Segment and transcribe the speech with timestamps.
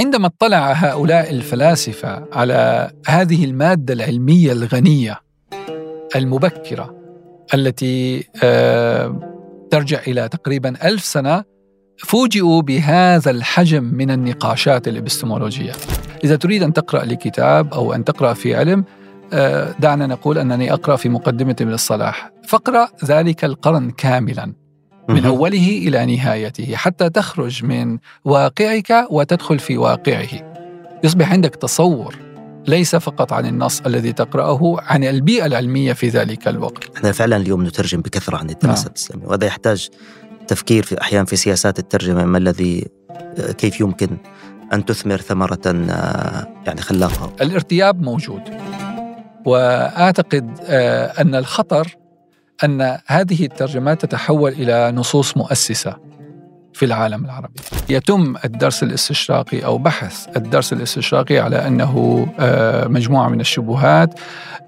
[0.00, 5.20] عندما اطلع هؤلاء الفلاسفة على هذه المادة العلمية الغنية
[6.16, 6.94] المبكرة
[7.54, 9.20] التي آه،
[9.70, 11.44] ترجع إلى تقريبا ألف سنة
[11.98, 15.72] فوجئوا بهذا الحجم من النقاشات الإبستمولوجية.
[16.24, 18.84] إذا تريد أن تقرأ لكتاب أو أن تقرأ في علم
[19.32, 22.30] آه، دعنا نقول أنني أقرأ في مقدمة ابن الصلاح.
[22.48, 24.59] فاقرأ ذلك القرن كاملا.
[25.08, 30.28] من أوله إلى نهايته حتى تخرج من واقعك وتدخل في واقعه.
[31.04, 32.16] يصبح عندك تصور
[32.66, 36.96] ليس فقط عن النص الذي تقرأه عن البيئة العلمية في ذلك الوقت.
[36.96, 38.90] إحنا فعلا اليوم نترجم بكثرة عن الدراسة نعم.
[38.90, 39.88] الإسلامية وهذا يحتاج
[40.48, 42.86] تفكير في أحيانا في سياسات الترجمة ما الذي
[43.58, 44.16] كيف يمكن
[44.72, 45.60] أن تثمر ثمرة
[46.66, 48.42] يعني خلاقة الارتياب موجود.
[49.46, 51.96] وأعتقد آه، أن الخطر
[52.64, 55.96] أن هذه الترجمات تتحول إلى نصوص مؤسسة
[56.72, 57.60] في العالم العربي.
[57.88, 64.20] يتم الدرس الاستشراقي أو بحث الدرس الاستشراقي على أنه آه، مجموعة من الشبهات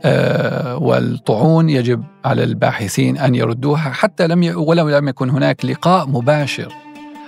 [0.04, 6.72] آه، والطعون يجب على الباحثين أن يردوها حتى لم ولو لم يكن هناك لقاء مباشر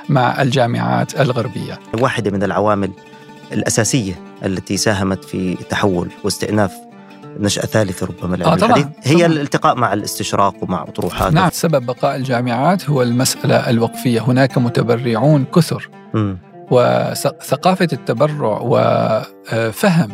[0.09, 1.79] مع الجامعات الغربية.
[2.01, 2.91] واحدة من العوامل
[3.53, 6.73] الأساسية التي ساهمت في تحول واستئناف
[7.41, 9.27] نشأة ثالثة ربما العلم آه طبعًا الحديث هي طبعًا.
[9.27, 15.89] الالتقاء مع الاستشراق ومع أطروحات نعم سبب بقاء الجامعات هو المسألة الوقفية هناك متبرعون كثر
[16.15, 16.35] م.
[16.71, 20.09] وثقافة التبرع وفهم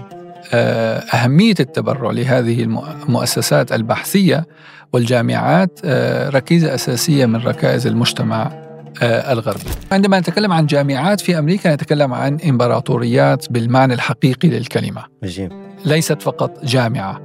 [0.53, 4.47] آه، أهمية التبرع لهذه المؤسسات البحثية
[4.93, 8.70] والجامعات آه، ركيزة أساسية من ركائز المجتمع
[9.03, 15.05] الغربي عندما نتكلم عن جامعات في أمريكا نتكلم عن إمبراطوريات بالمعنى الحقيقي للكلمة.
[15.23, 15.53] عجيب.
[15.85, 17.21] ليست فقط جامعة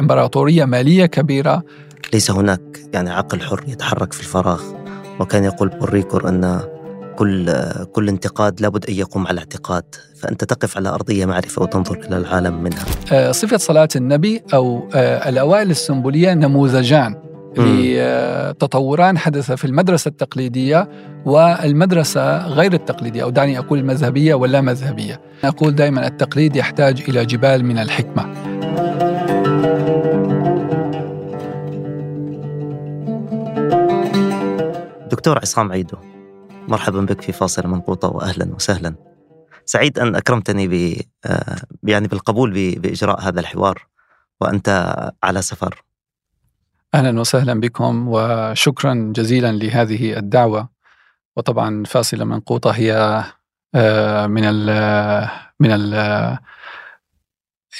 [0.00, 1.62] إمبراطورية مالية كبيرة.
[2.12, 2.60] ليس هناك
[2.92, 4.62] يعني عقل حر يتحرك في الفراغ.
[5.20, 6.60] وكان يقول بوريكور أن
[7.16, 7.52] كل
[7.92, 9.84] كل انتقاد لابد أن يقوم على اعتقاد،
[10.22, 12.84] فأنت تقف على أرضية معرفة وتنظر إلى العالم منها.
[13.12, 17.14] آه، صفة صلاة النبي أو آه، الأوائل السنبولية نموذجان.
[17.58, 20.88] لتطوران حدث في المدرسة التقليدية
[21.24, 25.20] والمدرسة غير التقليدية أو دعني أقول المذهبيه ولا مذهبية.
[25.44, 28.56] أقول دائما التقليد يحتاج إلى جبال من الحكمة.
[35.10, 35.96] دكتور عصام عيدو
[36.68, 38.94] مرحبا بك في فاصلة منقوطة وأهلا وسهلا
[39.64, 43.86] سعيد أن أكرمتني ب آه، يعني بالقبول بإجراء هذا الحوار
[44.40, 45.82] وأنت على سفر
[46.94, 50.68] أهلا وسهلا بكم وشكرا جزيلا لهذه الدعوة.
[51.36, 53.24] وطبعا فاصلة منقوطة هي
[53.74, 54.66] آه، من ال
[55.60, 55.94] من ال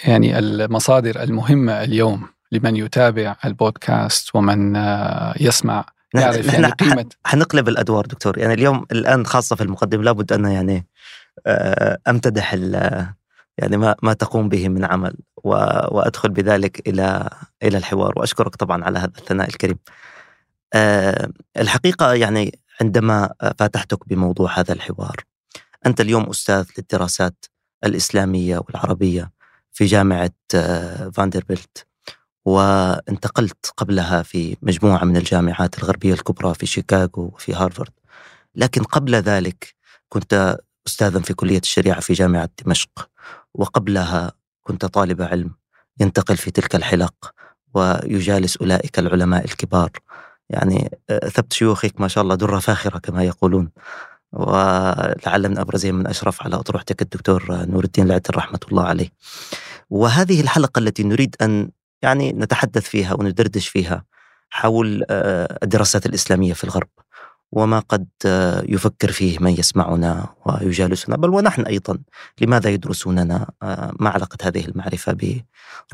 [0.04, 5.84] يعني المصادر المهمة اليوم لمن يتابع البودكاست ومن آه، يسمع
[6.14, 8.38] يعرف يعني قيمة حنقلب الأدوار دكتور.
[8.38, 10.86] يعني اليوم الآن خاصة في المقدمة لابد أن يعني
[11.46, 12.54] آه، أمتدح
[13.58, 15.16] يعني ما ما تقوم به من عمل.
[15.44, 17.30] وأدخل بذلك إلى
[17.62, 18.12] إلى الحوار.
[18.16, 19.78] وأشكرك طبعا على هذا الثناء الكريم.
[20.74, 25.16] آه، الحقيقة يعني عندما فاتحتك بموضوع هذا الحوار
[25.86, 27.44] أنت اليوم أستاذ للدراسات
[27.84, 29.30] الإسلامية والعربية
[29.72, 31.86] في جامعة آه، فاندربيلت.
[32.44, 37.92] وانتقلت قبلها في مجموعة من الجامعات الغربية الكبرى في شيكاغو وفي هارفارد.
[38.54, 39.74] لكن قبل ذلك
[40.08, 43.10] كنت أستاذا في كلية الشريعة في جامعة دمشق.
[43.56, 45.50] وقبلها كنت طالب علم
[46.00, 47.14] ينتقل في تلك الحلق
[47.74, 49.90] ويجالس أولئك العلماء الكبار.
[50.50, 53.70] يعني آه، ثبت شيوخك ما شاء الله درة فاخرة كما يقولون.
[54.32, 59.08] ولعل من أبرزهم من أشرف على أطروحتك الدكتور نور الدين العتر رحمة الله عليه.
[59.90, 61.70] وهذه الحلقة التي نريد أن
[62.02, 64.04] يعني نتحدث فيها وندردش فيها
[64.50, 66.88] حول آه، الدراسات الإسلامية في الغرب.
[67.56, 71.98] وما قد آه، يفكر فيه من يسمعنا ويجالسنا بل ونحن أيضا.
[72.40, 75.12] لماذا يدرسوننا؟ آه، ما علاقة هذه المعرفة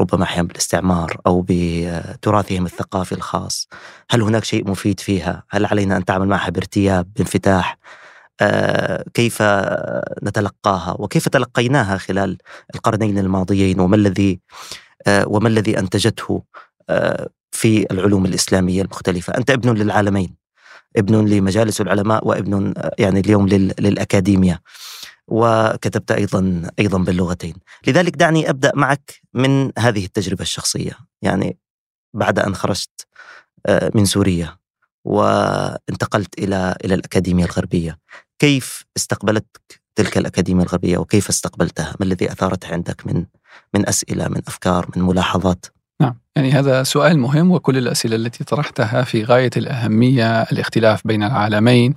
[0.01, 3.69] ربما أحيانا بالاستعمار أو بتراثهم الثقافي الخاص؟
[4.11, 7.79] هل هناك شيء مفيد فيها؟ هل علينا أن نتعامل معها بارتياب بانفتاح؟
[9.15, 9.43] كيف
[10.23, 12.39] نتلقاها؟ وكيف تلقيناها خلال
[12.75, 14.41] القرنين الماضيين؟ وما الذي
[15.07, 16.43] آه، وما الذي أنتجته
[16.91, 20.42] آه، في العلوم الإسلامية المختلفة؟ أنت ابن للعالمين.
[20.97, 24.59] ابن لمجالس العلماء وابن آه، يعني اليوم للأكاديميا
[25.29, 27.55] وكتبت أيضا أيضا باللغتين.
[27.87, 30.93] لذلك دعني أبدأ معك من هذه التجربة الشخصية.
[31.23, 31.59] يعني
[32.15, 33.07] بعد أن خرجت
[33.95, 34.57] من سوريا
[35.05, 37.99] وانتقلت إلى إلى الأكاديمية الغربية
[38.39, 43.27] كيف استقبلتك تلك الأكاديمية الغربية وكيف استقبلتها؟ ما الذي أثارته عندك من
[43.75, 45.67] من أسئلة من أفكار من ملاحظات؟
[46.03, 46.15] نعم.
[46.37, 51.95] يعني هذا سؤال مهم وكل الأسئلة التي طرحتها في غاية الأهمية الاختلاف بين العالمين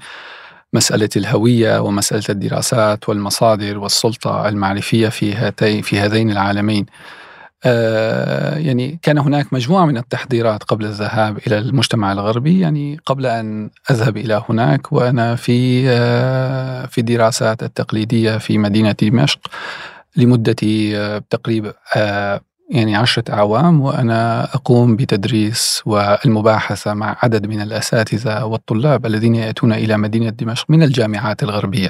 [0.73, 6.85] مسألة الهوية ومسألة الدراسات والمصادر والسلطة المعرفية في هاتين في هذين العالمين.
[7.67, 13.69] آه، يعني كان هناك مجموعة من التحضيرات قبل الذهاب إلى المجتمع الغربي يعني قبل أن
[13.91, 19.39] أذهب إلى هناك وأنا في آه، في الدراسات التقليدية في مدينة دمشق
[20.15, 20.55] لمدة
[20.95, 21.73] آه، تقريبا
[22.69, 29.97] يعني عشرة أعوام وأنا أقوم بتدريس والمباحثة مع عدد من الأساتذة والطلاب الذين يأتون إلى
[29.97, 31.89] مدينة دمشق من الجامعات الغربية.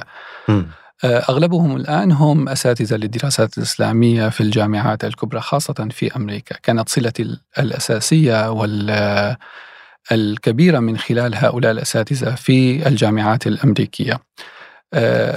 [0.49, 0.61] م.
[1.03, 6.55] آه، أغلبهم الآن هم أساتذة للدراسات الإسلامية في الجامعات الكبرى خاصة في أمريكا.
[6.63, 9.35] كانت صلتي الأساسية وال
[10.11, 14.19] الكبيرة من خلال هؤلاء الأساتذة في الجامعات الأمريكية.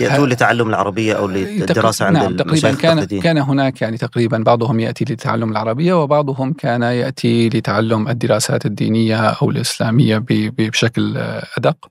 [0.01, 5.05] يأتون لتعلم العربية أو للدراسة عند نعم تقريبا كان كان هناك يعني تقريبا بعضهم يأتي
[5.05, 11.17] لتعلم العربية وبعضهم كان يأتي لتعلم الدراسات الدينية أو الإسلامية بشكل
[11.59, 11.89] أدق.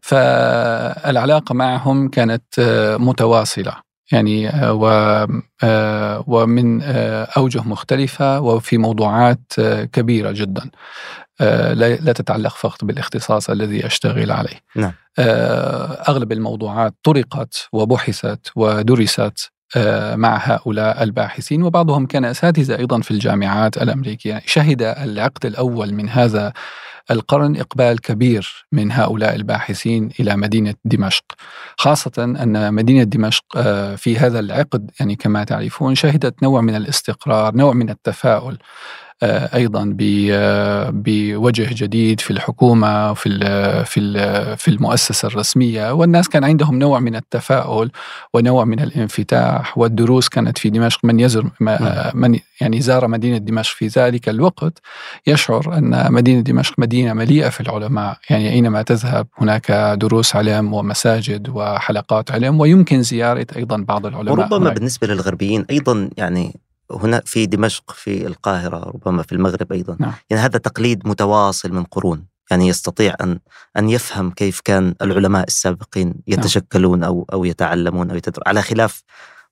[0.00, 3.83] فالعلاقة معهم كانت آه، متواصلة.
[4.12, 5.28] يعني آه،
[5.62, 6.82] آه، ومن
[7.36, 9.52] أوجه مختلفة وفي موضوعات
[9.92, 10.70] كبيرة جدا
[11.74, 14.92] لا تتعلق فقط بالاختصاص الذي أشتغل عليه نعم.
[16.08, 19.50] أغلب الموضوعات طرقت وبحثت ودرست
[20.14, 26.52] مع هؤلاء الباحثين وبعضهم كان أساتذة أيضا في الجامعات الأمريكية شهد العقد الأول من هذا
[27.10, 31.24] القرن إقبال كبير من هؤلاء الباحثين إلى مدينة دمشق
[31.76, 37.54] خاصة أن مدينة دمشق آه، في هذا العقد يعني كما تعرفون شهدت نوع من الاستقرار
[37.54, 38.58] نوع من التفاؤل.
[39.22, 43.28] أيضا آه، بوجه جديد في الحكومة في
[43.86, 47.90] في في المؤسسة الرسمية والناس كان عندهم نوع من التفاؤل
[48.34, 52.10] ونوع من الانفتاح والدروس كانت في دمشق من يزر نعم.
[52.14, 54.78] من يعني زار مدينة دمشق في ذلك الوقت
[55.26, 61.48] يشعر أن مدينة دمشق مدينة مليئة في العلماء يعني أينما تذهب هناك دروس علم ومساجد
[61.48, 64.74] وحلقات علم ويمكن زيارة أيضا بعض العلماء وربما هناك.
[64.74, 66.54] بالنسبة للغربيين أيضا يعني
[66.90, 70.12] هنا في دمشق في القاهرة ربما في المغرب أيضا نعم.
[70.30, 73.38] يعني هذا تقليد متواصل من قرون يعني يستطيع أن
[73.76, 76.16] أن يفهم كيف كان العلماء السابقين نعم.
[76.26, 77.08] يتشكلون نعم.
[77.08, 78.42] أو أو يتعلمون أو يتدر...
[78.46, 79.02] على خلاف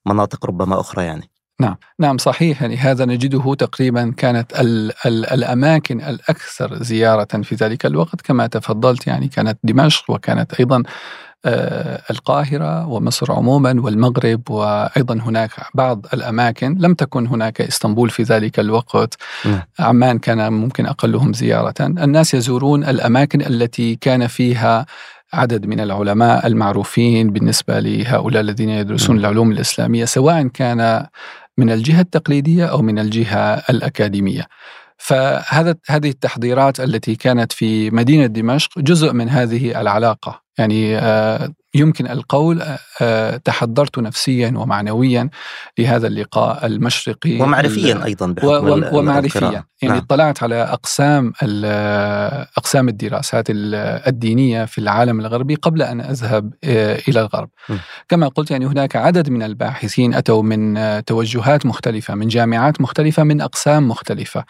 [0.05, 1.29] مناطق ربما أخرى يعني
[1.61, 7.85] نعم نعم صحيح يعني هذا نجده تقريبا كانت ال ال الأماكن الأكثر زيارة في ذلك
[7.85, 10.83] الوقت كما تفضلت يعني كانت دمشق وكانت أيضا آه،
[11.45, 16.77] القاهرة ومصر عموما والمغرب وأيضا هناك بعض الأماكن.
[16.79, 19.17] لم تكن هناك إسطنبول في ذلك الوقت.
[19.45, 19.61] نعم.
[19.79, 21.73] عمان كان ممكن أقلهم زيارة.
[21.81, 24.85] الناس يزورون الأماكن التي كان فيها
[25.33, 29.25] عدد من العلماء المعروفين بالنسبة لهؤلاء الذين يدرسون نعم.
[29.25, 31.05] العلوم الإسلامية سواء كان
[31.57, 34.47] من الجهة التقليدية أو من الجهة الأكاديمية.
[34.97, 40.42] فهذا هذه التحضيرات التي كانت في مدينة دمشق جزء من هذه العلاقة.
[40.57, 45.29] يعني آه، يمكن القول آه، آه، تحضرت نفسيا ومعنويا
[45.79, 49.41] لهذا اللقاء المشرقي ومعرفيا أيضا بحكم ومعرفيا
[49.81, 49.97] يعني نعم.
[49.97, 51.33] اطلعت على أقسام
[52.57, 56.53] أقسام الدراسات الدينية في العالم الغربي قبل أن أذهب
[57.07, 57.75] إلى الغرب م.
[58.09, 63.41] كما قلت يعني هناك عدد من الباحثين أتوا من توجهات مختلفة من جامعات مختلفة من
[63.41, 64.45] أقسام مختلفة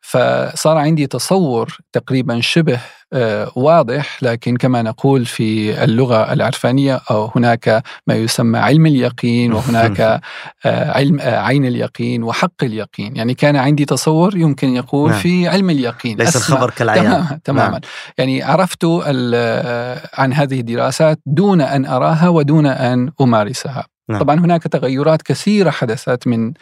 [0.00, 2.80] فصار عندي تصور تقريبا شبه
[3.12, 10.00] آه، واضح لكن كما نقول في اللغة العرفانية أو هناك ما يسمى علم اليقين وهناك
[10.66, 15.20] آه، علم آه، عين اليقين وحق اليقين يعني كان عندي تصور يمكن يقول نعم.
[15.20, 17.70] في علم اليقين ليس الخبر كالعيان تماما, تماما.
[17.70, 17.80] نعم.
[18.18, 18.84] يعني عرفت
[20.14, 24.20] عن هذه الدراسات دون أن أراها ودون أن أمارسها نعم.
[24.20, 26.52] طبعا هناك تغيرات كثيرة حدثت من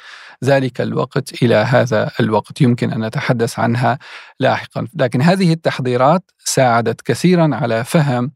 [0.45, 2.61] ذلك الوقت إلى هذا الوقت.
[2.61, 3.99] يمكن أن نتحدث عنها
[4.41, 4.87] لاحقا.
[4.95, 8.33] لكن هذه التحضيرات ساعدت كثيرا على فهم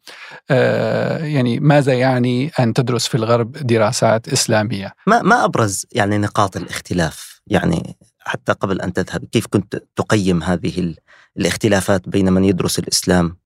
[0.50, 4.94] آه، يعني ماذا يعني أن تدرس في الغرب دراسات إسلامية.
[5.06, 10.94] ما ما أبرز يعني نقاط الاختلاف؟ يعني حتى قبل أن تذهب كيف كنت تقيم هذه
[11.36, 13.36] الاختلافات بين من يدرس الإسلام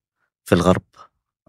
[0.44, 0.82] في الغرب؟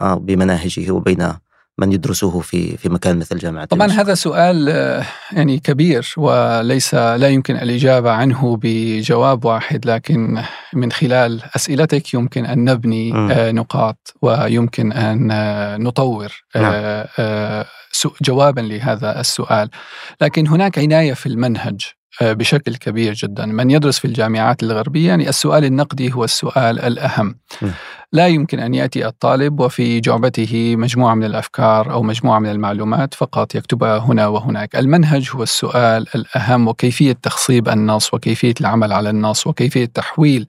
[0.02, 1.34] آه، بمناهجه وبين
[1.78, 4.00] من يدرسوه في في مكان مثل جامعة طبعا المسك.
[4.00, 11.42] هذا سؤال آه، يعني كبير وليس لا يمكن الإجابة عنه بجواب واحد لكن من خلال
[11.56, 13.32] أسئلتك يمكن أن نبني م.
[13.32, 17.06] آه، نقاط ويمكن أن آه، نطور نعم.
[18.22, 19.70] جوابا لهذا السؤال
[20.22, 21.82] لكن هناك عناية في المنهج
[22.22, 23.46] بشكل كبير جدا.
[23.46, 27.36] من يدرس في الجامعات الغربية يعني السؤال النقدي هو السؤال الأهم.
[28.14, 33.56] لا يمكن أن يأتي الطالب وفي جعبته مجموعة من الأفكار أو مجموعة من المعلومات فقط
[33.56, 34.76] يكتبها هنا وهناك.
[34.76, 40.48] المنهج هو السؤال الأهم وكيفية تخصيب النص وكيفية العمل على النص وكيفية تحويل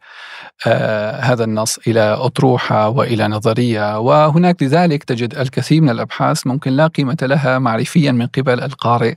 [0.67, 3.99] آه هذا النص إلى أطروحة وإلى نظرية.
[3.99, 9.15] وهناك لذلك تجد الكثير من الأبحاث ممكن لا قيمة لها معرفيا من قبل القارئ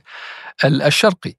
[0.64, 1.34] الشرقي.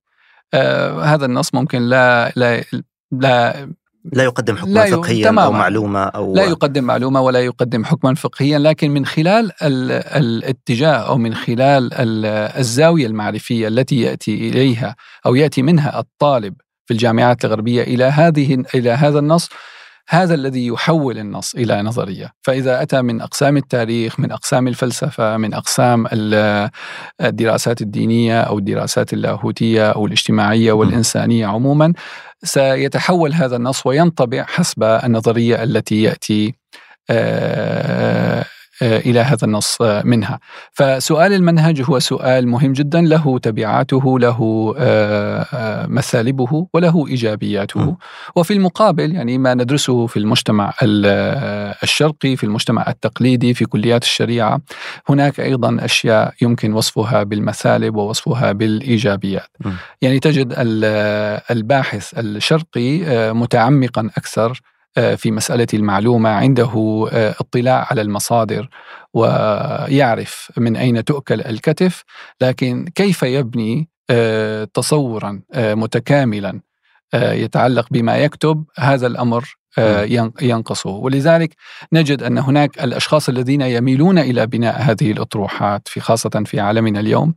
[0.54, 2.64] آه هذا النص ممكن لا لا
[3.12, 3.70] لا
[4.06, 5.46] لا يقدم حكما فقهيا تماما.
[5.46, 11.18] أو معلومة أو لا يقدم معلومة ولا يقدم حكما فقهيا لكن من خلال الاتجاه أو
[11.18, 11.90] من خلال
[12.58, 16.54] الزاوية المعرفية التي يأتي إليها أو يأتي منها الطالب
[16.86, 19.50] في الجامعات الغربية إلى هذه إلى هذا النص
[20.12, 25.54] هذا الذي يحول النص إلى نظرية، فإذا أتى من أقسام التاريخ، من أقسام الفلسفة، من
[25.54, 26.08] أقسام
[27.22, 31.94] الدراسات الدينية أو الدراسات اللاهوتية أو الاجتماعية والإنسانية عموما،
[32.44, 36.54] سيتحول هذا النص وينطبع حسب النظرية التي يأتي
[37.10, 38.46] آه،
[38.82, 40.40] إلى هذا النص آه، منها.
[40.72, 47.98] فسؤال المنهج هو سؤال مهم جدا له تبعاته له آه، مثالبه وله إيجابياته
[48.36, 50.74] وفي المقابل يعني ما ندرسه في المجتمع
[51.84, 54.62] الشرقي في المجتمع التقليدي في كليات الشريعة
[55.10, 59.50] هناك أيضا أشياء يمكن وصفها بالمثالب ووصفها بالإيجابيات.
[60.02, 60.54] يعني تجد
[61.52, 63.00] الباحث الشرقي
[63.34, 68.70] متعمقا أكثر آه، في مسألة المعلومة عنده آه، اطلاع على المصادر
[69.14, 72.04] ويعرف من أين تؤكل الكتف
[72.42, 76.62] لكن كيف يبني آه، تصورا متكاملا
[77.14, 79.56] يتعلق بما يكتب هذا الأمر
[80.42, 80.90] ينقصه.
[80.90, 81.56] ولذلك
[81.94, 87.34] نجد أن هناك الأشخاص الذين يميلون إلى بناء هذه الأطروحات في خاصة في عالمنا اليوم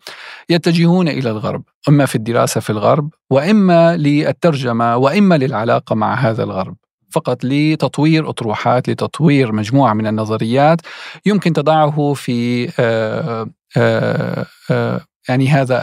[0.49, 6.77] يتجهون إلى الغرب إما في الدراسة في الغرب وإما للترجمة وإما للعلاقة مع هذا الغرب.
[7.13, 10.81] فقط لتطوير أطروحات لتطوير مجموعة من النظريات
[11.27, 15.79] يمكن تضعه في آآ آآ يعني هذا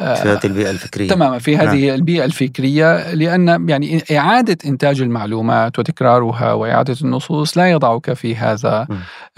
[0.00, 1.94] في هذه البيئة الفكرية تماما في هذه نعم.
[1.94, 8.86] البيئة الفكرية لأن يعني إعادة إنتاج المعلومات وتكرارها وإعادة النصوص لا يضعك في هذا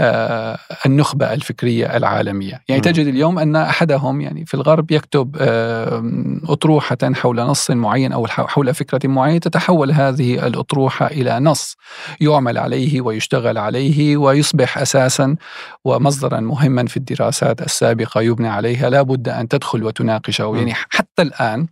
[0.00, 2.84] آه النخبة الفكرية العالمية يعني م.
[2.84, 6.02] تجد اليوم أن أحدهم يعني في الغرب يكتب آه
[6.48, 11.76] أطروحة حول نص معين أو حول فكرة معينة تتحول هذه الأطروحة إلى نص
[12.20, 15.36] يعمل عليه ويشتغل عليه ويصبح أساسا
[15.84, 21.66] ومصدرا مهما في الدراسات السابقة يبنى عليها لا بد أن تدخل وتناقشه يعني حتى الآن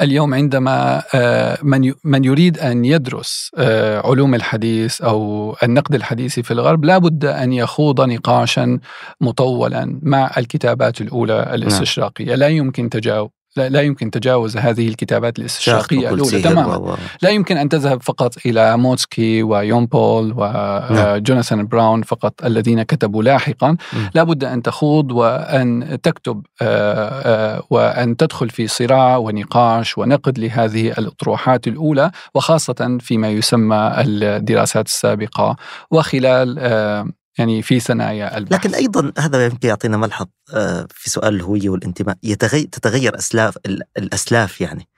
[0.00, 6.50] اليوم عندما آه، من من يريد أن يدرس آه، علوم الحديث أو النقد الحديثي في
[6.50, 8.78] الغرب لا بد أن يخوض نقاشا
[9.20, 11.54] مطولا مع الكتابات الأولى نعم.
[11.54, 12.34] الاستشراقية.
[12.34, 16.42] لا يمكن تجاوز لا, لا يمكن تجاوز هذه الكتابات الإستشراقية الأولى.
[16.42, 16.96] تماما.
[17.22, 21.68] لا يمكن أن تذهب فقط إلى موتسكي ويون بول وجوناثان نعم.
[21.68, 23.76] براون فقط الذين كتبوا لاحقا.
[24.14, 30.88] لا بد أن تخوض وأن تكتب آه، آه، وأن تدخل في صراع ونقاش ونقد لهذه
[30.88, 35.56] الأطروحات الأولى وخاصة فيما يسمى الدراسات السابقة.
[35.90, 37.06] وخلال آه،
[37.38, 42.16] يعني في ثنايا البحث لكن أيضا هذا يمكن يعطينا ملحظ آه، في سؤال الهويه والانتماء.
[42.22, 43.58] يتغير تتغير اسلاف
[43.98, 44.88] الأسلاف يعني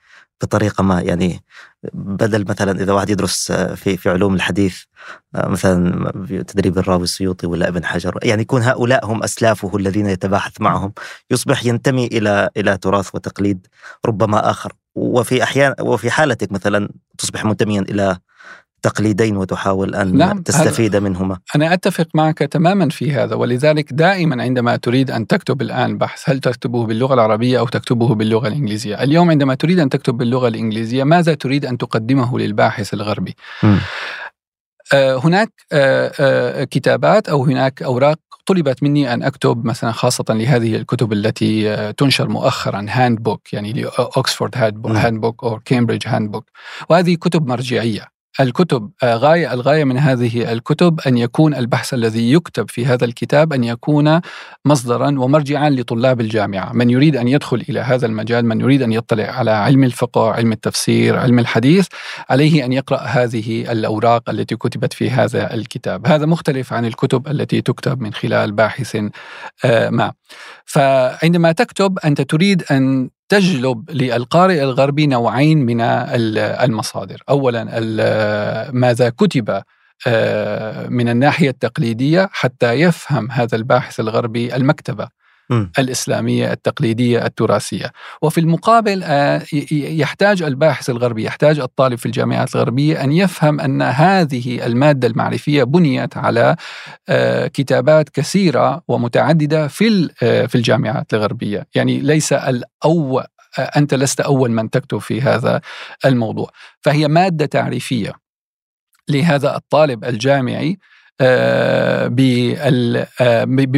[0.41, 1.43] بطريقة ما يعني
[1.93, 4.83] بدل مثلا إذا واحد يدرس آه، في في علوم الحديث
[5.35, 6.11] آه، مثلا
[6.47, 10.93] تدريب الراوي السيوطي ولا ابن حجر يعني يكون هؤلاء هم أسلافه الذين يتباحث معهم.
[11.31, 13.67] يصبح ينتمي إلى إلى تراث وتقليد
[14.05, 14.73] ربما آخر.
[14.95, 18.17] وفي احيان وفي حالتك مثلا تصبح منتميا إلى
[18.81, 21.37] تقليدين وتحاول أن نعم تستفيد منهما.
[21.55, 26.39] أنا أتفق معك تماما في هذا ولذلك دائما عندما تريد أن تكتب الآن بحث هل
[26.39, 31.33] تكتبه باللغة العربية أو تكتبه باللغة الإنجليزية؟ اليوم عندما تريد أن تكتب باللغة الإنجليزية ماذا
[31.33, 33.77] تريد أن تقدمه للباحث الغربي؟ م.
[34.93, 38.19] آه هناك آه آه كتابات أو هناك أوراق
[38.49, 44.57] طلبت مني أن أكتب مثلا خاصة لهذه الكتب التي آه، تنشر مؤخرا handbook يعني ل
[44.57, 46.45] Oxford Handbook أو Cambridge Handbook
[46.89, 52.69] وهذه كتب مرجعية الكتب آه، غاية الغاية من هذه الكتب أن يكون البحث الذي يكتب
[52.69, 54.21] في هذا الكتاب أن يكون
[54.65, 56.73] مصدرا ومرجعا لطلاب الجامعة.
[56.73, 60.51] من يريد أن يدخل إلى هذا المجال من يريد أن يطلع على علم الفقه علم
[60.51, 61.87] التفسير علم الحديث
[62.29, 66.07] عليه أن يقرأ هذه الأوراق التي كتبت في هذا الكتاب.
[66.07, 68.97] هذا مختلف عن الكتب التي تكتب من خلال باحث
[69.65, 70.13] آه، ما.
[70.65, 77.23] فعندما تكتب أنت تريد أن تجلب للقارئ الغربي نوعين من المصادر.
[77.29, 77.63] اولا
[78.71, 79.61] ماذا كتب
[80.07, 85.18] آه، من الناحية التقليدية حتى يفهم هذا الباحث الغربي المكتبة.
[85.49, 85.65] م.
[85.79, 87.91] الإسلامية التقليدية التراثية.
[88.21, 89.41] وفي المقابل آه،
[89.71, 96.17] يحتاج الباحث الغربي يحتاج الطالب في الجامعات الغربية أن يفهم أن هذه المادة المعرفية بنيت
[96.17, 96.55] على
[97.09, 101.67] آه، كتابات كثيرة ومتعددة في آه، في الجامعات الغربية.
[101.75, 103.23] يعني ليس الأول
[103.59, 105.61] أنت لست أول من تكتب في هذا
[106.05, 106.49] الموضوع.
[106.81, 108.13] فهي مادة تعريفية
[109.09, 110.77] لهذا الطالب الجامعي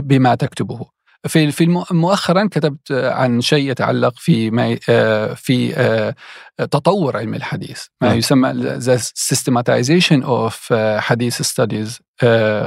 [0.01, 1.00] بما تكتبه.
[1.27, 4.75] في في مؤخرا كتبت عن شيء يتعلق في ما
[5.35, 6.13] في
[6.57, 8.17] تطور علم الحديث ما نعم.
[8.17, 12.01] يسمى the systematization of حديث studies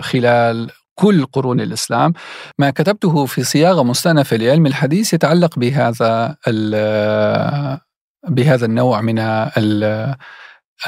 [0.00, 2.12] خلال كل قرون الإسلام
[2.58, 6.36] ما كتبته في صياغة مستأنفه لعلم الحديث يتعلق بهذا
[8.28, 9.18] بهذا النوع من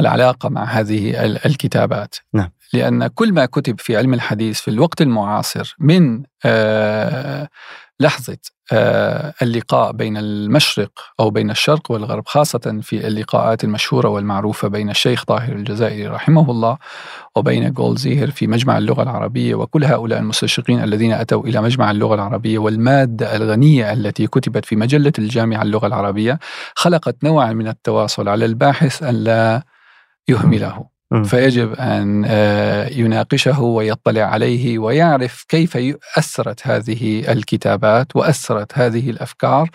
[0.00, 2.50] العلاقة مع هذه الكتابات نعم.
[2.72, 7.48] لأن كل ما كتب في علم الحديث في الوقت المعاصر من آه،
[8.00, 8.38] لحظة
[8.72, 15.24] آه، اللقاء بين المشرق أو بين الشرق والغرب خاصة في اللقاءات المشهورة والمعروفة بين الشيخ
[15.24, 16.78] طاهر الجزائري رحمه الله
[17.36, 22.58] وبين جولزيهر في مجمع اللغة العربية وكل هؤلاء المستشرقين الذين أتوا إلى مجمع اللغة العربية
[22.58, 26.38] والمادة الغنية التي كتبت في مجلة الجامعة اللغة العربية
[26.74, 29.62] خلقت نوعا من التواصل على الباحث أن لا
[30.28, 30.95] يهمله.
[31.24, 35.78] فيجب أن آه، يناقشه ويطلع عليه ويعرف كيف
[36.18, 39.70] اثرت هذه الكتابات وأثرت هذه الأفكار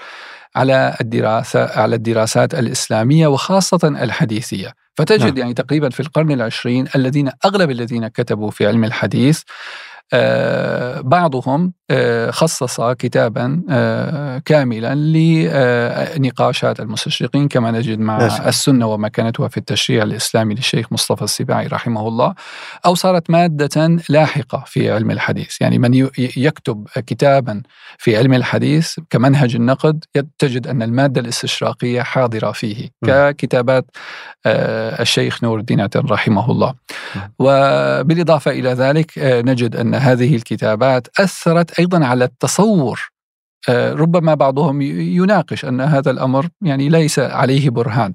[0.56, 5.38] على الدراسة على الدراسات الإسلامية وخاصة الحديثية فتجد نعم.
[5.38, 9.42] يعني تقريبا في القرن العشرين الذين أغلب الذين كتبوا في علم الحديث
[11.02, 18.50] بعضهم آه، خصص كتابا آه، كاملا لنقاشات المستشرقين كما نجد مع نشأ.
[18.50, 22.34] السنة ومكانتها في التشريع الإسلامي للشيخ مصطفى السباعي رحمه الله
[22.86, 27.62] أو صارت مادة لاحقة في علم الحديث يعني من يكتب كتابا
[27.98, 30.04] في علم الحديث كمنهج النقد
[30.40, 32.90] تجد أن المادة الاستشراقية حاضرة فيه.
[33.06, 33.86] ككتابات
[34.46, 36.74] الشيخ نور الدين رحمه الله
[37.16, 37.20] م.
[37.40, 43.12] وبالإضافة إلى ذلك نجد أن هذه الكتابات أثرت أيضا على التصور.
[43.70, 48.14] آه، ربما بعضهم يناقش أن هذا الأمر يعني ليس عليه برهان.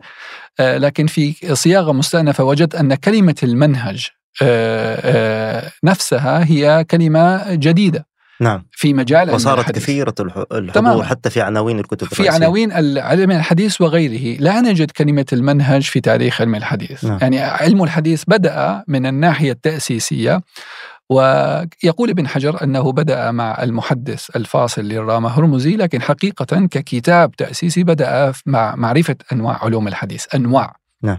[0.60, 4.08] آه، لكن في صياغة مستأنفة وجدت أن كلمة المنهج
[4.42, 8.06] آه، نفسها هي كلمة جديدة.
[8.40, 8.66] نعم.
[8.72, 9.82] في مجال وصارت الحديث.
[9.82, 10.14] كثيرة
[10.52, 14.40] الحضور حتى في عناوين الكتب في عناوين علم الحديث وغيره.
[14.40, 17.04] لا نجد كلمة المنهج في تاريخ علم الحديث.
[17.04, 17.18] نعم.
[17.22, 20.40] يعني علم الحديث بدأ من الناحية التأسيسية.
[21.10, 28.32] ويقول ابن حجر أنه بدأ مع المحدث الفاصل للرامة هرمزي لكن حقيقة ككتاب تأسيسي بدأ
[28.46, 30.76] مع معرفة أنواع علوم الحديث أنواع.
[31.02, 31.18] نعم.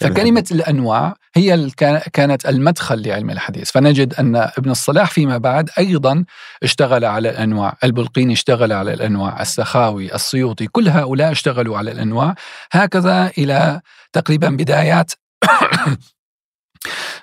[0.00, 1.70] فكلمة الأنواع هي
[2.12, 3.70] كانت المدخل لعلم الحديث.
[3.70, 6.24] فنجد أن ابن الصلاح فيما بعد أيضا
[6.62, 7.76] اشتغل على الأنواع.
[7.84, 9.42] البلقيني اشتغل على الأنواع.
[9.42, 12.34] السخاوي السيوطي كل هؤلاء اشتغلوا على الأنواع.
[12.72, 13.80] هكذا إلى
[14.12, 15.12] تقريبا بدايات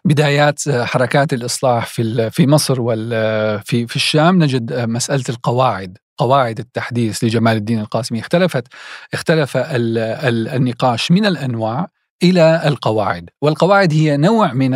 [0.06, 4.44] بدايات حركات الإصلاح في في مصر وفي في الشام.
[4.44, 8.20] نجد مسألة القواعد قواعد التحديث لجمال الدين القاسمي.
[8.20, 8.68] اختلفت
[9.14, 11.88] اختلف النقاش من الأنواع
[12.24, 14.74] إلى القواعد، والقواعد هي نوع من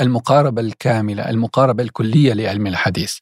[0.00, 3.16] المقاربة الكاملة، المقاربة الكلية لعلم الحديث.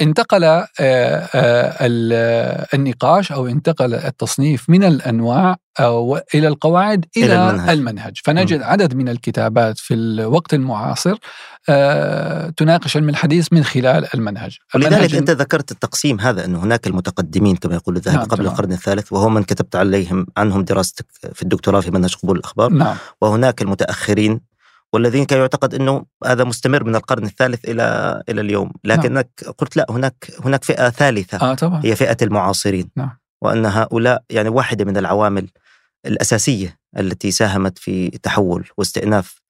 [0.00, 7.70] انتقل آه، آه، النقاش أو انتقل التصنيف من الأنواع أو إلى القواعد إلى, إلى المنهج.
[7.70, 8.64] المنهج فنجد م.
[8.64, 11.16] عدد من الكتابات في الوقت المعاصر
[11.68, 17.56] آه، تناقش علم الحديث من خلال المنهج ولذلك أنت ذكرت التقسيم هذا أنه هناك المتقدمين
[17.56, 21.80] كما يقول الذهبي نعم قبل القرن الثالث وهو من كتبت عليهم عنهم دراستك في الدكتوراه
[21.80, 22.96] في منهج قبول الأخبار نعم.
[23.20, 24.40] وهناك المتأخرين
[24.92, 28.98] والذين كان يعتقد إنه هذا مستمر من القرن الثالث إلى إلى اليوم، نعم.
[28.98, 29.52] لكنك نعم.
[29.52, 31.80] قلت لا هناك هناك فئة ثالثة آه طبعا.
[31.84, 33.18] هي فئة المعاصرين نعم.
[33.42, 35.48] وأن هؤلاء يعني واحدة من العوامل
[36.06, 39.40] الأساسية التي ساهمت في تحول واستئناف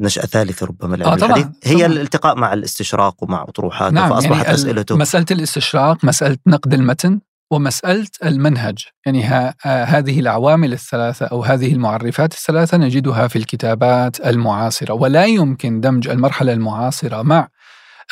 [0.00, 1.86] نشأة ثالثة ربما آه طبعًا الحديث هي طبعًا.
[1.86, 8.06] الالتقاء مع الاستشراق ومع أطروحاته نعم فأصبحت يعني أسئلته مسألة الاستشراق مسألة نقد المتن ومسألة
[8.24, 9.54] المنهج يعني ها
[9.84, 16.52] هذه العوامل الثلاثة أو هذه المعرفات الثلاثة نجدها في الكتابات المعاصرة ولا يمكن دمج المرحلة
[16.52, 17.48] المعاصرة مع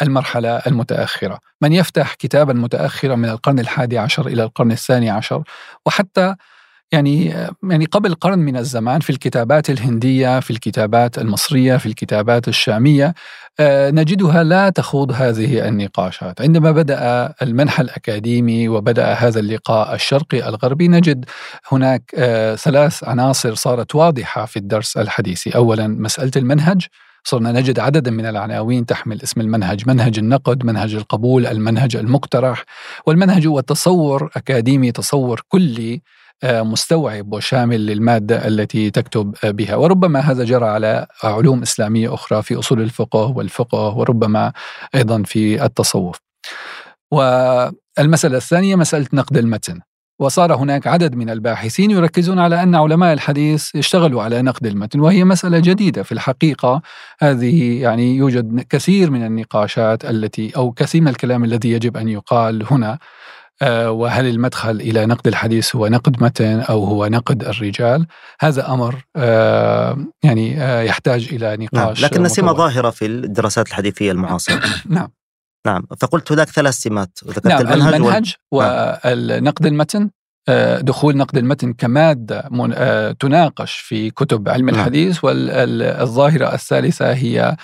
[0.02, 1.38] المرحلة المتأخرة.
[1.62, 5.42] من يفتح كتابا متأخرا من القرن الحادي عشر إلى القرن الثاني عشر
[5.86, 6.34] وحتى
[6.92, 7.24] يعني
[7.62, 13.14] يعني قبل قرن من الزمان في الكتابات الهندية، في الكتابات المصرية، في الكتابات الشامية
[13.60, 20.88] آه، نجدها لا تخوض هذه النقاشات، عندما بدأ المنحى الأكاديمي وبدأ هذا اللقاء الشرقي الغربي
[20.88, 21.24] نجد
[21.72, 26.86] هناك آه، ثلاث عناصر صارت واضحة في الدرس الحديثي، اولا مسألة المنهج.
[27.24, 32.64] صرنا نجد عددا من العناوين تحمل اسم المنهج منهج النقد منهج القبول المنهج المقترح.
[33.06, 36.02] والمنهج هو تصور أكاديمي تصور كلي
[36.44, 39.76] مستوعب وشامل للمادة التي تكتب بها.
[39.76, 44.52] وربما هذا جرى على علوم إسلامية أخرى في أصول الفقه والفقه وربما
[44.94, 46.16] أيضا في التصوف.
[47.10, 49.80] والمسألة الثانية مسألة نقد المتن.
[50.20, 55.24] وصار هناك عدد من الباحثين يركزون على أن علماء الحديث يشتغلوا على نقد المتن وهي
[55.24, 56.82] مسألة جديدة في الحقيقة.
[57.20, 62.66] هذه يعني يوجد كثير من النقاشات التي أو كثير من الكلام الذي يجب أن يقال
[62.70, 62.98] هنا.
[63.70, 68.06] وهل المدخل إلى نقد الحديث هو نقد متن أو هو نقد الرجال؟
[68.40, 72.10] هذا أمر آه، يعني آه، يحتاج إلى نقاش نعم.
[72.10, 74.60] لكن سمه ظاهرة في الدراسات الحديثية المعاصرة.
[74.86, 75.08] نعم.
[75.66, 77.18] نعم فقلت هناك ثلاث سمات.
[77.26, 80.10] وذكرت نعم المنهج, المنهج والنقد المتن
[80.80, 82.40] دخول نقد المتن كمادة
[83.20, 84.80] تناقش في كتب علم نعم.
[84.80, 87.56] الحديث والظاهرة الثالثة هي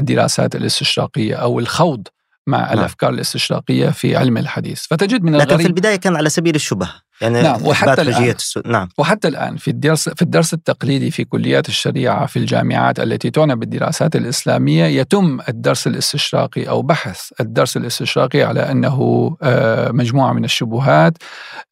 [0.00, 2.08] الدراسات الاستشراقية أو الخوض
[2.46, 2.78] مع نعم.
[2.78, 4.82] الأفكار الاستشراقية في علم الحديث.
[4.90, 8.24] فتجد من لكن في البداية كان على سبيل الشبهه يعني نعم وحتى الآن.
[8.24, 8.60] السو...
[8.66, 8.88] نعم.
[8.98, 14.16] وحتى الآن في الدرس في الدرس التقليدي في كليات الشريعة في الجامعات التي تعنى بالدراسات
[14.16, 21.18] الإسلامية يتم الدرس الاستشراقي أو بحث الدرس الاستشراقي على أنه آه، مجموعة من الشبهات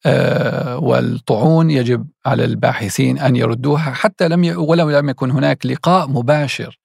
[0.05, 6.80] آه، والطعون يجب على الباحثين أن يردوها حتى لم ولو لم يكن هناك لقاء مباشر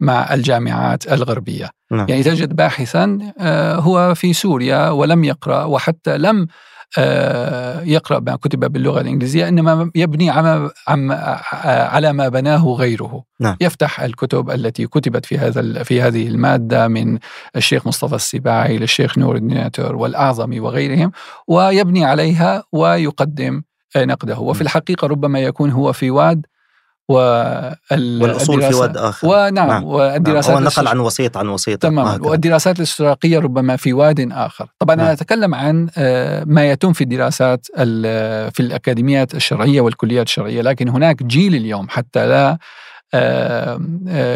[0.00, 2.06] مع الجامعات الغربية نعم.
[2.08, 6.46] يعني تجد باحثا آه، هو في سوريا ولم يقرأ وحتى لم
[6.98, 13.56] آه، يقرأ ما كتب باللغة الإنجليزية إنما يبني على ما بناه غيره نعم.
[13.60, 17.18] يفتح الكتب التي كتبت في هذا في هذه المادة من
[17.56, 21.12] الشيخ مصطفى السباعي للشيخ نور الديناتور والأعظمي وغيرهم
[21.48, 23.62] ويبني عليها ويقدم
[23.96, 26.46] نقده وفي الحقيقة ربما يكون هو في واد
[27.08, 29.84] والأصول في واد آخر ونعم نعم.
[29.84, 30.62] والدراسات نعم.
[30.62, 35.04] هو نقل عن وسيط عن وسيط تماما والدراسات الاستشراقيه ربما في واد آخر طبعا نعم.
[35.04, 37.66] أنا أتكلم عن آه، ما يتم في الدراسات
[38.54, 42.58] في الأكاديميات الشرعية والكليات الشرعية لكن هناك جيل اليوم حتى لا
[43.14, 43.78] آه،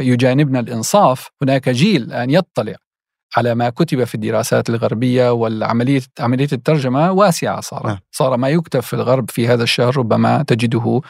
[0.00, 2.74] يجانبنا الإنصاف هناك جيل الآن يطلع
[3.36, 7.98] على ما كتب في الدراسات الغربية والعملية عملية الترجمة واسعة صار نعم.
[8.12, 11.00] صار ما يكتب في الغرب في هذا الشهر ربما تجده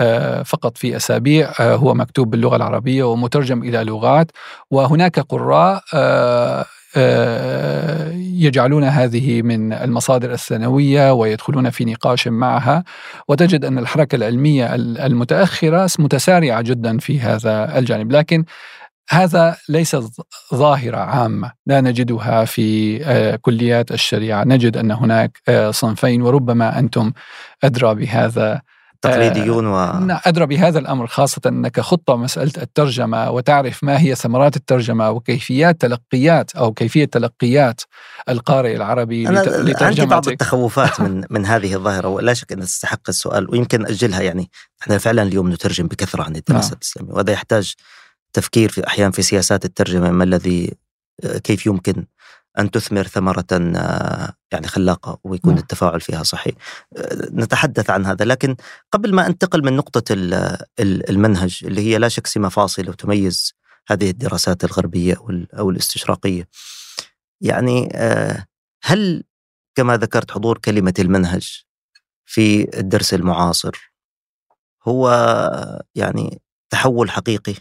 [0.00, 4.30] آه، فقط في أسابيع آه، هو مكتوب باللغة العربية ومترجم إلى لغات
[4.70, 6.66] وهناك قراء آه،
[8.14, 12.84] يجعلون هذه من المصادر الثانوية ويدخلون في نقاش معها
[13.28, 18.44] وتجد أن الحركة العلمية المتأخرة متسارعة جدا في هذا الجانب لكن
[19.08, 19.96] هذا ليس
[20.54, 21.52] ظاهرة عامة.
[21.66, 24.44] لا نجدها في آه، كليات الشريعة.
[24.44, 27.12] نجد أن هناك آه، صنفين وربما أنتم
[27.64, 28.62] أدرى بهذا
[29.02, 29.76] تقليديون و...
[30.26, 36.56] أدرى بهذا الأمر خاصة أنك خطة مسألة الترجمة وتعرف ما هي ثمرات الترجمة وكيفيات تلقيات
[36.56, 37.80] أو كيفية تلقيات
[38.28, 43.08] القارئ العربي أنا لترجمتك عندي بعض التخوفات من من هذه الظاهرة ولا شك أنها تستحق
[43.08, 44.20] السؤال ويمكن أجلها.
[44.20, 44.50] يعني
[44.82, 46.76] إحنا فعلا اليوم نترجم بكثرة عن الدراسة نعم.
[46.76, 47.74] الإسلامية وهذا يحتاج
[48.36, 50.74] تفكير في أحيانا في سياسات الترجمة ما الذي
[51.24, 52.06] آه، كيف يمكن
[52.58, 55.54] أن تثمر ثمرة آه، يعني خلاقة ويكون م.
[55.54, 55.62] نعم.
[55.62, 56.54] التفاعل فيها صحيح
[56.96, 58.56] آه، نتحدث عن هذا لكن
[58.92, 60.04] قبل ما أنتقل من نقطة
[60.80, 63.54] المنهج اللي هي لا شك سمة فاصلة وتميز
[63.88, 65.16] هذه الدراسات الغربية
[65.58, 66.48] أو الاستشراقية
[67.40, 67.88] يعني
[68.82, 69.24] هل
[69.74, 71.62] كما ذكرت حضور كلمة المنهج
[72.24, 73.92] في الدرس المعاصر
[74.88, 75.10] هو
[75.94, 77.54] يعني تحول حقيقي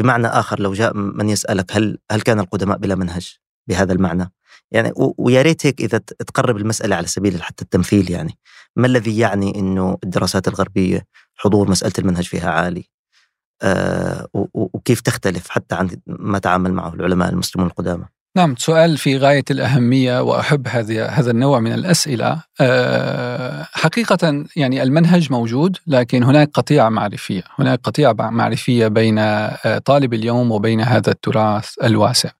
[0.00, 3.36] بمعنى آخر لو جاء من يسألك هل هل كان القدماء بلا منهج
[3.68, 4.32] بهذا المعنى؟
[4.70, 8.38] يعني ويا ريت هيك إذا تقرب المسألة على سبيل حتى التمثيل يعني
[8.76, 12.84] ما الذي يعني إنه الدراسات الغربية حضور مسألة المنهج فيها عالي؟
[13.62, 18.04] آه وكيف تختلف حتى عن ما تعامل معه العلماء المسلمون القدامى؟
[18.36, 22.42] نعم سؤال في غاية الأهمية وأحب هذا هذا النوع من الأسئلة.
[22.60, 27.42] آه، حقيقة يعني المنهج موجود لكن هناك قطيعة معرفية.
[27.58, 32.30] هناك قطيعة معرفية بين آه، طالب اليوم وبين هذا التراث الواسع.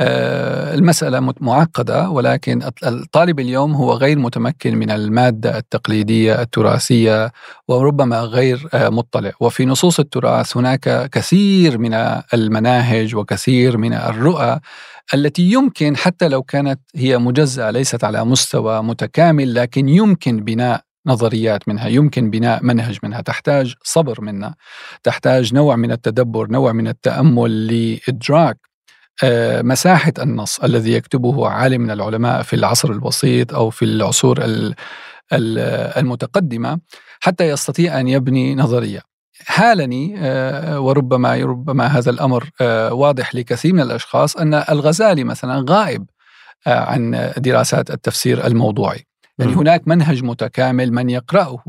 [0.00, 7.32] المسألة معقدة ولكن الطالب اليوم هو غير متمكن من المادة التقليدية التراثية
[7.68, 9.32] وربما غير مطلع.
[9.40, 11.94] وفي نصوص التراث هناك كثير من
[12.34, 14.60] المناهج وكثير من الرؤى
[15.14, 21.68] التي يمكن حتى لو كانت هي مجزأة ليست على مستوى متكامل لكن يمكن بناء نظريات
[21.68, 23.20] منها يمكن بناء منهج منها.
[23.20, 24.54] تحتاج صبر منا
[25.02, 28.69] تحتاج نوع من التدبر نوع من التأمل لإدراك آه،
[29.62, 34.38] مساحة النص الذي يكتبه عالم من العلماء في العصر الوسيط أو في العصور
[35.32, 36.80] المتقدمة
[37.20, 39.00] حتى يستطيع أن يبني نظرية.
[39.46, 40.14] حالني
[40.78, 42.50] وربما ربما هذا الأمر
[42.90, 46.06] واضح لكثير من الأشخاص أن الغزالي مثلا غائب
[46.66, 49.06] عن دراسات التفسير الموضوعي.
[49.38, 51.64] يعني هناك منهج متكامل من يقرأه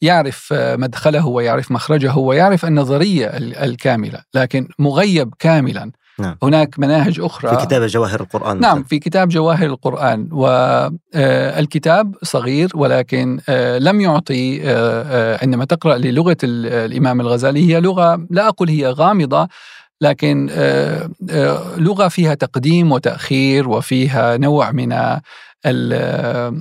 [0.00, 6.36] يعرف مدخله ويعرف مخرجه ويعرف النظرية الكاملة لكن مغيب كاملا نعم.
[6.42, 7.56] هناك مناهج أخرى.
[7.56, 10.28] في كتاب جواهر القرآن نعم في كتاب جواهر القرآن.
[10.32, 17.74] والكتاب آه، صغير لكن آه، لم يعطي آه، عندما تقرأ للغة الإمام الغزالي.
[17.74, 19.48] هي لغة لا أقول هي غامضة
[20.00, 20.50] لكن
[21.76, 24.92] لغة فيها تقديم وتأخير وفيها نوع من
[25.66, 26.60] آه،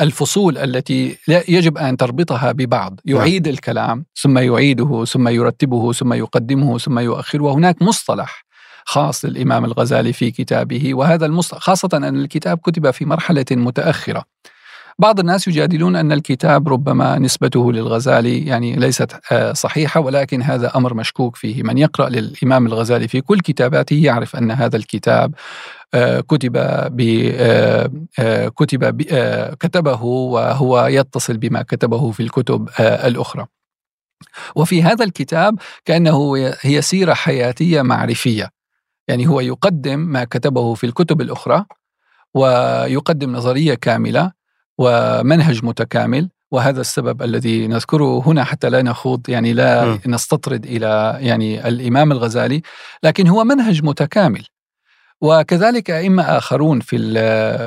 [0.00, 3.00] الفصول التي يجب أن تربطها ببعض.
[3.04, 3.16] نعم.
[3.16, 7.42] يعيد الكلام ثم يعيده ثم يرتبه ثم يقدمه ثم يؤخره.
[7.42, 8.44] وهناك مصطلح
[8.84, 14.24] خاص للإمام الغزالي في كتابه وهذا المصطلح خاصة أن الكتاب كتب في مرحلة متأخرة.
[14.98, 20.94] بعض الناس يجادلون أن الكتاب ربما نسبته للغزالي يعني ليست آه، صحيحة ولكن هذا أمر
[20.94, 25.34] مشكوك فيه، من يقرأ للإمام الغزالي في كل كتاباته يعرف أن هذا الكتاب
[25.94, 26.52] آه، كتب
[26.90, 27.30] ب
[28.18, 29.02] آه، كتب
[29.60, 33.46] كتبه وهو يتصل بما كتبه في الكتب الأخرى.
[34.56, 38.50] وفي هذا الكتاب كأنه هي سيرة حياتية معرفية.
[39.08, 41.64] يعني هو يقدم ما كتبه في الكتب الأخرى
[42.34, 44.32] ويقدم نظرية كاملة
[44.80, 50.00] ومنهج متكامل وهذا السبب الذي نذكره هنا حتى لا نخوض يعني لا م.
[50.06, 52.62] نستطرد إلى يعني الإمام الغزالي
[53.02, 54.46] لكن هو منهج متكامل.
[55.20, 56.98] وكذلك أئمة آخرون في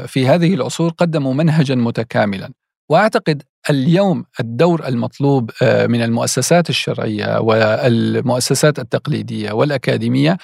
[0.07, 2.49] في هذه العصور قدموا منهجا متكاملا.
[2.89, 10.37] وأعتقد اليوم الدور المطلوب آه، من المؤسسات الشرعية والمؤسسات التقليدية والأكاديمية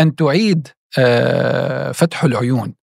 [0.00, 2.74] أن تعيد آه، فتح العيون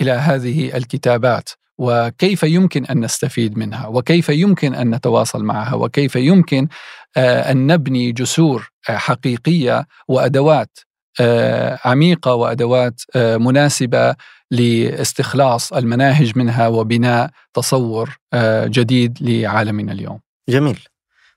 [0.00, 1.48] إلى هذه الكتابات.
[1.78, 6.68] وكيف يمكن أن نستفيد منها وكيف يمكن أن نتواصل معها وكيف يمكن
[7.16, 10.78] آه، أن نبني جسور آه، حقيقية وأدوات
[11.20, 14.14] آه، عميقة وأدوات مناسبة
[14.50, 18.18] لاستخلاص المناهج منها وبناء تصور
[18.64, 20.20] جديد لعالمنا اليوم.
[20.48, 20.78] جميل.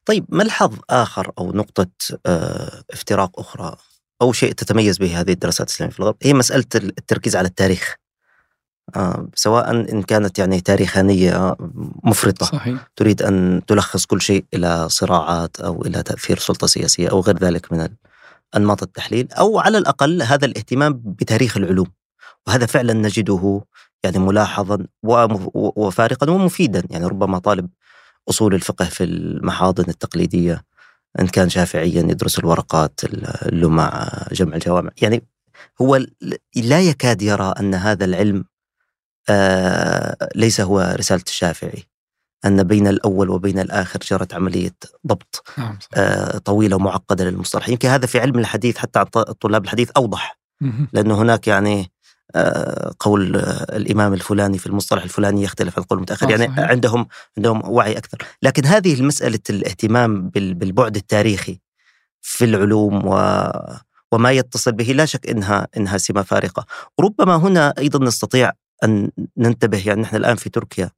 [0.06, 1.88] طيب ملحظ آخر أو نقطة
[2.92, 3.76] افتراق أخرى
[4.22, 7.96] أو شيء تتميز به هذه الدراسات الإسلامية في الغرب هي مسألة التركيز على التاريخ.
[8.96, 11.56] آه، سواء إن كانت يعني تاريخانية
[12.04, 12.46] مفرطة.
[12.46, 12.88] صحيح.
[12.96, 17.74] تريد أن تلخص كل شيء إلى صراعات أو إلى تأثير سلطة سياسية أو غير ذلك
[17.74, 17.90] من
[18.56, 21.88] أنماط التحليل أو على الأقل هذا الاهتمام بتاريخ العلوم.
[22.48, 23.62] وهذا فعلا نجده
[24.04, 24.86] يعني ملاحظا
[25.54, 26.84] وفارقا ومفيدا.
[26.90, 27.70] يعني ربما طالب
[28.30, 30.64] أصول الفقه في المحاضن التقليدية
[31.20, 33.00] إن كان شافعيا يدرس الورقات
[33.46, 34.92] اللمع جمع الجوامع.
[35.02, 35.24] يعني
[35.82, 36.06] هو
[36.56, 38.46] لا يكاد يرى أن هذا العلم
[40.36, 41.84] ليس هو رسالة الشافعي.
[42.46, 44.76] أن بين الأول وبين الآخر جرت عملية
[45.08, 49.06] ضبط نعم آه طويلة ومعقدة للمصطلح يمكن هذا في علم الحديث حتى
[49.42, 50.40] طلاب الحديث أوضح.
[50.94, 51.92] لأنه هناك يعني
[52.36, 53.36] آه قول
[53.70, 56.30] الإمام الفلاني في المصطلح الفلاني يختلف عن قول المتأخر.
[56.30, 56.60] يعني صحيح.
[56.60, 57.08] عندهم
[57.38, 58.18] عندهم وعي أكثر.
[58.42, 61.60] لكن هذه المسألة الاهتمام بالبعد التاريخي
[62.22, 63.44] في العلوم و
[64.12, 66.66] وما يتصل به لا شك إنها إنها سمة فارقة،
[67.00, 68.52] ربما هنا أيضا نستطيع
[68.84, 70.90] أن ننتبه يعني نحن الآن في تركيا.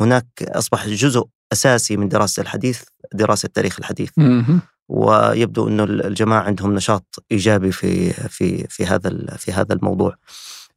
[0.00, 2.82] هناك أصبح جزء أساسي من دراسة الحديث
[3.14, 4.10] دراسة تاريخ الحديث.
[4.88, 10.14] ويبدو أن الجماعة عندهم نشاط إيجابي في في في هذا في هذا الموضوع.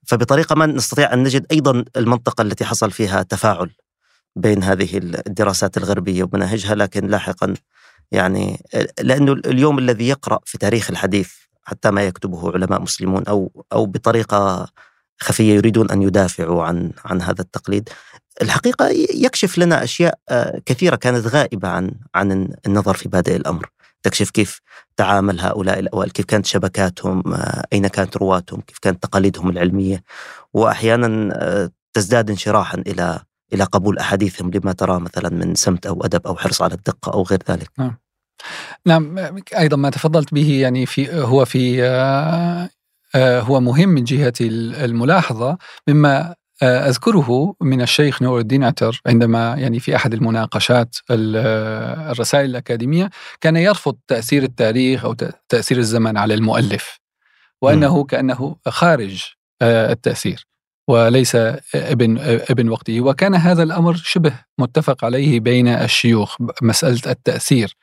[0.08, 3.70] فبطريقة ما نستطيع أن نجد أيضا المنطقة التي حصل فيها تفاعل
[4.36, 7.54] بين هذه الدراسات الغربية ومناهجها لكن لاحقا
[8.12, 8.64] يعني
[9.02, 14.68] لأنه اليوم الذي يقرأ في تاريخ الحديث حتى ما يكتبه علماء مسلمون أو أو بطريقة
[15.20, 17.90] خفية يريدون أن يدافعوا عن عن هذا التقليد.
[18.42, 23.70] الحقيقة يكشف لنا أشياء آه، كثيرة كانت غائبة عن عن النظر في بادئ الأمر.
[24.04, 24.62] تكشف كيف
[24.98, 30.04] تعامل هؤلاء الاوائل، كيف كانت شبكاتهم، آه، أين كانت رواتهم، كيف كانت تقاليدهم العلمية،
[30.54, 33.20] واحيانا آه، تزداد انشراحا إلى
[33.54, 37.24] إلى قبول أحاديثهم لما ترى مثلا من سمت أو أدب أو حرص على الدقة أو
[37.24, 37.70] غير ذلك.
[37.78, 37.98] نعم.
[38.86, 39.20] نعم
[39.58, 41.82] أيضا ما تفضلت به يعني في هو في
[43.16, 45.58] هو مهم من جهة الملاحظة.
[45.88, 52.50] مما آه، أذكره من الشيخ نور الدين عتر عندما يعني في أحد المناقشات آه، الرسائل
[52.50, 53.10] الأكاديمية
[53.42, 55.16] كان يرفض تأثير التاريخ أو
[55.50, 57.00] تأثير الزمن على المؤلف
[57.62, 59.24] وأنه كأنه خارج
[59.62, 60.48] التأثير
[60.88, 61.36] وليس
[61.76, 62.18] ابن
[62.50, 63.02] ابن وقته.
[63.02, 67.76] وكان هذا الأمر شبه متفق عليه بين الشيوخ مسألة التأثير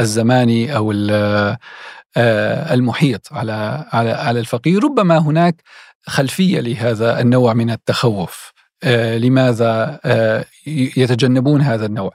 [0.00, 1.58] الزماني آه،
[2.16, 5.62] المحيط على على على الفقير ربما هناك
[6.06, 8.52] خلفية لهذا النوع من التخوف
[8.84, 12.12] آه، لماذا آه، يتجنبون هذا النوع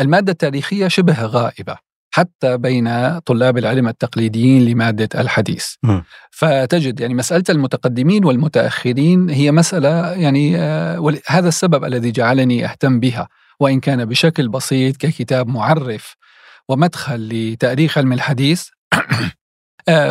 [0.00, 1.76] المادة التاريخية شبه غائبة
[2.10, 5.74] حتى بين طلاب العلم التقليديين لمادة الحديث.
[5.82, 6.00] م.
[6.30, 13.28] فتجد يعني مسألة المتقدمين والمتأخرين هي مسألة يعني آه هذا السبب الذي جعلني أهتم بها
[13.60, 16.16] وإن كان بشكل بسيط ككتاب معرف
[16.68, 19.30] ومدخل لتأريخ علم الحديث آه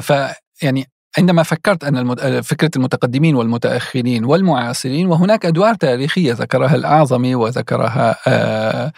[0.02, 0.14] ف
[0.62, 8.92] يعني عندما فكرت أن فكرة المتقدمين والمتأخرين والمعاصرين وهناك أدوار تاريخية ذكرها الأعظمي وذكرها آه،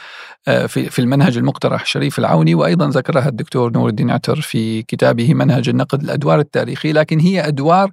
[0.47, 5.69] آه، في المنهج المقترح شريف العوني وأيضا ذكرها الدكتور نور الدين عتر في كتابه منهج
[5.69, 7.91] النقد الأدوار التاريخية لكن هي أدوار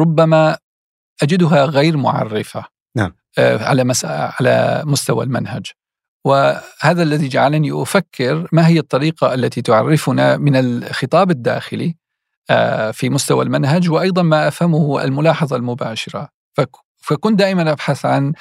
[0.00, 0.58] ربما
[1.22, 2.64] أجدها غير معرفة
[2.96, 3.14] نعم.
[3.38, 5.66] آه، على على مستوى المنهج
[6.26, 12.01] وهذا الذي جعلني أفكر ما هي الطريقة التي تعرفنا من الخطاب الداخلي آه،
[12.92, 16.28] في مستوى المنهج وأيضا ما أفهمه الملاحظة المباشرة.
[16.98, 18.32] فكنت دائما أبحث عن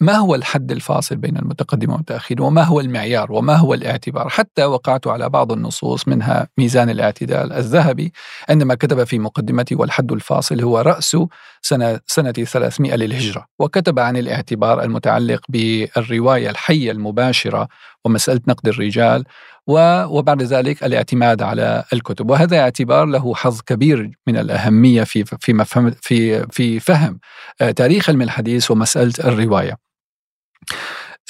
[0.00, 4.28] ما هو الحد الفاصل بين المتقدم والمتاخر وما هو المعيار وما هو الاعتبار.
[4.28, 8.12] حتى وقعت على بعض النصوص منها ميزان الاعتدال الذهبي
[8.48, 11.16] عندما كتب في مقدمته والحد الفاصل هو رأس
[11.62, 13.46] سنه سنة 300 للهجرة.
[13.58, 17.68] وكتب عن الاعتبار المتعلق بالرواية الحية المباشرة
[18.04, 19.24] ومسألة نقد الرجال
[19.66, 22.30] وبعد ذلك الاعتماد على الكتب.
[22.30, 27.20] وهذا اعتبار له حظ كبير من الأهمية في في مفهوم في في فهم
[27.60, 29.76] آه، تاريخ علم الحديث ومسألة الرواية.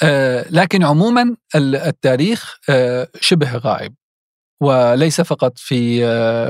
[0.03, 3.93] آه، لكن عموما التاريخ آه، شبه غائب
[4.61, 5.99] وليس فقط في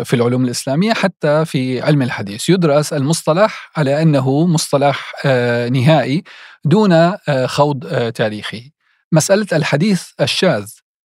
[0.05, 2.49] في العلوم الإسلامية حتى في علم الحديث.
[2.49, 5.25] يدرس المصطلح على أنه مصطلح
[5.71, 6.23] نهائي
[6.65, 8.71] دون خوض تاريخي.
[9.11, 10.65] مسألة الحديث الشاذ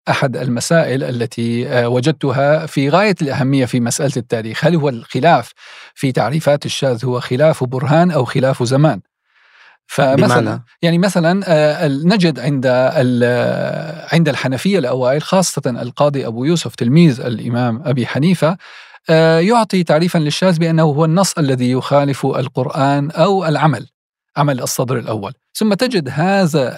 [0.10, 5.52] أحد المسائل التي آه، وجدتها في غاية الأهمية في مسألة التاريخ، هل هو الخلاف
[5.96, 9.02] في تعريفات الشاذ هو خلاف برهان أو خلاف زمان؟
[9.88, 12.68] فمثلا بمعنى؟ يعني مثلا آه، نجد عند
[14.14, 18.58] عند الحنفية الأوائل خاصة القاضي أبو يوسف تلميذ الإمام أبي حنيفة
[19.10, 23.88] آه، يعطي تعريفا للشاذ بأنه هو النص الذي يخالف القرآن أو العمل
[24.38, 26.78] عمل الصدر الأول ثم تجد هذا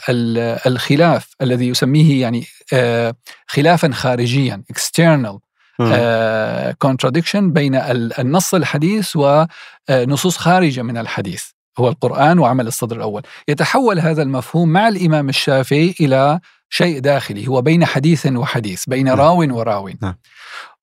[0.67, 3.15] الخلاف الذي يسميه يعني آه،
[3.47, 5.39] خلافا خارجيا external
[5.81, 7.75] آه، contradiction بين
[8.19, 11.43] النص الحديث ونصوص خارجة من الحديث
[11.79, 16.39] هو القرآن وعمل الصدر الأول يتحول هذا المفهوم مع الإمام الشافعي إلى
[16.69, 19.19] شيء داخلي هو بين حديث وحديث بين نعم.
[19.19, 20.15] راو وراو نعم.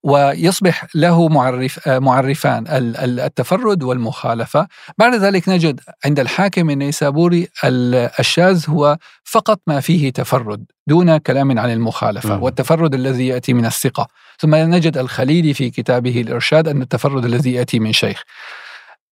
[0.03, 4.67] ويصبح له معرف معرفان التفرد والمخالفة.
[4.99, 7.49] بعد ذلك نجد عند الحاكم النيسابوري
[8.21, 12.43] الشاذ هو فقط ما فيه تفرد دون كلام عن المخالفة م.
[12.43, 14.07] والتفرد الذي يأتي من الثقة.
[14.39, 18.23] ثم نجد الخليلي في كتابه الإرشاد أن التفرد الذي يأتي من شيخ.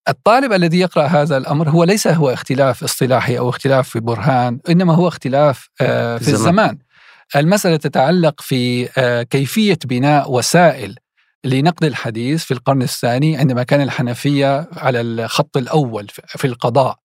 [0.08, 4.94] الطالب الذي يقرأ هذا الأمر هو ليس هو اختلاف اصطلاحي أو اختلاف في برهان إنما
[4.94, 6.78] هو اختلاف آه، في الزمان.
[7.36, 10.96] المسألة تتعلق في آه، كيفية بناء وسائل
[11.44, 16.98] لنقد الحديث في القرن الثاني عندما كان الحنفية على الخط الأول في القضاء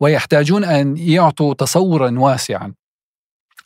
[0.00, 2.74] ويحتاجون أن يعطوا تصورا واسعا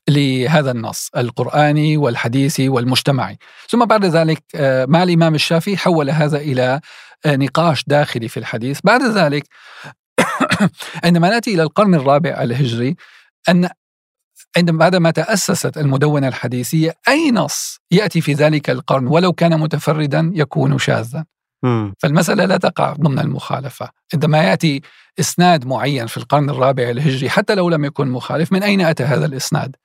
[0.08, 3.38] لهذا النص القرآني والحديثي والمجتمعي.
[3.68, 6.80] ثم بعد ذلك آه، مع الإمام الشافعي حول هذا إلى
[7.26, 8.80] آه، نقاش داخلي في الحديث.
[8.84, 9.44] بعد ذلك
[11.04, 12.96] عندما نأتي إلى القرن الرابع الهجري
[13.48, 13.68] أن
[14.56, 20.78] عندما بعدما تأسست المدونة الحديثية أي نص يأتي في ذلك القرن ولو كان متفردا يكون
[20.78, 21.24] شاذا؟
[21.98, 23.90] فالمسألة لا تقع ضمن المخالفة.
[24.14, 24.82] عندما يأتي
[25.20, 29.26] إسناد معين في القرن الرابع الهجري حتى لو لم يكن مخالف من أين أتى هذا
[29.26, 29.76] الإسناد؟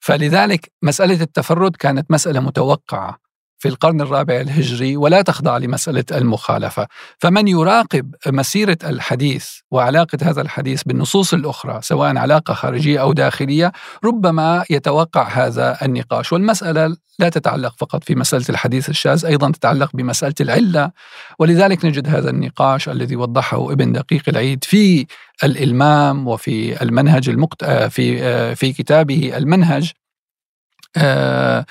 [0.00, 3.18] فلذلك مسألة التفرد كانت مسألة متوقعة.
[3.58, 6.86] في القرن الرابع الهجري ولا تخضع لمسألة المخالفة.
[7.18, 13.72] فمن يراقب مسيرة الحديث وعلاقة هذا الحديث بالنصوص الأخرى سواء علاقة خارجية أو داخلية
[14.04, 16.32] ربما يتوقع هذا النقاش.
[16.32, 20.90] والمسألة لا تتعلق فقط في مسألة الحديث الشاذ أيضا تتعلق بمسألة العلة.
[21.38, 25.06] ولذلك نجد هذا النقاش الذي وضحه ابن دقيق العيد في
[25.44, 27.64] الإلمام وفي المنهج المقت...
[27.64, 29.92] في في كتابه المنهج.
[30.96, 31.66] آه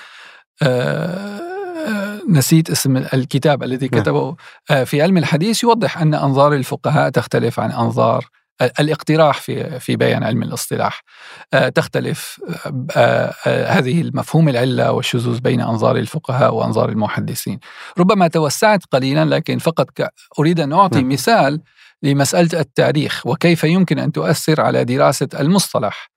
[0.62, 1.47] آه
[2.28, 4.02] نسيت اسم الكتاب الذي نعم.
[4.02, 4.36] كتبه
[4.70, 8.28] آه، في علم الحديث يوضح أن أنظار الفقهاء تختلف عن أنظار
[8.80, 11.02] الاقتراح في في بيان علم الاصطلاح
[11.54, 12.40] آه، تختلف
[12.96, 17.58] آه، هذه المفهوم العلة والشذوذ بين أنظار الفقهاء وأنظار المحدثين
[17.98, 19.88] ربما توسعت قليلا لكن فقط
[20.38, 21.08] أريد أن أعطي نعم.
[21.08, 21.60] مثال
[22.02, 26.10] لمسألة التاريخ وكيف يمكن أن تؤثر على دراسة المصطلح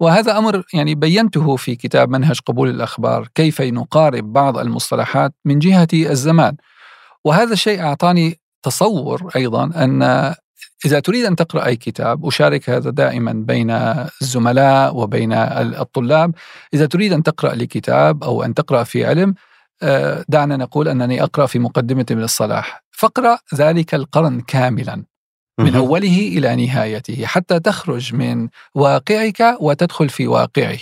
[0.00, 5.88] وهذا أمر يعني بينته في كتاب منهج قبول الأخبار كيف نقارب بعض المصطلحات من جهة
[5.92, 6.56] الزمان.
[7.24, 10.02] وهذا الشيء أعطاني تصور أيضا أن
[10.84, 13.70] إذا تريد أن تقرأ أي كتاب أشارك هذا دائما بين
[14.22, 16.34] الزملاء وبين الطلاب.
[16.74, 19.34] إذا تريد أن تقرأ لكتاب أو أن تقرأ في علم
[20.28, 22.84] دعنا نقول أنني أقرأ في مقدمة ابن الصلاح.
[22.90, 25.04] فاقرأ ذلك القرن كاملا.
[25.58, 30.78] من أوله إلى نهايته حتى تخرج من واقعك وتدخل في واقعه.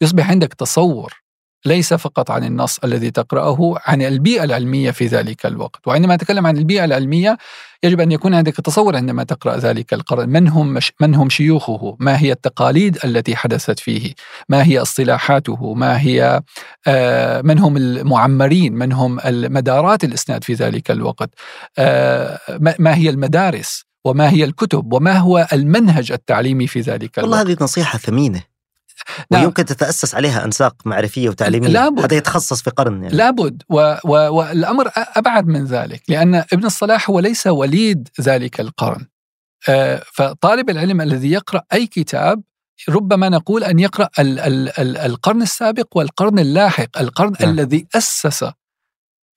[0.00, 1.26] يصبح عندك تصور
[1.66, 5.80] ليس فقط عن النص الذي تقرأه عن البيئة العلمية في ذلك الوقت.
[5.86, 7.38] وعندما أتكلم عن البيئة العلمية
[7.82, 12.20] يجب أن يكون عندك تصور عندما تقرأ ذلك القرن من هم, من هم شيوخه؟ ما
[12.20, 14.14] هي التقاليد التي حدثت فيه؟
[14.48, 16.42] ما هي اصطلاحاته؟ ما هي
[16.86, 21.30] آه، من هم المعمرين؟ من هم المدارات الإسناد في ذلك الوقت؟
[21.78, 22.38] آه،
[22.78, 27.56] ما هي المدارس؟ وما هي الكتب وما هو المنهج التعليمي في ذلك الوقت والله هذه
[27.60, 28.42] نصيحة ثمينة
[29.30, 29.42] نعم.
[29.42, 32.02] ويمكن تتأسس عليها أنساق معرفية وتعليمية لابد.
[32.02, 33.16] حتى يتخصص في قرن يعني.
[33.16, 39.06] لابد و و والأمر أبعد من ذلك لأن ابن الصلاح هو ليس وليد ذلك القرن
[39.68, 42.42] آه، فطالب العلم الذي يقرأ أي كتاب
[42.88, 47.50] ربما نقول أن يقرأ ال ال ال القرن السابق والقرن اللاحق القرن نعم.
[47.50, 48.44] الذي أسس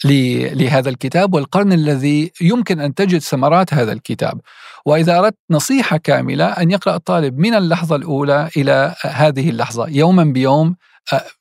[0.06, 4.42] لهذا الكتاب والقرن الذي يمكن أن تجد ثمرات هذا الكتاب.
[4.86, 10.76] وإذا أردت نصيحة كاملة أن يقرأ الطالب من اللحظة الأولى إلى هذه اللحظة يوما بيوم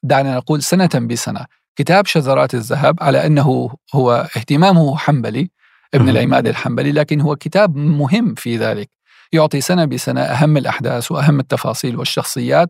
[0.03, 1.47] دعنا نقول سنة بسنة.
[1.77, 5.51] كتاب شذرات الذهب على أنه هو اهتمامه حنبلي
[5.95, 8.91] ابن العماد الحنبلي لكن هو كتاب مهم في ذلك.
[9.33, 12.69] يعطي سنة بسنة أهم الأحداث وأهم التفاصيل والشخصيات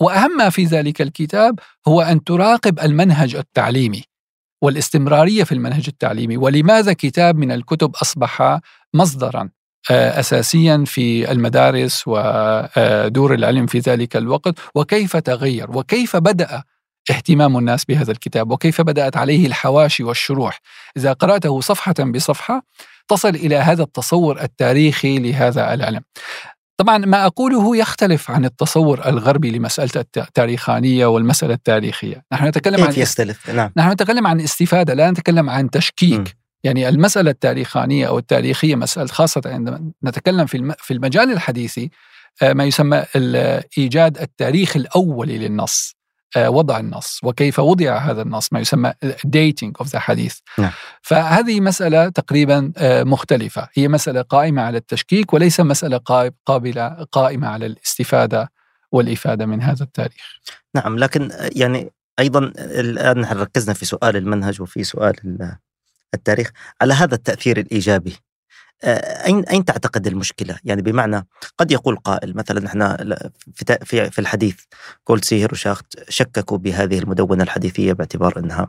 [0.00, 1.58] وأهم ما في ذلك الكتاب
[1.88, 4.02] هو أن تراقب المنهج التعليمي.
[4.64, 6.36] والاستمرارية في المنهج التعليمي.
[6.36, 8.60] ولماذا كتاب من الكتب أصبح
[8.94, 9.48] مصدرا
[9.90, 16.62] آه، اساسيا في المدارس ودور آه، العلم في ذلك الوقت؟ وكيف تغير؟ وكيف بدأ
[17.10, 20.60] اهتمام الناس بهذا الكتاب؟ وكيف بدأت عليه الحواشي والشروح؟
[20.96, 22.62] إذا قرأته صفحة بصفحة
[23.08, 26.00] تصل إلى هذا التصور التاريخي لهذا العلم.
[26.76, 33.02] طبعا ما أقوله يختلف عن التصور الغربي لمسألة التاريخانية والمسألة التاريخية نحن نتكلم كيف عن
[33.02, 33.70] يختلف؟ نعم.
[33.76, 36.24] نحن نتكلم عن استفادة لا نتكلم عن تشكيك م.
[36.64, 41.90] يعني المسألة التاريخانية أو التاريخية مسألة خاصة عندما نتكلم في في المجال الحديثي
[42.42, 43.04] آه، ما يسمى
[43.78, 45.96] إيجاد التاريخ الأولي للنص
[46.36, 48.92] وضع النص وكيف وضع هذا النص ما يسمى
[49.26, 50.70] dating of the حديث نعم.
[51.02, 53.68] فهذه مسألة تقريبا آه، مختلفة.
[53.74, 56.00] هي مسألة قائمة على التشكيك وليس مسألة
[56.46, 58.52] قابلة قائمة على الاستفادة
[58.92, 60.38] والإفادة من هذا التاريخ.
[60.74, 65.48] نعم لكن يعني أيضا الآن ركزنا في سؤال المنهج وفي سؤال
[66.14, 66.50] التاريخ.
[66.80, 68.33] على هذا التأثير الإيجابي آه،
[68.84, 71.26] اين أين تعتقد المشكلة؟ يعني بمعنى
[71.58, 72.68] قد يقول قائل مثلا
[73.54, 74.56] في في في الحديث
[75.04, 78.68] كولد سيهر وشاخت شككوا بهذه المدونة الحديثية باعتبار إنها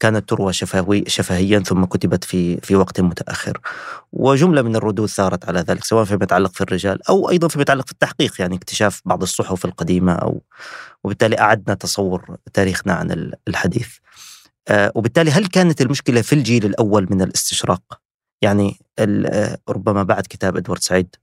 [0.00, 3.58] كانت تروى شفهي شفهيا ثم كتبت في في وقت متأخر.
[4.12, 7.86] وجملة من الردود ثارت على ذلك سواء فيما يتعلق في الرجال أو أيضا فيما يتعلق
[7.86, 10.42] في التحقيق يعني اكتشاف بعض الصحف القديمة أو
[11.04, 13.88] وبالتالي أعدنا تصور تاريخنا عن الحديث.
[14.68, 18.00] آه، وبالتالي هل كانت المشكلة في الجيل الأول من الاستشراق؟
[18.42, 18.78] يعني
[19.68, 21.16] ربما بعد كتاب إدوارد سعيد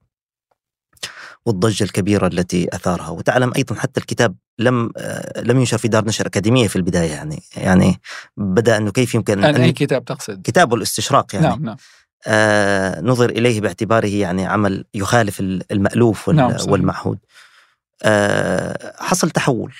[1.46, 3.08] والضجة الكبيرة التي أثارها.
[3.08, 4.92] وتعلم أيضا حتى الكتاب لم
[5.36, 8.00] لم ينشر في دار نشر أكاديمية في البداية يعني يعني
[8.36, 11.46] بدأ أنه كيف يمكن أن أي كتاب تقصد؟ كتاب الاستشراق يعني.
[11.46, 11.76] نعم نعم.
[12.26, 17.18] آه نظر إليه باعتباره يعني عمل يخالف المألوف نعم والمعهود.
[18.02, 19.74] آه حصل تحول.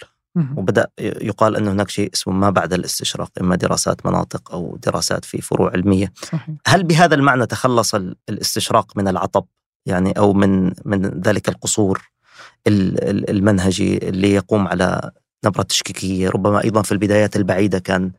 [0.56, 5.40] وبدأ يقال إنه هناك شيء اسمه ما بعد الاستشراق إما دراسات مناطق أو دراسات في
[5.40, 6.12] فروع علمية.
[6.22, 6.48] صحيح.
[6.66, 7.94] هل بهذا المعنى تخلص
[8.28, 9.44] الاستشراق من العطب؟
[9.86, 12.10] يعني أو من من ذلك القصور
[12.66, 15.10] المنهجي اللي يقوم على
[15.44, 16.28] نبرة تشكيكية.
[16.28, 18.12] ربما أيضا في البدايات البعيدة كان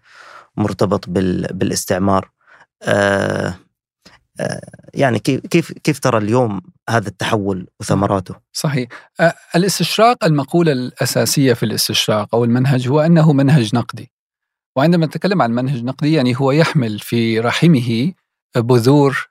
[0.57, 2.31] مرتبط بالاستعمار.
[2.83, 3.55] آه
[4.93, 8.87] يعني كيف كيف كيف ترى اليوم هذا التحول وثمراته؟ صحيح.
[9.55, 14.11] الاستشراق المقولة الأساسية في الاستشراق أو المنهج هو أنه منهج نقدي.
[14.75, 18.13] وعندما نتكلم عن منهج نقدي يعني هو يحمل في رحمه
[18.55, 19.29] بذور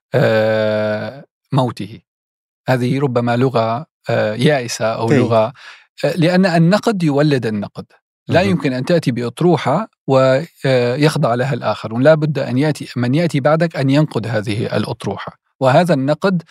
[1.53, 2.01] موته.
[2.69, 3.87] هذه ربما لغة
[4.35, 5.53] يائسة أو لغة
[6.17, 7.87] لأن النقد يولد النقد.
[8.29, 12.03] لا يمكن أن تأتي بأطروحة ويخضع لها الآخرون.
[12.03, 15.33] لا بد أن يأتي من يأتي بعدك أن ينقد هذه الأطروحة.
[15.61, 16.43] وهذا النقد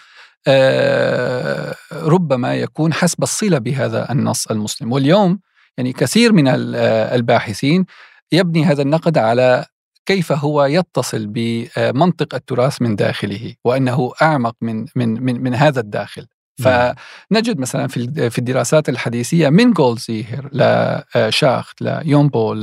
[0.48, 4.92] آه، ربما يكون حسب الصلة بهذا النص المسلم.
[4.92, 5.40] واليوم
[5.78, 7.86] يعني كثير من الباحثين
[8.32, 9.66] يبني هذا النقد على
[10.06, 16.28] كيف هو يتصل بمنطق التراث من داخله وأنه أعمق من من من, من هذا الداخل.
[16.60, 16.94] نعم.
[17.32, 22.54] فنجد مثلا في في الدراسات الحديثية من جولزيهر لشاخت ليومبو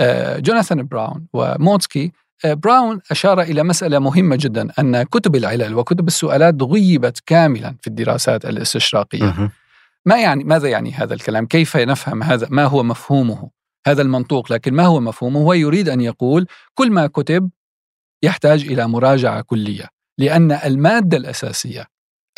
[0.00, 2.12] لجوناثان براون وموتسكي
[2.44, 8.44] براون أشار إلى مسألة مهمة جدا أن كتب العلل وكتب السؤالات غيبت كاملا في الدراسات
[8.44, 9.50] الإستشراقية
[10.06, 13.50] ما يعني ماذا يعني هذا الكلام؟ كيف نفهم هذا؟ ما هو مفهومه؟
[13.86, 17.50] هذا المنطوق لكن ما هو مفهومه هو يريد أن يقول كل ما كتب
[18.22, 19.88] يحتاج إلى مراجعة كلية
[20.18, 21.86] لأن المادة الأساسية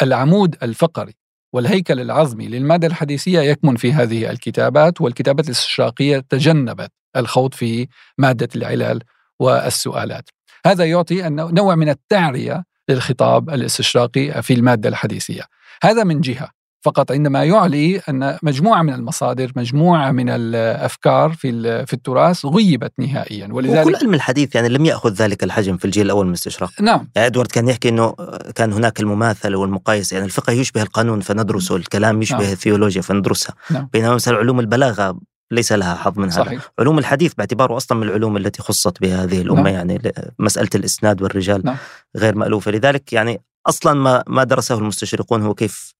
[0.02, 1.14] العمود الفقري
[1.52, 7.88] والهيكل العظمي للمادة الحديثية يكمن في هذه الكتابات والكتابات الاستشراقية تجنبت الخوض في
[8.18, 9.00] مادة العلل
[9.40, 10.28] والسؤالات.
[10.66, 15.42] هذا يعطي نوع من التعرية للخطاب الاستشراقي في المادة الحديثية.
[15.82, 16.57] هذا من جهة.
[16.80, 23.48] فقط عندما يعلي أن مجموعة من المصادر مجموعة من الأفكار في في التراث غيبت نهائيا
[23.52, 27.08] ولذلك وكل علم الحديث يعني لم يأخذ ذلك الحجم في الجيل الأول من الاستشراق نعم
[27.16, 28.14] يعني إدوارد كان يحكي إنه
[28.54, 32.52] كان هناك المماثله والمقايسه يعني الفقه يشبه القانون فندرسه الكلام يشبه نعم.
[32.52, 33.88] الثيولوجيا فندرسها نعم.
[33.92, 35.20] بينما مثلا علوم البلاغة
[35.50, 36.52] ليس لها حظ من صحيح.
[36.52, 39.74] هذا علوم الحديث باعتباره أصلا من العلوم التي خصت بها هذه الأمة نعم.
[39.74, 41.76] يعني مسألة الإسناد والرجال نعم.
[42.16, 45.97] غير مألوفة لذلك يعني أصلا ما ما درسه المستشرقون هو كيف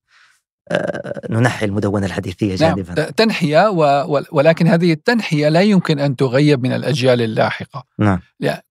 [1.30, 3.10] ننحي المدونة الحديثية نعم، جانبا نعم.
[3.10, 4.22] تنحية و...
[4.32, 8.20] ولكن هذه التنحية لا يمكن أن تغيب من الأجيال اللاحقة نعم.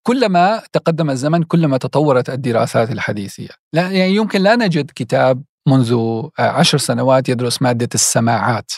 [0.04, 6.78] كلما تقدم الزمن كلما تطورت الدراسات الحديثية لا يعني يمكن لا نجد كتاب منذ عشر
[6.78, 8.72] سنوات يدرس مادة السماعات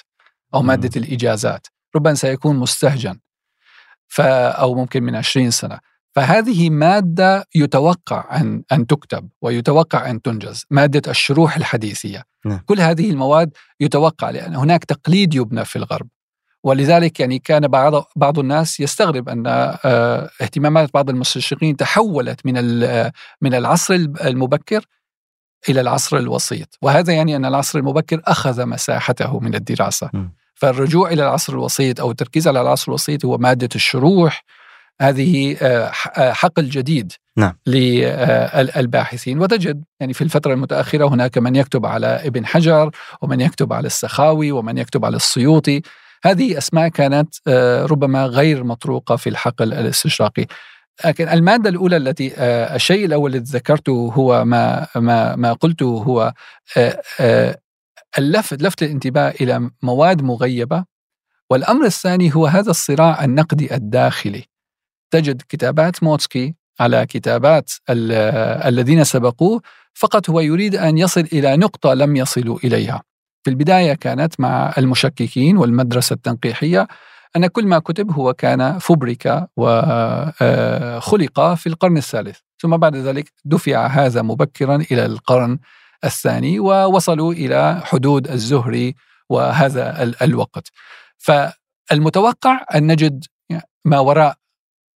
[0.53, 1.03] أو مادة م.
[1.03, 3.19] الإجازات ربما سيكون مستهجن
[4.07, 4.21] ف...
[4.21, 5.79] أو ممكن من عشرين سنة
[6.15, 12.59] فهذه مادة يتوقع أن أن تكتب ويتوقع أن تنجز مادة الشروح الحديثية نعم.
[12.65, 16.07] كل هذه المواد يتوقع لأن هناك تقليد يبنى في الغرب
[16.63, 22.79] ولذلك يعني كان بعض بعض الناس يستغرب أن آه، اهتمامات بعض المستشرقين تحولت من
[23.41, 24.85] من العصر المبكر
[25.69, 30.09] إلى العصر الوسيط، وهذا يعني أن العصر المبكر أخذ مساحته من الدراسة.
[30.13, 30.29] م.
[30.53, 34.43] فالرجوع إلى العصر الوسيط أو التركيز على العصر الوسيط هو مادة الشروح
[35.01, 37.53] هذه آه، آه، حقل جديد نعم.
[37.67, 42.91] للباحثين وتجد يعني في الفترة المتأخرة هناك من يكتب على ابن حجر
[43.21, 45.81] ومن يكتب على السخاوي ومن يكتب على السيوطي.
[46.23, 50.45] هذه أسماء كانت آه، ربما غير مطروقة في الحقل الاستشراقي.
[51.05, 52.33] لكن المادة الأولى التي
[52.75, 56.33] الشيء الأول الذي ذكرته هو ما ما ما قلته هو
[58.17, 60.85] اللفت لفت الانتباه إلى مواد مغيبة.
[61.49, 64.49] والأمر الثاني هو هذا الصراع النقدي الداخلي.
[65.11, 69.61] تجد كتابات موتسكي على كتابات الذين سبقوه
[69.93, 73.03] فقط هو يريد أن يصل إلى نقطة لم يصلوا إليها.
[73.43, 76.87] في البداية كانت مع المشككين والمدرسة التنقيحية
[77.35, 83.31] أن كل ما كتب هو كان فبرك وخلق آه، في القرن الثالث، ثم بعد ذلك
[83.45, 85.59] دفع هذا مبكرا إلى القرن
[86.03, 88.95] الثاني ووصلوا إلى حدود الزهري
[89.29, 90.67] وهذا الوقت.
[91.17, 93.25] فالمتوقع أن نجد
[93.85, 94.35] ما وراء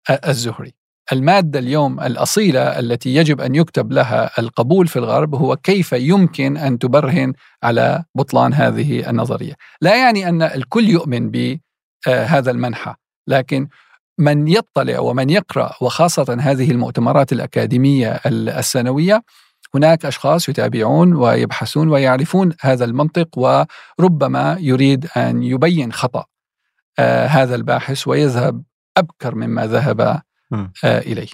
[0.10, 0.74] الزهري.
[1.12, 6.80] المادة اليوم الأصيلة التي يجب أن يكتب لها القبول في الغرب هو كيف يمكن أن
[6.80, 7.34] تبرهن
[7.64, 9.54] على بطلان هذه النظرية.
[9.82, 12.94] لا يعني أن الكل يؤمن بهذا المنحى
[13.28, 13.68] لكن
[14.18, 19.24] من يطلع ومن يقرأ وخاصة هذه المؤتمرات الأكاديمية السنوية
[19.76, 26.26] هناك أشخاص يتابعون ويبحثون ويعرفون هذا المنطق وربما يريد أن يبين خطأ
[27.00, 28.64] آه، هذا الباحث ويذهب
[28.98, 30.22] أبكر مما ذهب آه
[30.84, 31.28] إليه.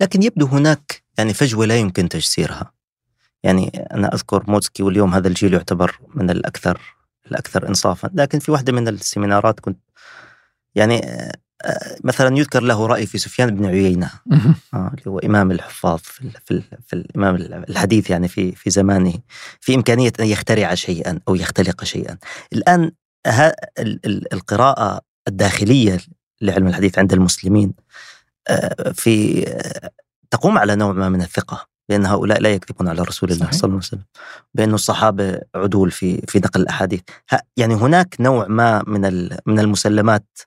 [0.00, 2.72] لكن يبدو هناك يعني فجوة لا يمكن تجسيرها.
[3.42, 6.80] يعني أنا أذكر موتسكي واليوم هذا الجيل يعتبر من الأكثر
[7.26, 8.10] الأكثر إنصافا.
[8.14, 9.78] لكن في واحدة من السيمينارات كنت
[10.74, 11.00] يعني
[11.62, 14.10] آه، مثلا يذكر له رأي في سفيان بن عيينة
[14.74, 17.34] آه اللي هو إمام الحفاظ في, في, في الإمام
[17.68, 19.14] الحديث يعني في في زمانه
[19.60, 22.18] في إمكانية أن يخترع شيئا أو يختلق شيئا.
[22.52, 22.92] الآن
[24.32, 25.98] القراءة الداخلية
[26.40, 27.72] لعلم الحديث عند المسلمين.
[28.48, 29.90] آه، في آه،
[30.30, 33.66] تقوم على نوع ما من الثقة بأن هؤلاء لا يكذبون على رسول الله صلى الله
[33.66, 34.04] عليه وسلم
[34.54, 37.00] بأن الصحابة عدول في في نقل الأحاديث.
[37.56, 40.38] يعني هناك نوع ما من من المسلمات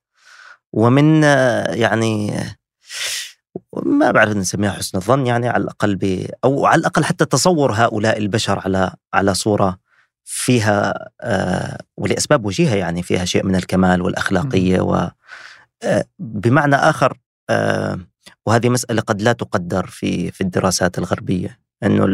[0.74, 2.40] ومن آه، يعني
[3.84, 8.18] ما بعرف نسميها حسن الظن يعني على الأقل ب أو على الأقل حتى تصور هؤلاء
[8.18, 9.80] البشر على على صورة
[10.26, 11.10] فيها
[11.98, 15.12] ولأسباب وجيهة يعني فيها شيء من الكمال والأخلاقية و آه،
[16.20, 17.18] بمعنى آخر
[17.50, 18.00] آه،
[18.46, 22.06] وهذه مسألة قد لا تقدر في في الدراسات الغربية انه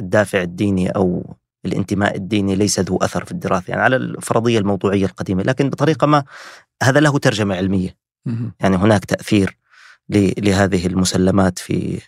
[0.00, 5.42] الدافع الديني أو الانتماء الديني ليس ذو أثر في الدراسة يعني على الفرضية الموضوعية القديمة
[5.42, 6.24] لكن بطريقة ما
[6.82, 7.96] هذا له ترجمة علمية.
[8.60, 9.58] يعني هناك تأثير
[10.38, 12.00] لهذه المسلمات في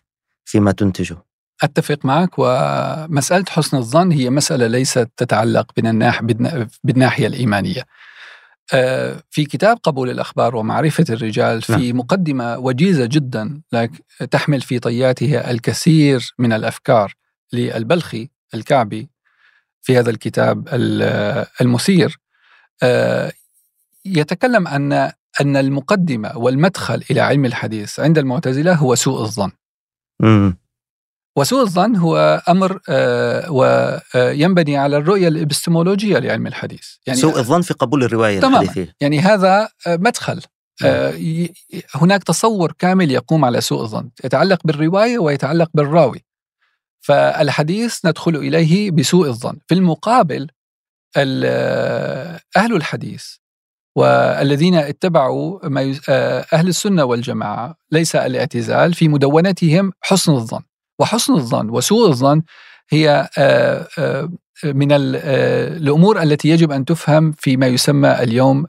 [0.45, 1.17] فيما تنتجه.
[1.63, 5.73] أتفق معك ومسألة حسن الظن هي مسألة ليست تتعلق
[6.85, 7.81] بالناحيه الإيمانية.
[7.81, 7.87] آه،
[9.31, 11.99] في كتاب قبول الأخبار ومعرفة الرجال في نعم.
[11.99, 13.91] مقدمة وجيزة جدا لك
[14.31, 17.15] تحمل في طياتها الكثير من الأفكار
[17.53, 19.09] للبلخي الكعبي
[19.83, 20.69] في هذا الكتاب
[21.61, 22.19] المثير
[22.83, 23.33] آه،
[24.05, 24.93] يتكلم أن
[25.41, 29.51] أن المقدمة والمدخل إلى علم الحديث عند المعتزلة هو سوء الظن.
[31.37, 36.89] وسوء الظن هو أمر آه، وينبني على الرؤية الإبستمولوجية لعلم الحديث.
[37.07, 38.61] يعني سوء الظن في قبول الرواية تماما.
[38.61, 38.95] الحديثية.
[39.01, 40.41] يعني هذا مدخل.
[41.95, 46.25] هناك تصور كامل يقوم على سوء الظن يتعلق بالرواية ويتعلق بالراوي.
[47.01, 49.59] فالحديث ندخل إليه بسوء الظن.
[49.69, 50.49] في المقابل
[52.57, 53.27] أهل الحديث
[53.97, 55.97] والذين اتبعوا ما
[56.53, 60.63] أهل السنة والجماعة ليس الاعتزال في مدونتهم حسن الظن.
[61.01, 62.43] وحسن الظن وسوء الظن
[62.91, 63.29] هي
[64.65, 68.67] من الأمور التي يجب أن تفهم فيما يسمى اليوم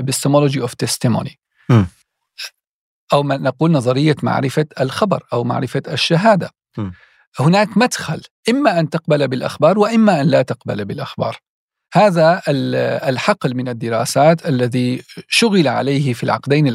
[0.00, 1.34] epistemology of testimony.
[3.12, 6.50] أو ما نقول نظرية معرفة الخبر أو معرفة الشهادة.
[6.78, 6.90] م.
[7.40, 11.38] هناك مدخل إما أن تقبل بالأخبار وإما أن لا تقبل بالأخبار.
[11.94, 12.42] هذا
[13.08, 16.66] الحقل من الدراسات الذي شغل عليه في العقدين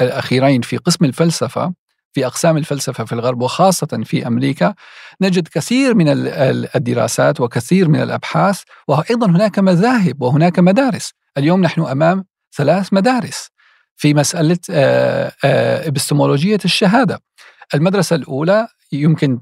[0.00, 1.74] الأخيرين في قسم الفلسفة.
[2.18, 4.74] في أقسام الفلسفة في الغرب وخاصة في أمريكا
[5.20, 6.06] نجد كثير من
[6.76, 11.12] الدراسات وكثير من الأبحاث وأيضا هناك مذاهب وهناك مدارس.
[11.38, 12.24] اليوم نحن أمام
[12.56, 13.48] ثلاث مدارس
[13.96, 14.58] في مسألة
[15.88, 17.20] إبستمولوجية الشهادة.
[17.74, 19.38] المدرسة الأولى يمكن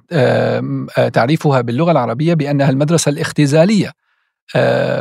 [1.12, 3.92] تعريفها باللغة العربية بأنها المدرسة الاختزالية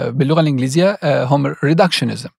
[0.08, 2.30] باللغة الإنجليزية هم ريدكشنزم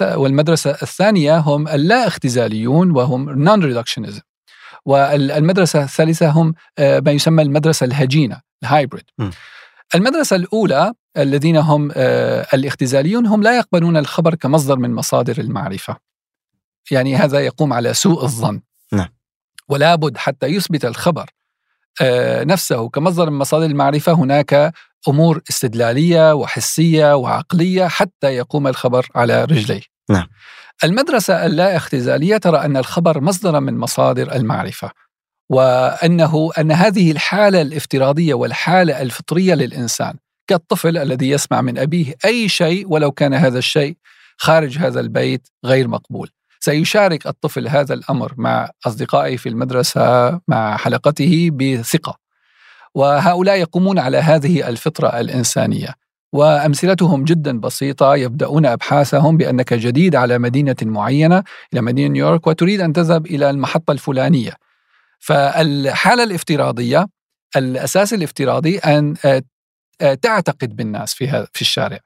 [0.00, 4.20] والمدرسة الثانية هم اللا اختزاليون وهم non-reductionism
[4.84, 9.04] والمدرسة الثالثة هم آه، ما يسمى المدرسة الهجينة ال hybrid.
[9.94, 15.96] المدرسة الأولى الذين هم آه، الاختزاليون هم لا يقبلون الخبر كمصدر من مصادر المعرفة.
[16.90, 18.60] يعني هذا يقوم على سوء الظن.
[18.92, 19.08] نعم.
[19.68, 21.30] ولا بد حتى يثبت الخبر
[22.02, 24.72] آه، نفسه كمصدر من مصادر المعرفة هناك
[25.08, 29.82] أمور استدلالية وحسية وعقلية حتى يقوم الخبر على رجليه.
[30.10, 30.26] نعم.
[30.84, 34.90] المدرسة اللا اختزالية ترى أن الخبر مصدر من مصادر المعرفة
[35.50, 40.14] وأنه أن هذه الحالة الافتراضية والحالة الفطرية للإنسان
[40.46, 43.96] كالطفل الذي يسمع من أبيه أي شيء ولو كان هذا الشيء
[44.36, 46.30] خارج هذا البيت غير مقبول.
[46.60, 52.18] سيشارك الطفل هذا الأمر مع أصدقائه في المدرسة مع حلقته بثقة.
[52.94, 55.94] وهؤلاء يقومون على هذه الفطرة الإنسانية.
[56.32, 62.92] وأمثلتهم جدا بسيطة يبدأون أبحاثهم بأنك جديد على مدينة معينة إلى مدينة نيويورك وتريد أن
[62.92, 64.52] تذهب إلى المحطة الفلانية.
[65.18, 67.06] فالحالة الافتراضية
[67.56, 69.42] الأساس الافتراضي أن آه،
[70.00, 71.98] آه، تعتقد بالناس في في الشارع.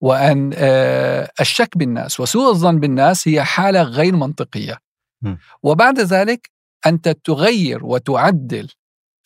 [0.00, 4.78] وأن آه، الشك بالناس وسوء الظن بالناس هي حالة غير منطقية.
[5.62, 6.50] وبعد ذلك
[6.86, 8.68] أنت تغير وتعدل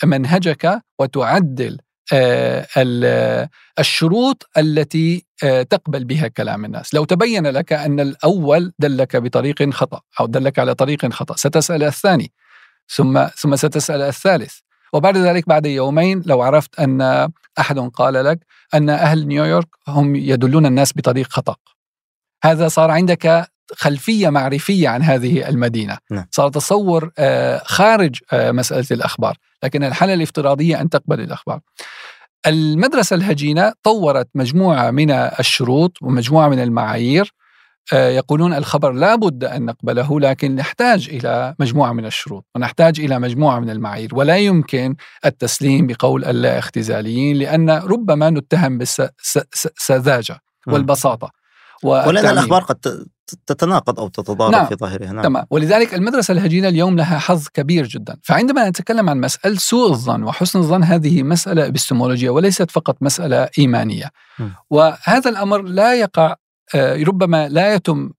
[0.04, 1.78] منهجك وتعدل
[3.78, 6.94] الشروط التي آه، تقبل بها كلام الناس.
[6.94, 12.32] لو تبين لك أن الأول دلك بطريق خطأ أو دلك على طريق خطأ ستسأل الثاني
[12.88, 14.54] ثم ثم ستسأل الثالث.
[14.92, 17.28] وبعد ذلك بعد يومين لو عرفت أن
[17.58, 18.38] أحد قال لك
[18.74, 21.56] أن أهل نيويورك هم يدلون الناس بطريق خطأ.
[22.44, 25.98] هذا صار عندك خلفية معرفية عن هذه المدينة.
[26.10, 26.26] نعم.
[26.30, 29.36] صار تصور آه، خارج مسألة الأخبار.
[29.62, 31.60] لكن الحالة الافتراضية أن تقبل الأخبار.
[32.46, 37.34] المدرسة الهجينة طورت مجموعة من الشروط ومجموعة من المعايير
[37.92, 43.18] آه، يقولون الخبر لا بد أن نقبله لكن نحتاج إلى مجموعة من الشروط ونحتاج إلى
[43.18, 44.96] مجموعة من المعايير ولا يمكن
[45.26, 51.30] التسليم بقول اللا اختزاليين لأن ربما نتهم بالسذاجة والبساطة.
[51.82, 53.06] ولأن الأخبار قد
[53.46, 54.66] تتناقض أو تتضارب نعم.
[54.66, 55.22] في ظاهرها نعم.
[55.22, 60.22] تمام ولذلك المدرسة الهجينة اليوم لها حظ كبير جدا فعندما نتكلم عن مسألة سوء الظن
[60.22, 64.48] وحسن الظن هذه مسألة ابستمولوجيه وليست فقط مسألة إيمانية م.
[64.70, 66.34] وهذا الأمر لا يقع
[66.74, 68.10] آه، ربما لا يتم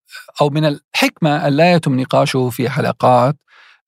[0.41, 3.36] أو من الحكمة أن لا يتم نقاشه في حلقات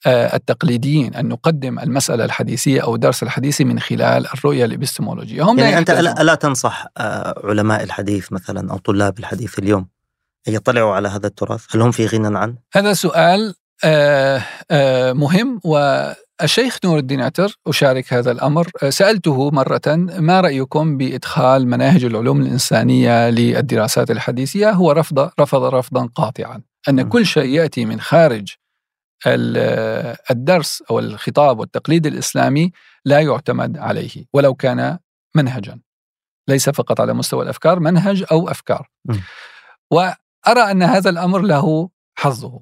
[0.07, 5.43] التقليديين أن نقدم المسألة الحديثية أو الدرس الحديثي من خلال الرؤية الإبستمولوجية.
[5.43, 9.87] هم يعني أنت ألا تنصح آه، علماء الحديث مثلا أو طلاب الحديث اليوم
[10.47, 14.41] يطلعوا على هذا التراث؟ هل هم في غنى عنه؟ هذا سؤال آه،
[14.71, 18.67] آه، مهم والشيخ نور الدين عتر أشارك هذا الأمر.
[18.83, 19.81] آه، سألته مرة
[20.17, 26.61] ما رأيكم بإدخال مناهج العلوم الإنسانية للدراسات الحديثية؟ هو رفض رفض رفضا قاطعا.
[26.89, 28.53] أن كل شيء يأتي من خارج
[29.27, 32.71] الدرس أو الخطاب والتقليد الإسلامي
[33.05, 34.99] لا يعتمد عليه ولو كان
[35.35, 35.79] منهجا.
[36.47, 38.89] ليس فقط على مستوى الأفكار منهج أو أفكار.
[40.47, 42.61] أرى أن هذا الأمر له حظه.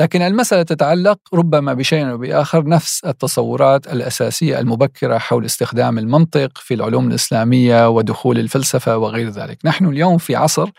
[0.00, 6.74] لكن المسألة تتعلق ربما بشيء أو بآخر نفس التصورات الأساسية المبكرة حول استخدام المنطق في
[6.74, 9.58] العلوم الإسلامية ودخول الفلسفة وغير ذلك.
[9.64, 10.70] نحن اليوم في عصر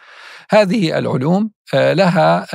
[0.49, 2.45] هذه العلوم لها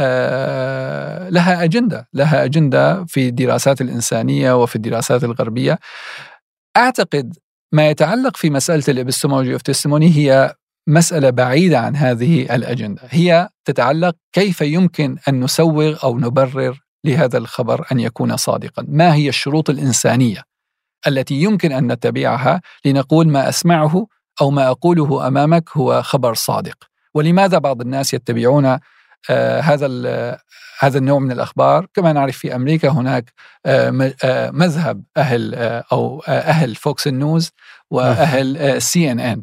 [1.31, 5.79] لها أجندة لها أجندة في الدراسات الإنسانية وفي الدراسات الغربية.
[6.77, 7.37] أعتقد
[7.73, 10.55] ما يتعلق في مسألة ال epistemology of testimony هي
[10.89, 13.03] مسألة بعيدة عن هذه الأجندة.
[13.09, 18.85] هي تتعلق كيف يمكن أن نسوغ أو نبرر لهذا الخبر أن يكون صادقا.
[18.89, 20.43] ما هي الشروط الإنسانية
[21.07, 24.07] التي يمكن أن نتبعها لنقول ما أسمعه
[24.41, 26.77] أو ما أقوله أمامك هو خبر صادق؟
[27.19, 28.79] ولماذا بعض الناس يتبعون
[29.31, 29.87] آه هذا
[30.81, 33.33] هذا النوع من الأخبار؟ كما نعرف في أمريكا هناك
[33.67, 35.55] آه آه مذهب أهل
[35.93, 37.51] أو أهل Fox ال News
[37.91, 39.43] وأهل CNN.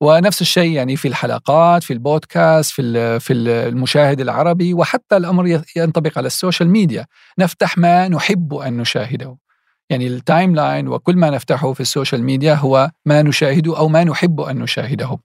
[0.00, 6.26] ونفس الشيء يعني في الحلقات في البودكاست في في المشاهد العربي وحتى الأمر ينطبق على
[6.26, 7.06] ال social media.
[7.38, 9.36] نفتح ما نحب أن نشاهده.
[9.90, 14.04] يعني ال timeline وكل ما نفتحه في ال social media هو ما نشاهده أو ما
[14.04, 15.18] نحب أن نشاهده.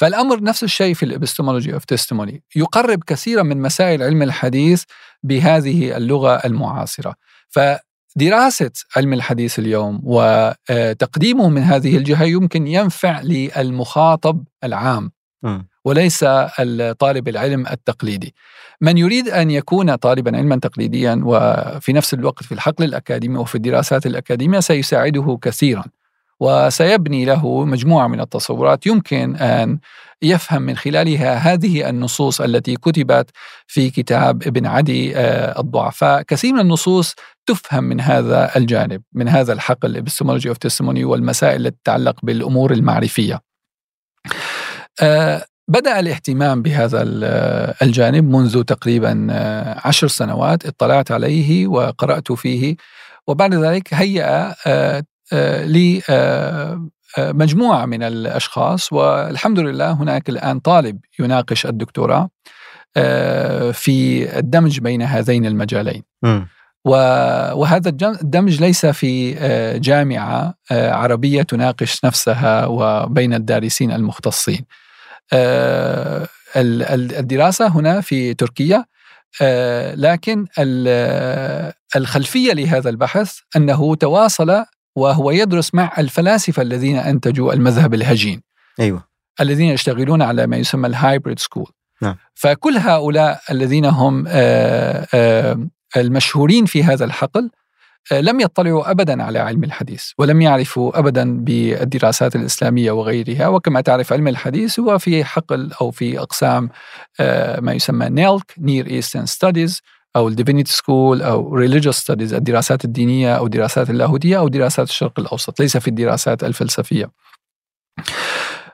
[0.00, 4.84] فالأمر نفس الشيء في ال epistemology of testimony يقرب كثيرا من مسائل علم الحديث
[5.22, 7.14] بهذه اللغة المعاصرة.
[7.48, 15.12] فدراسة علم الحديث اليوم وتقديمه من هذه الجهة يمكن ينفع للمخاطب العام
[15.84, 18.34] وليس الطالب العلم التقليدي.
[18.80, 24.06] من يريد أن يكون طالبا علما تقليديا وفي نفس الوقت في الحقل الأكاديمي وفي الدراسات
[24.06, 25.84] الأكاديمية سيساعده كثيرا.
[26.40, 29.78] وسيبني له مجموعة من التصورات يمكن أن
[30.22, 33.30] يفهم من خلالها هذه النصوص التي كتبت
[33.66, 36.22] في كتاب ابن عدي آه، الضعفاء.
[36.22, 37.14] كثير من النصوص
[37.46, 43.40] تفهم من هذا الجانب من هذا الحقل epistemology اوف testimony والمسائل التي تتعلق بالأمور المعرفية.
[45.02, 47.02] آه، بدأ الاهتمام بهذا
[47.82, 52.76] الجانب منذ تقريبا آه، عشر سنوات اطلعت عليه وقرأت فيه.
[53.26, 54.54] وبعد ذلك هيأ
[55.32, 62.30] آه، آه، مجموعة من الأشخاص والحمد لله هناك الآن طالب يناقش الدكتوراه
[63.72, 66.40] في الدمج بين هذين المجالين م.
[66.84, 69.34] وهذا الدمج ليس في
[69.78, 74.64] جامعة عربية تناقش نفسها وبين الدارسين المختصين
[75.32, 78.84] آه، الدراسة هنا في تركيا
[79.42, 80.46] آه، لكن
[81.96, 84.64] الخلفية لهذا البحث أنه تواصل
[85.00, 88.42] وهو يدرس مع الفلاسفة الذين أنتجوا المذهب الهجين.
[88.80, 89.04] أيوة.
[89.40, 91.70] الذين يشتغلون على ما يسمى ال hybrid school
[92.02, 92.16] نعم.
[92.34, 97.50] فكل هؤلاء الذين هم آه، المشهورين في هذا الحقل
[98.12, 103.48] آه، لم يطلعوا ابدا على علم الحديث ولم يعرفوا ابدا بالدراسات الإسلامية وغيرها.
[103.48, 106.68] وكما تعرف علم الحديث هو في حقل أو في أقسام
[107.20, 109.80] آه، ما يسمى NELC Near Eastern Studies
[110.16, 115.20] أو ال Divinity School أو Religious Studies الدراسات الدينية أو دراسات اللاهوتية أو دراسات الشرق
[115.20, 117.10] الأوسط ليس في الدراسات الفلسفية.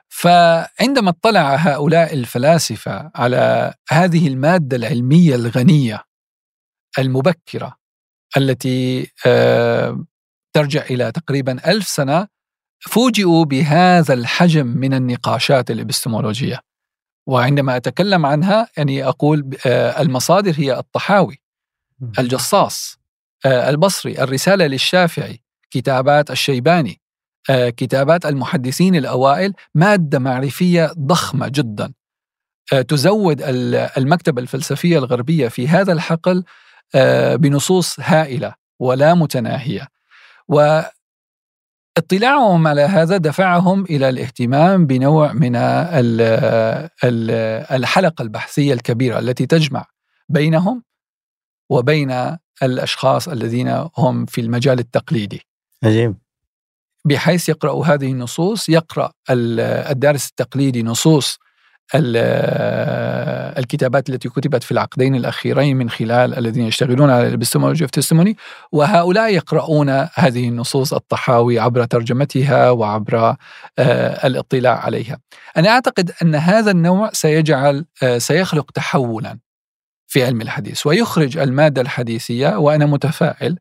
[0.09, 6.03] فعندما اطلع هؤلاء الفلاسفة على هذه المادة العلمية الغنية
[6.99, 7.77] المبكرة
[8.37, 10.05] التي آه،
[10.53, 12.27] ترجع إلى تقريبا ألف سنة
[12.79, 16.59] فوجئوا بهذا الحجم من النقاشات الإبستمولوجية
[17.27, 21.41] وعندما أتكلم عنها يعني أقول آه، المصادر هي الطحاوي
[22.19, 22.99] الجصاص
[23.45, 27.01] آه، البصري الرسالة للشافعي كتابات الشيباني
[27.49, 31.93] كتابات المحدثين الأوائل مادة معرفية ضخمة جدا.
[32.87, 33.41] تزود
[33.97, 36.43] المكتبة الفلسفية الغربية في هذا الحقل
[36.95, 39.87] آه، بنصوص هائلة ولا متناهية.
[41.97, 45.55] واطلاعهم على هذا دفعهم إلى الاهتمام بنوع من
[47.71, 49.85] الحلقة البحثية الكبيرة التي تجمع
[50.29, 50.83] بينهم
[51.69, 55.41] وبين الأشخاص الذين هم في المجال التقليدي.
[55.83, 56.15] عجيب.
[57.05, 61.37] بحيث يقرأ هذه النصوص يقرأ الدارس التقليدي نصوص
[63.57, 68.37] الكتابات التي كتبت في العقدين الأخيرين من خلال الذين يشتغلون على ال epistemology of testimony
[68.71, 73.35] وهؤلاء يقرؤون هذه النصوص الطحاوي عبر ترجمتها وعبر
[73.79, 75.19] آه، الاطلاع عليها.
[75.57, 79.37] أنا أعتقد أن هذا النوع سيجعل آه، سيخلق تحولا
[80.07, 83.57] في علم الحديث ويخرج المادة الحديثية وأنا متفائل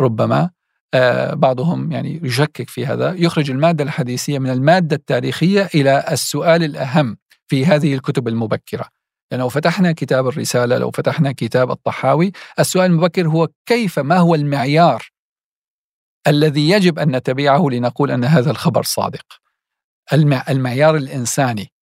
[0.00, 0.50] ربما
[0.94, 7.16] آه، بعضهم يعني يشكك في هذا يخرج المادة الحديثية من المادة التاريخية إلى السؤال الأهم
[7.48, 8.88] في هذه الكتب المبكرة.
[9.30, 14.34] يعني لو فتحنا كتاب الرسالة لو فتحنا كتاب الطحاوي السؤال المبكر هو كيف ما هو
[14.34, 15.10] المعيار
[16.26, 19.24] الذي يجب أن نتبعه لنقول أن هذا الخبر صادق؟
[20.48, 21.72] المعيار الإنساني.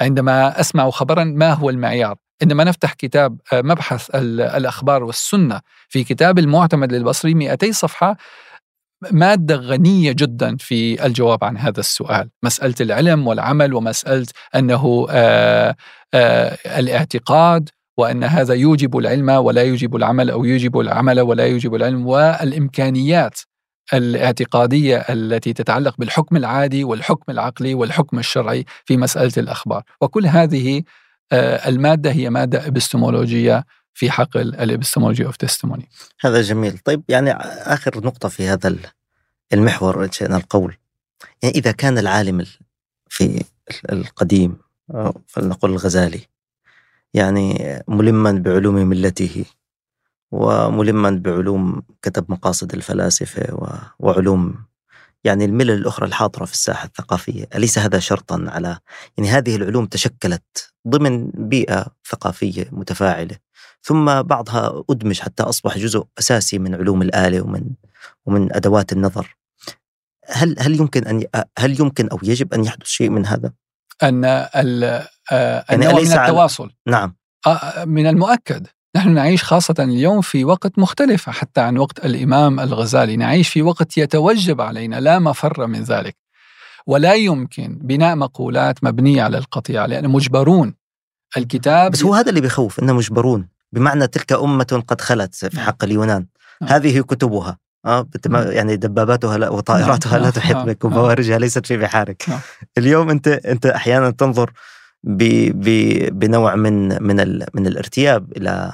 [0.00, 6.38] عندما أسمع خبرا ما هو المعيار؟ عندما نفتح كتاب آه، مبحث الأخبار والسنة في كتاب
[6.38, 8.16] المعتمد للبصري 200 صفحة
[9.12, 15.76] مادة غنية جدا في الجواب عن هذا السؤال، مسألة العلم والعمل ومسألة أنه آآ
[16.14, 17.68] آآ الاعتقاد
[17.98, 23.40] وأن هذا يوجب العلم ولا يوجب العمل أو يوجب العمل ولا يوجب العلم والإمكانيات
[23.94, 30.82] الاعتقادية التي تتعلق بالحكم العادي والحكم العقلي والحكم الشرعي في مسألة الأخبار، وكل هذه
[31.32, 33.64] المادة هي مادة إبستمولوجية
[33.96, 35.88] في حقل ال epistemology of testimony.
[36.20, 38.76] هذا جميل، طيب يعني آخر نقطة في هذا
[39.52, 40.76] المحور ان شئنا القول
[41.42, 42.46] يعني إذا كان العالم
[43.08, 43.44] في
[43.92, 44.56] القديم
[45.26, 46.20] فلنقل الغزالي
[47.14, 49.44] يعني ملما بعلوم ملته
[50.30, 54.54] وملما بعلوم كتب مقاصد الفلاسفة وعلوم
[55.24, 58.78] يعني الملل الأخرى الحاضرة في الساحة الثقافية، أليس هذا شرطا على
[59.16, 63.45] يعني هذه العلوم تشكلت ضمن بيئة ثقافية متفاعلة
[63.82, 67.70] ثم بعضها أدمج حتى أصبح جزء أساسي من علوم الآلة ومن
[68.26, 69.36] ومن أدوات النظر.
[70.28, 71.24] هل هل يمكن أن
[71.58, 73.52] هل يمكن أو يجب أن يحدث شيء من هذا؟
[74.02, 74.82] أن ال
[75.70, 77.14] يعني من التواصل؟ نعم.
[77.84, 78.66] من المؤكد.
[78.96, 83.16] نحن نعيش خاصة اليوم في وقت مختلف حتى عن وقت الإمام الغزالي.
[83.16, 86.16] نعيش في وقت يتوجب علينا لا مفر من ذلك.
[86.86, 90.74] ولا يمكن بناء مقولات مبنية على القطيعة لأن مجبرون.
[91.36, 93.48] الكتاب بس هو هذا اللي بيخوف إنه مجبرون.
[93.72, 95.66] بمعنى تلك أمة قد خلت في نعم.
[95.66, 96.26] حق اليونان.
[96.62, 96.70] نعم.
[96.72, 97.58] هذه كتبها.
[97.86, 98.50] آه نعم.
[98.50, 102.24] يعني دباباتها لا وطائراتها لا تحيط بك وبوارجها ليست في بحارك.
[102.78, 104.52] اليوم أنت أنت أحيانا تنظر
[105.04, 105.68] ب ب
[106.18, 108.72] بنوع من من ال من الارتياب إلى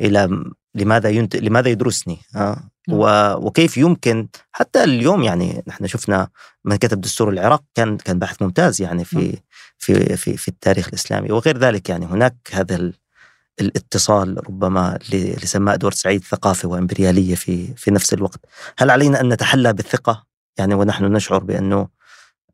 [0.00, 1.36] إلى لماذا ينت...
[1.36, 2.56] لماذا يدرسني؟ آه؟
[2.90, 3.34] و...
[3.34, 6.28] وكيف يمكن؟ حتى اليوم يعني نحن شفنا
[6.64, 9.38] من كتب دستور العراق كان كان باحث ممتاز يعني في
[9.78, 12.94] في في في التاريخ الإسلامي وغير ذلك يعني هناك هذا ال...
[13.60, 18.40] الاتصال ربما اللي سماه أدوارد سعيد ثقافه وإمبريالية في في نفس الوقت،
[18.78, 20.24] هل علينا أن نتحلى بالثقة؟
[20.58, 21.88] يعني ونحن نشعر بأنه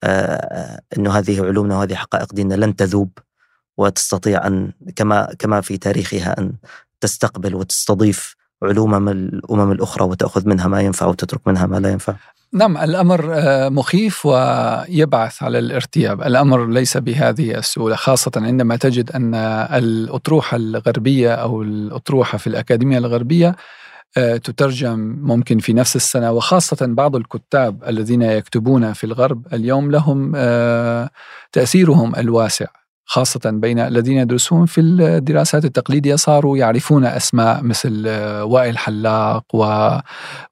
[0.04, 3.10] آه أنه هذه علومنا وهذه حقائق ديننا لن تذوب
[3.76, 6.52] وتستطيع أن كما كما في تاريخها أن
[7.00, 12.16] تستقبل وتستضيف علوم الأمم الأخرى وتأخذ منها ما ينفع وتترك منها ما لا ينفع.
[12.52, 19.34] نعم الأمر آه، مخيف ويبعث على الارتياب، الأمر ليس بهذه السهولة خاصة عندما تجد أن
[19.74, 23.56] الأطروحة الغربية أو الأطروحة في الأكاديمية الغربية
[24.16, 30.32] آه، تترجم ممكن في نفس السنة وخاصة بعض الكتاب الذين يكتبون في الغرب اليوم لهم
[30.36, 31.10] آه،
[31.52, 32.66] تأثيرهم الواسع.
[33.10, 39.44] خاصة بين الذين يدرسون في الدراسات التقليدية صاروا يعرفون أسماء مثل آه، وائل حلاق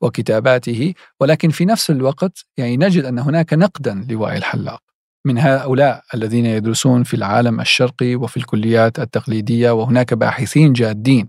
[0.01, 0.95] وكتاباته.
[1.21, 4.81] ولكن في نفس الوقت يعني نجد أن هناك نقدا لوائل حلاق.
[5.25, 11.29] من هؤلاء الذين يدرسون في العالم الشرقي وفي الكليات التقليدية وهناك باحثين جادين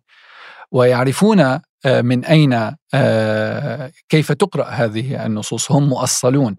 [0.71, 5.71] ويعرفون آه، من أين آه، كيف تقرأ هذه النصوص.
[5.71, 6.55] هم مؤصلون.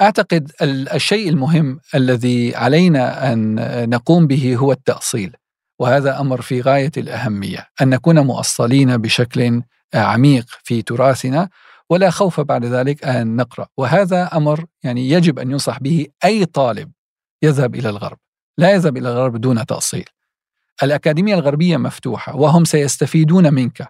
[0.00, 3.56] أعتقد الشيء المهم الذي علينا أن
[3.90, 5.36] نقوم به هو التأصيل
[5.78, 9.62] وهذا أمر في غاية الأهمية أن نكون مؤصلين بشكل
[9.94, 11.48] عميق في تراثنا
[11.90, 13.66] ولا خوف بعد ذلك أن نقرأ.
[13.76, 16.92] وهذا أمر يعني يجب أن ينصح به أي طالب
[17.42, 18.18] يذهب إلى الغرب.
[18.58, 20.04] لا يذهب إلى الغرب دون تأصيل.
[20.82, 23.88] الأكاديمية الغربية مفتوحة وهم سيستفيدون منك.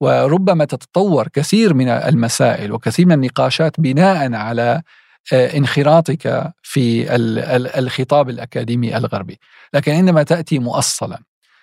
[0.00, 4.82] وربما تتطور كثير من المسائل وكثير من النقاشات بناء على
[5.32, 7.14] انخراطك في
[7.78, 9.38] الخطاب الأكاديمي الغربي،
[9.74, 11.18] لكن عندما تأتي مؤصلا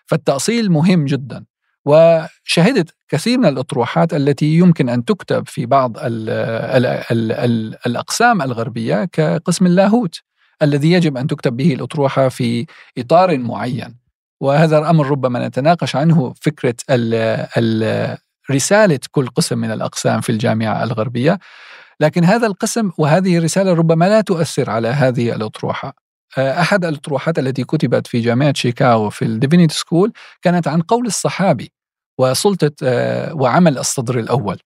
[0.05, 1.45] فالتأصيل مهم جدا.
[1.86, 8.41] وشهدت كثير من الأطروحات التي يمكن أن تكتب في بعض ال ال ال ال الأقسام
[8.41, 10.16] الغربية كقسم اللاهوت
[10.62, 12.66] الذي يجب أن تكتب به الأطروحة في
[12.97, 13.97] إطار معين.
[14.41, 17.14] وهذا الأمر ربما نتناقش عنه فكرة ال
[17.57, 18.18] ال
[18.51, 21.39] رسالة كل قسم من الأقسام في الجامعة الغربية.
[22.01, 25.93] لكن هذا القسم وهذه الرسالة ربما لا تؤثر على هذه الأطروحة.
[26.37, 31.05] آه، أحد الأطروحات التي كتبت في جامعة شيكاغو في ال Divinity School كانت عن قول
[31.05, 31.71] الصحابي
[32.17, 34.59] وسلطة آه، وعمل الصدر الأول.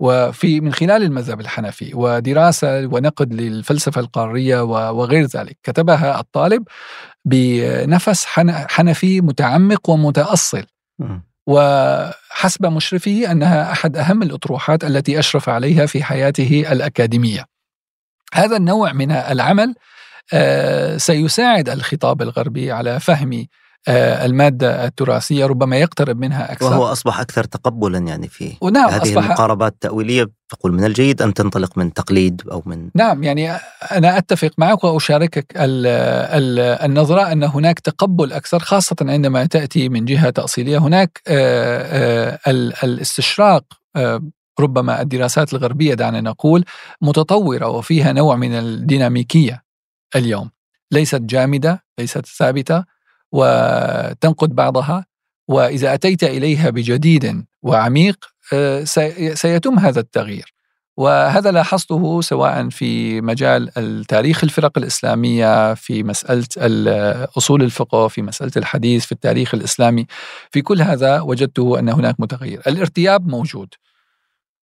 [0.00, 6.64] وفي من خلال المذهب الحنفي ودراسة ونقد للفلسفة القارية وغير ذلك كتبها الطالب
[7.24, 10.64] بنفس حنفي متعمق ومتأصل.
[11.46, 17.44] وحسب مشرفه أنها أحد أهم الأطروحات التي أشرف عليها في حياته الأكاديمية.
[18.34, 19.74] هذا النوع من العمل
[20.32, 23.46] آه، سيساعد الخطاب الغربي على فهم
[23.88, 26.66] المادة التراثية ربما يقترب منها أكثر.
[26.66, 30.30] وهو أصبح أكثر تقبلا يعني في ونعم هذه أصبح المقاربات التأويلية.
[30.48, 33.52] تقول من الجيد أن تنطلق من تقليد أو من نعم يعني
[33.92, 40.04] أنا أتفق معك وأشاركك ال ال النظرة أن هناك تقبل أكثر خاصة عندما تأتي من
[40.04, 40.78] جهة تأصيلية.
[40.78, 43.64] هناك آه، آه، الاستشراق
[44.60, 46.64] ربما الدراسات الغربية دعنا نقول
[47.00, 49.62] متطورة وفيها نوع من الديناميكية
[50.16, 50.50] اليوم.
[50.90, 52.84] ليست جامدة ليست ثابتة.
[53.32, 55.06] وتنقد بعضها
[55.48, 58.84] وإذا أتيت إليها بجديد وعميق آه،
[59.34, 60.54] سيتم هذا التغيير.
[60.96, 66.46] وهذا لاحظته سواء في مجال التاريخ الفرق الإسلامية في مسألة
[67.38, 70.06] أصول الفقه في مسألة الحديث في التاريخ الإسلامي.
[70.50, 72.62] في كل هذا وجدته أن هناك متغير.
[72.66, 73.74] الارتياب موجود.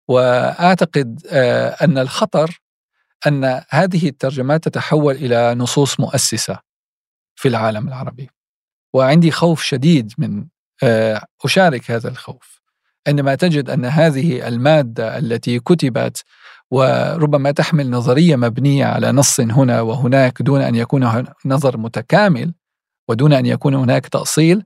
[0.07, 2.61] وأعتقد آه، أن الخطر
[3.28, 6.59] أن هذه الترجمات تتحول إلى نصوص مؤسسة
[7.36, 8.30] في العالم العربي.
[8.94, 10.46] وعندي خوف شديد من
[10.84, 12.62] آه، أشارك هذا الخوف.
[13.08, 16.24] عندما تجد أن هذه المادة التي كتبت
[16.72, 22.54] وربما تحمل نظرية مبنية على نص هنا وهناك دون أن يكون نظر متكامل
[23.08, 24.64] ودون أن يكون هناك تأصيل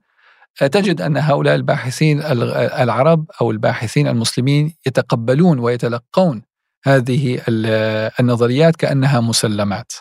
[0.56, 6.42] تجد أن هؤلاء الباحثين العرب أو الباحثين المسلمين يتقبلون ويتلقون
[6.84, 7.40] هذه
[8.20, 9.92] النظريات كأنها مسلمات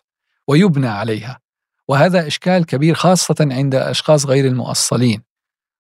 [0.48, 1.43] ويبنى عليها.
[1.88, 5.24] وهذا إشكال كبير خاصة عند أشخاص غير المؤصلين.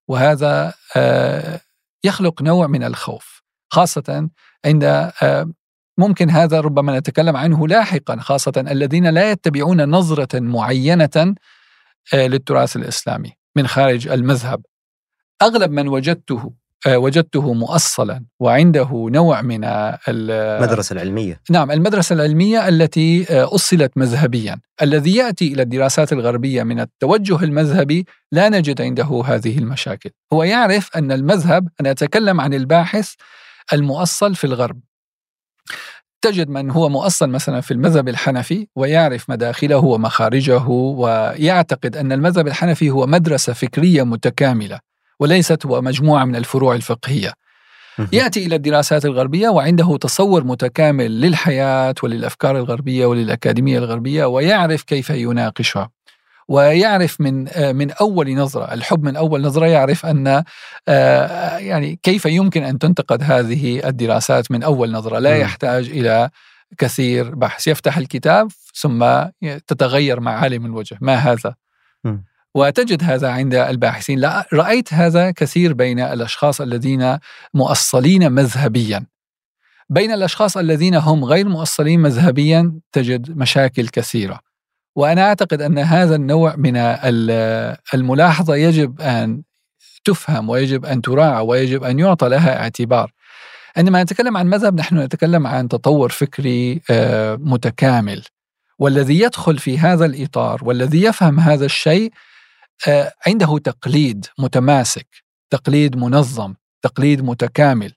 [0.08, 1.62] وهذا آه،
[2.04, 3.44] يخلق نوع من الخوف
[3.74, 4.30] خاصة
[4.66, 4.84] عند
[5.24, 5.52] آه،
[5.98, 11.36] ممكن هذا ربما نتكلم عنه لاحقا خاصة الذين لا يتبعون نظرة معينة
[12.14, 14.66] آه، للتراث الإسلامي من خارج المذهب.
[15.42, 16.54] أغلب من وجدته
[16.88, 19.64] وجدته مؤصلا وعنده نوع من
[20.08, 21.42] المدرسة العلمية.
[21.50, 24.60] نعم المدرسة العلمية التي آه، أصلت مذهبيا.
[24.82, 30.10] الذي يأتي إلى الدراسات الغربية من التوجه المذهبي لا نجد عنده هذه المشاكل.
[30.34, 33.14] هو يعرف أن المذهب أنا أتكلم عن الباحث
[33.74, 34.80] المؤصل في الغرب.
[36.22, 42.90] تجد من هو مؤصل مثلا في المذهب الحنفي ويعرف مداخله ومخارجه ويعتقد أن المذهب الحنفي
[42.90, 44.93] هو مدرسة فكرية متكاملة.
[45.24, 47.34] وليست هو مجموعة من الفروع الفقهية.
[48.12, 55.90] يأتي إلى الدراسات الغربية وعنده تصور متكامل للحياة وللأفكار الغربية وللأكاديمية الغربية ويعرف كيف يناقشها.
[56.48, 60.44] ويعرف من من أول نظرة الحب من أول نظرة يعرف أن
[60.88, 65.20] آه، يعني كيف يمكن أن تنتقد هذه الدراسات من أول نظرة.
[65.20, 66.30] لا يحتاج إلى
[66.78, 67.68] كثير بحث.
[67.68, 69.06] يفتح الكتاب ثم
[69.68, 70.98] تتغير معالم الوجه.
[71.02, 71.56] ما هذا؟
[72.56, 74.20] وتجد هذا عند الباحثين.
[74.20, 77.18] لا رأيت هذا كثير بين الأشخاص الذين
[77.54, 79.06] مؤصلين مذهبيا.
[79.90, 84.40] بين الأشخاص الذين هم غير مؤصلين مذهبيا تجد مشاكل كثيرة.
[84.96, 86.78] وأنا أعتقد أن هذا النوع من
[87.94, 89.44] الملاحظة يجب أن
[90.06, 93.12] تفهم ويجب أن تراعى ويجب أن يعطى لها اعتبار.
[93.78, 98.24] عندما نتكلم عن مذهب نحن نتكلم عن تطور فكري آه، متكامل.
[98.80, 102.12] والذي يدخل في هذا الإطار والذي يفهم هذا الشيء
[103.28, 105.08] عنده تقليد متماسك
[105.50, 107.94] تقليد منظم تقليد متكامل.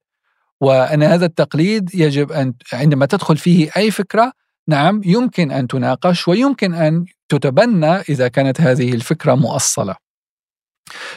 [0.60, 4.32] وأن هذا التقليد يجب أن عندما تدخل فيه أي فكرة
[4.68, 9.96] نعم يمكن أن تناقش ويمكن أن تتبنى إذا كانت هذه الفكرة مؤصلة.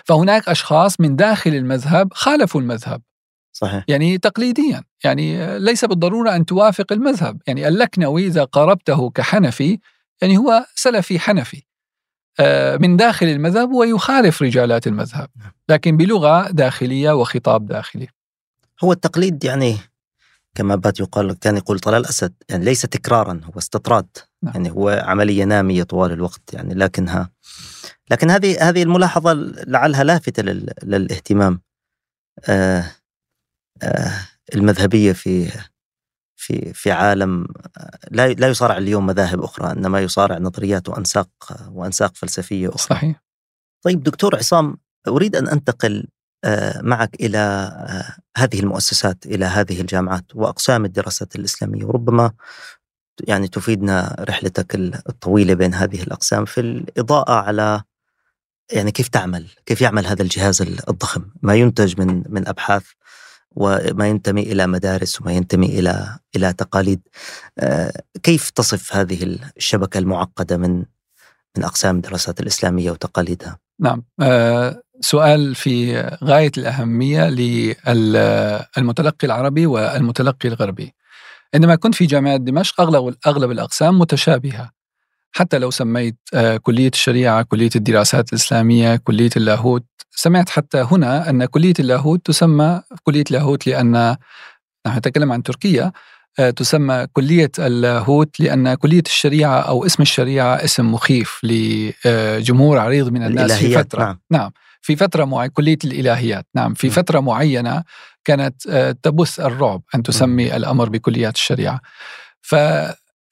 [0.05, 3.01] فهناك أشخاص من داخل المذهب خالفوا المذهب.
[3.53, 3.84] صحيح.
[3.88, 7.41] يعني تقليديا يعني ليس بالضرورة أن توافق المذهب.
[7.47, 9.80] يعني اللكنوي إذا قاربته كحنفي
[10.22, 11.57] يعني هو سلفي حنفي.
[11.57, 11.68] آه،
[12.82, 15.52] من داخل المذهب ويخالف رجالات المذهب نعم.
[15.70, 18.08] لكن بلغة داخلية وخطاب داخلي
[18.84, 19.78] هو التقليد يعني
[20.56, 24.08] كما بات يقال كان يقول طلال الأسد يعني ليس تكرارا هو استطراد
[24.44, 24.54] نعم.
[24.56, 27.30] يعني هو عملية نامية طوال الوقت يعني لكنها
[28.12, 29.34] لكن هذه هذه الملاحظة
[29.68, 30.44] لعلها لافتة
[30.84, 31.62] للاهتمام
[32.50, 32.86] آه
[33.84, 34.12] آه
[34.56, 35.52] المذهبية في
[36.40, 37.48] في في عالم
[38.12, 41.30] لا لا يصارع اليوم مذاهب أخرى إنما يصارع نظريات وأنساق
[41.72, 42.78] وأنساق فلسفية أخرى.
[42.98, 43.24] صحيح.
[43.82, 44.78] طيب دكتور عصام
[45.08, 46.08] أريد أن أنتقل
[46.44, 52.32] آه، معك إلى آه، هذه المؤسسات إلى هذه الجامعات وأقسام الدراسات الإسلامية وربما
[53.28, 57.82] يعني تفيدنا رحلتك الطويلة بين هذه الأقسام في الإضاءة على
[58.72, 62.84] يعني كيف تعمل؟ كيف يعمل هذا الجهاز الضخم؟ ما ينتج من من أبحاث
[63.56, 67.02] وما ينتمي إلى مدارس وما ينتمي إلى إلى تقاليد
[67.60, 67.91] آه،
[68.24, 70.86] كيف تصف هذه الشبكة المعقدة من
[71.58, 80.93] من أقسام الدراسات الإسلامية وتقاليدها؟ نعم آه، سؤال في غاية الأهمية للمتلقي العربي والمتلقي الغربي.
[81.56, 84.72] عندما كنت في جامعة دمشق أغلب أغلب الأقسام متشابهة
[85.32, 91.46] حتى لو سميت آه، كلية الشريعة، كلية الدراسات الإسلامية، كلية اللاهوت، سمعت حتى هنا أن
[91.46, 94.16] كلية اللاهوت تسمى كلية اللاهوت لأن
[94.88, 95.92] نحن نتكلم عن تركيا
[96.40, 103.24] آه، تسمى كلية اللاهوت لأن كلية الشريعة أو اسم الشريعة اسم مخيف لجمهور عريض من
[103.24, 104.04] الناس في فترة.
[104.04, 104.20] نعم.
[104.32, 104.52] نعم.
[104.82, 106.74] في فترة معينة كلية الإلهيات نعم.
[106.74, 107.84] في فترة معينة
[108.26, 111.82] كانت آه، تبث الرعب أن تسمي الأمر بكليات الشريعة.
[112.42, 112.56] ف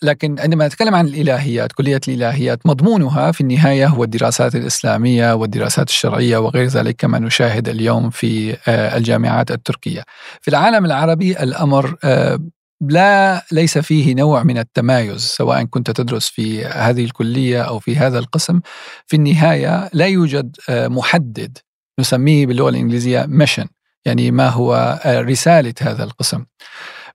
[0.01, 6.37] لكن عندما نتكلم عن الإلهيات كلية الإلهيات مضمونها في النهاية هو الدراسات الإسلامية والدراسات الشرعية
[6.37, 10.03] وغير ذلك كما نشاهد اليوم في آه، الجامعات التركية.
[10.41, 12.39] في العالم العربي الأمر آه،
[12.81, 18.19] لا ليس فيه نوع من التمايز سواء كنت تدرس في هذه الكلية أو في هذا
[18.19, 18.59] القسم.
[19.05, 21.57] في النهاية لا يوجد آه، محدد
[21.99, 23.67] نسميه باللغة الإنجليزية mission
[24.05, 26.45] يعني ما هو رسالة هذا القسم.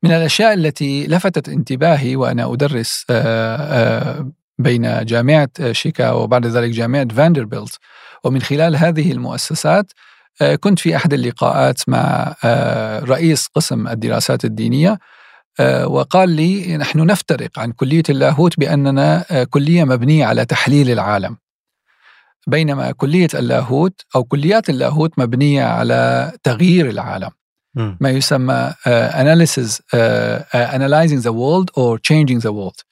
[0.02, 7.08] من الأشياء التي لفتت انتباهي وأنا أدرس آه، آه، بين جامعة شيكاغو وبعد ذلك جامعة
[7.08, 7.78] فاندربيلت.
[8.24, 9.92] ومن خلال هذه المؤسسات
[10.42, 12.34] آه، كنت في أحد اللقاءات مع
[13.04, 14.98] رئيس قسم الدراسات الدينية
[15.84, 21.36] وقال لي نحن نفترق عن كلية اللاهوت بأننا كلية مبنية على تحليل العالم.
[22.46, 27.30] بينما كلية اللاهوت أو كليات اللاهوت مبنية على تغيير العالم.
[27.74, 28.72] ما يسمى
[29.12, 29.80] analysis
[30.52, 32.84] analyzing the world or changing the world.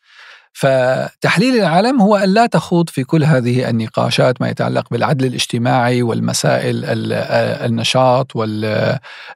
[0.53, 6.85] فتحليل العالم هو أن لا تخوض في كل هذه النقاشات ما يتعلق بالعدل الاجتماعي والمسائل
[7.67, 8.37] النشاط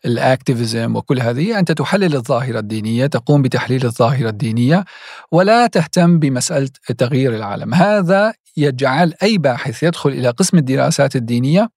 [0.04, 1.58] والاكتيفيزم وكل هذه.
[1.58, 4.84] أنت تحلل الظاهرة الدينية تقوم بتحليل الظاهرة الدينية
[5.32, 6.68] ولا تهتم بمسألة
[6.98, 7.74] تغيير العالم.
[7.74, 11.68] هذا يجعل أي باحث يدخل إلى قسم الدراسات الدينية آه،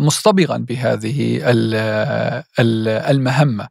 [0.00, 1.40] مصطبغا بهذه
[3.10, 3.68] المهمة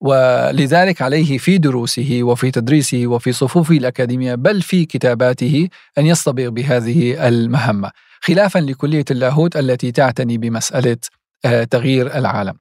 [0.00, 7.28] ولذلك عليه في دروسه وفي تدريسه وفي صفوفه الأكاديمية بل في كتاباته أن يصطبغ بهذه
[7.28, 7.90] المهمة
[8.20, 10.96] خلافا لكلية اللاهوت التي تعتني بمسألة
[11.44, 12.54] آه، تغيير العالم.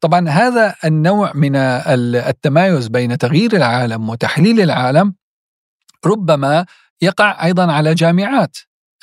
[0.00, 5.14] طبعا هذا النوع من التمايز بين تغيير العالم وتحليل العالم
[6.06, 6.66] ربما
[7.02, 8.56] يقع أيضا على جامعات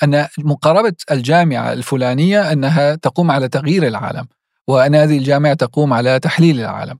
[0.03, 4.27] أن مقاربة الجامعة الفلانية أنها تقوم على تغيير العالم
[4.67, 6.99] وأن هذه الجامعة تقوم على تحليل العالم.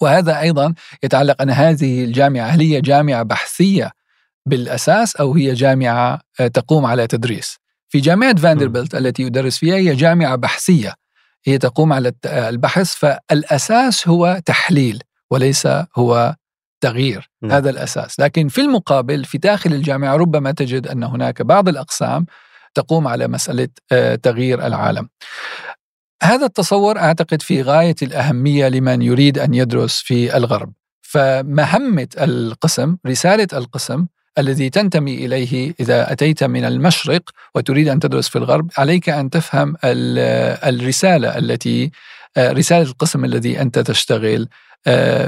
[0.00, 3.92] وهذا أيضا يتعلق أن هذه الجامعة هل هي جامعة بحثية
[4.46, 6.20] بالأساس أو هي جامعة
[6.54, 7.58] تقوم على تدريس؟
[7.88, 10.94] في جامعة فاندربلت التي يدرس فيها هي جامعة بحثية.
[11.46, 16.34] هي تقوم على البحث فالأساس هو تحليل وليس هو
[16.80, 17.46] تغيير م.
[17.46, 17.56] نعم.
[17.56, 22.26] هذا الأساس، لكن في المقابل في داخل الجامعة ربما تجد أن هناك بعض الأقسام
[22.74, 25.08] تقوم على مسألة آه، تغيير العالم.
[26.22, 30.72] هذا التصور أعتقد في غاية الأهمية لمن يريد أن يدرس في الغرب.
[31.02, 34.06] فمهمة القسم، رسالة القسم
[34.38, 37.22] الذي تنتمي إليه إذا أتيت من المشرق
[37.54, 41.90] وتريد أن تدرس في الغرب، عليك أن تفهم الرسالة التي
[42.36, 44.48] آه، رسالة القسم الذي أنت تشتغل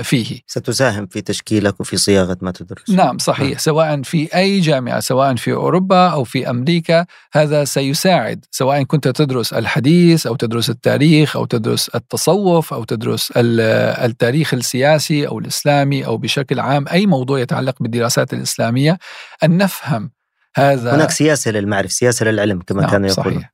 [0.03, 0.41] فيه.
[0.47, 2.91] ستساهم في تشكيلك وفي صياغة ما تدرس.
[2.91, 3.49] نعم صحيح.
[3.49, 3.59] نعم.
[3.59, 8.45] سواء في أي جامعة سواء في أوروبا أو في أمريكا هذا سيساعد.
[8.51, 15.39] سواء كنت تدرس الحديث أو تدرس التاريخ أو تدرس التصوف أو تدرس التاريخ السياسي أو
[15.39, 18.99] الإسلامي أو بشكل عام أي موضوع يتعلق بالدراسات الإسلامية
[19.45, 20.11] أن نفهم
[20.57, 23.53] هذا هناك سياسة للمعرفة سياسة للعلم كما نعم كان يقول صحيح.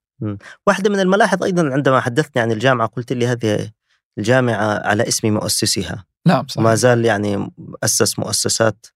[0.67, 3.71] واحدة من الملاحظ أيضا عندما حدثتني عن الجامعة قلت لي هذه
[4.19, 6.05] الجامعة على اسم مؤسسها.
[6.27, 6.59] نعم صحيح.
[6.59, 7.53] وما زال يعني
[7.85, 8.87] أسس مؤسسات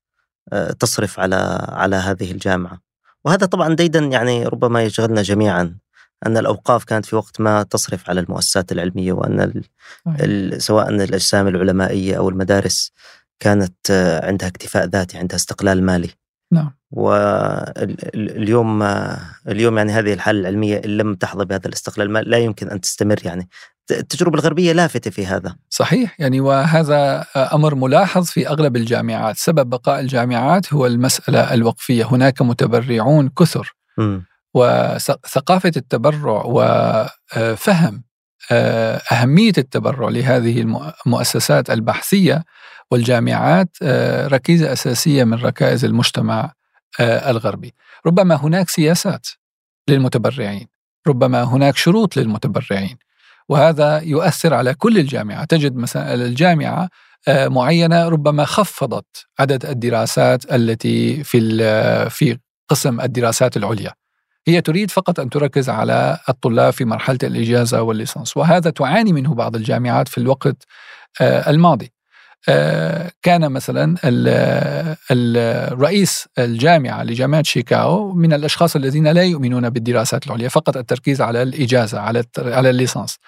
[0.52, 2.80] آه، تصرف على على هذه الجامعة.
[3.24, 5.76] وهذا طبعا ديدا يعني ربما يشغلنا جميعا
[6.26, 9.64] أن الأوقاف كانت في وقت ما تصرف على المؤسسات العلمية وأن ال
[10.06, 12.92] ال سواء الأجسام العلمائية أو المدارس
[13.40, 16.10] كانت آه، عندها اكتفاء ذاتي عندها استقلال مالي.
[16.52, 16.72] نعم.
[16.90, 18.82] واليوم
[19.48, 23.48] اليوم يعني هذه الحالة العلمية إن لم تحظى بهذا الاستقلال لا يمكن أن تستمر يعني.
[23.90, 25.56] التجربة الغربية لافتة في هذا.
[25.70, 26.16] صحيح.
[26.18, 29.36] يعني وهذا أمر ملاحظ في أغلب الجامعات.
[29.36, 32.04] سبب بقاء الجامعات هو المسألة الوقفية.
[32.04, 33.74] هناك متبرعون كثر.
[33.98, 34.18] م.
[34.54, 38.04] وثقافة التبرع وفهم
[39.12, 40.60] أهمية التبرع لهذه
[41.06, 42.44] المؤسسات البحثية
[42.90, 43.76] والجامعات
[44.32, 46.52] ركيزة أساسية من ركائز المجتمع
[47.00, 47.74] الغربي.
[48.06, 49.26] ربما هناك سياسات
[49.88, 50.66] للمتبرعين.
[51.06, 52.96] ربما هناك شروط للمتبرعين.
[53.50, 56.88] وهذا يؤثر على كل الجامعات تجد مثلا الجامعة
[57.28, 61.40] آه، معينة ربما خفضت عدد الدراسات التي في
[62.10, 63.92] في قسم الدراسات العليا.
[64.48, 69.56] هي تريد فقط أن تركز على الطلاب في مرحلة الإجازة والليسانس وهذا تعاني منه بعض
[69.56, 70.64] الجامعات في الوقت
[71.20, 71.92] آه، الماضي.
[73.22, 73.94] كان مثلا
[75.10, 82.00] الرئيس الجامعة لجامعة شيكاغو من الأشخاص الذين لا يؤمنون بالدراسات العليا فقط التركيز على الإجازة
[82.00, 83.18] على على الليسانس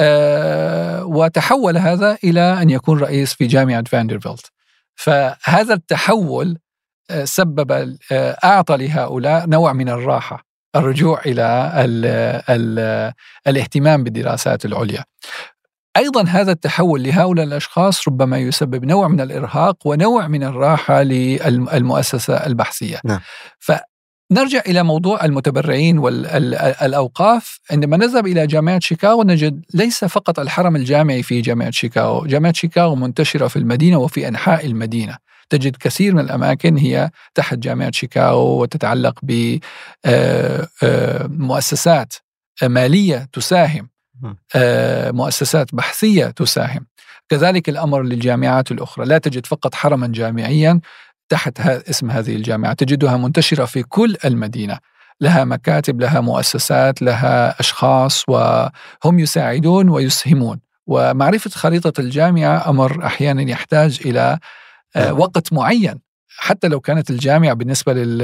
[0.00, 4.46] آه، وتحول هذا إلى أن يكون رئيس في جامعة فاندربيلت
[4.94, 6.58] فهذا التحول
[7.10, 7.96] آه، سبب
[8.44, 10.46] أعطى لهؤلاء نوع من الراحة
[10.76, 12.06] الرجوع إلى ال
[12.50, 13.12] ال
[13.46, 15.04] الاهتمام بالدراسات العليا.
[15.96, 23.00] أيضا هذا التحول لهؤلاء الأشخاص ربما يسبب نوع من الإرهاق ونوع من الراحة للمؤسسة البحثية.
[23.04, 23.20] نعم.
[24.32, 31.22] نرجع إلى موضوع المتبرعين والأوقاف عندما نذهب إلى جامعة شيكاغو نجد ليس فقط الحرم الجامعي
[31.22, 35.16] في جامعة شيكاغو جامعة شيكاغو منتشرة في المدينة وفي أنحاء المدينة
[35.50, 39.18] تجد كثير من الأماكن هي تحت جامعة شيكاغو وتتعلق
[41.22, 42.14] بمؤسسات
[42.62, 43.88] آه، آه، مالية تساهم
[45.12, 46.86] مؤسسات بحثية تساهم.
[47.28, 49.06] كذلك الأمر للجامعات الأخرى.
[49.06, 50.80] لا تجد فقط حرما جامعيا
[51.28, 54.78] تحت اسم هذه الجامعة تجدها منتشرة في كل المدينة.
[55.20, 60.60] لها مكاتب لها مؤسسات لها أشخاص وهم يساعدون ويسهمون.
[60.86, 64.38] ومعرفة خريطة الجامعة أمر أحيانا يحتاج إلى
[64.96, 65.18] آه، نعم.
[65.18, 66.00] وقت معين.
[66.38, 68.22] حتى لو كانت الجامعة بالنسبة لل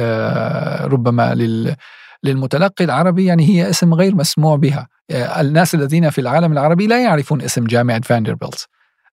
[0.92, 1.76] ربما لل
[2.24, 4.88] للمتلقي العربي يعني هي اسم غير مسموع بها.
[5.10, 8.68] آه، الناس الذين في العالم العربي لا يعرفون اسم جامعة فاندربيلت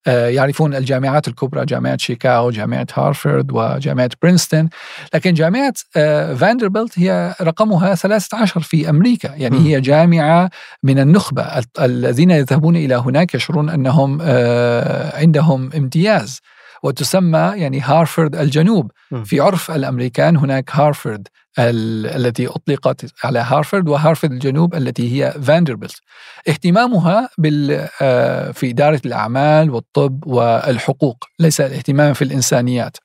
[0.07, 4.69] آه، يعرفون الجامعات الكبرى جامعة شيكاغو جامعة هارفرد وجامعة برينستون.
[5.13, 9.33] لكن جامعة آه، فاندربلت هي رقمها 13 في أمريكا.
[9.35, 9.65] يعني م.
[9.65, 10.49] هي جامعة
[10.83, 11.63] من النخبة.
[11.79, 16.39] الذين يذهبون إلى هناك يشعرون أنهم آه، عندهم امتياز.
[16.83, 18.91] وتسمى يعني هارفرد الجنوب.
[19.25, 21.27] في عرف الأمريكان هناك هارفرد
[21.59, 25.99] التي أطلقت على هارفرد وهارفرد الجنوب التي هي فاندربلت.
[26.47, 32.97] اهتمامها بال آه، في إدارة الأعمال والطب والحقوق ليس الاهتمام في الإنسانيات.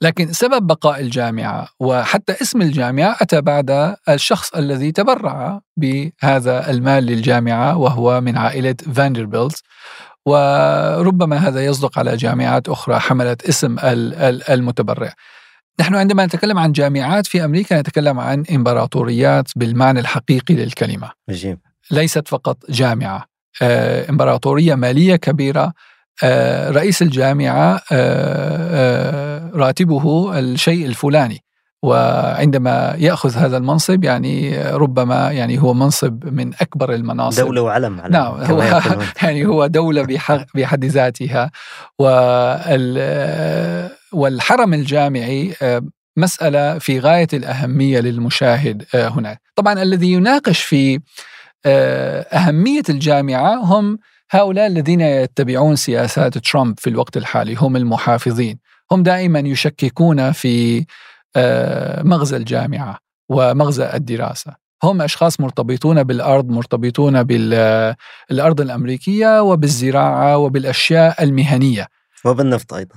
[0.00, 7.76] لكن سبب بقاء الجامعة وحتى اسم الجامعة أتى بعد الشخص الذي تبرع بهذا المال للجامعة
[7.76, 9.62] وهو من عائلة فاندربلت.
[10.26, 13.76] وربما هذا يصدق على جامعات أخرى حملت اسم
[14.48, 15.12] المتبرع.
[15.80, 21.10] نحن عندما نتكلم عن جامعات في أمريكا نتكلم عن إمبراطوريات بالمعنى الحقيقي للكلمة.
[21.28, 21.58] عجيب.
[21.90, 23.24] ليست فقط جامعة
[23.62, 25.72] آه، إمبراطورية مالية كبيرة
[26.22, 31.44] آه، رئيس الجامعة آه، راتبه الشيء الفلاني.
[31.82, 37.44] وعندما يأخذ هذا المنصب يعني ربما يعني هو منصب من أكبر المناصب.
[37.44, 38.62] دولة وعلم نعم هو
[39.22, 40.02] يعني هو دولة
[40.54, 41.50] بحد ذاتها.
[44.14, 45.82] والحرم الجامعي آه،
[46.16, 51.00] مسألة في غاية الأهمية للمشاهد آه، هنا طبعا الذي يناقش في
[51.66, 53.98] آه، أهمية الجامعة هم
[54.30, 58.58] هؤلاء الذين يتبعون سياسات ترامب في الوقت الحالي هم المحافظين.
[58.92, 60.84] هم دائما يشككون في
[62.04, 64.54] مغزى الجامعة ومغزى الدراسة.
[64.82, 71.88] هم أشخاص مرتبطون بالأرض مرتبطون بالارض الأمريكية وبالزراعة وبالأشياء المهنية.
[72.24, 72.94] وبالنفط أيضا.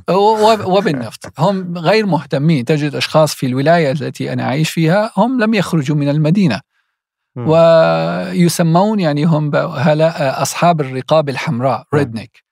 [0.66, 1.40] وبالنفط.
[1.40, 2.66] هم غير مهتمين.
[2.66, 6.62] تجد أشخاص في الولاية التي أنا أعيش فيها هم لم يخرجوا من المدينة.
[7.36, 12.44] ويسمون يعني هم أصحاب الرقاب الحمراء ريدنيك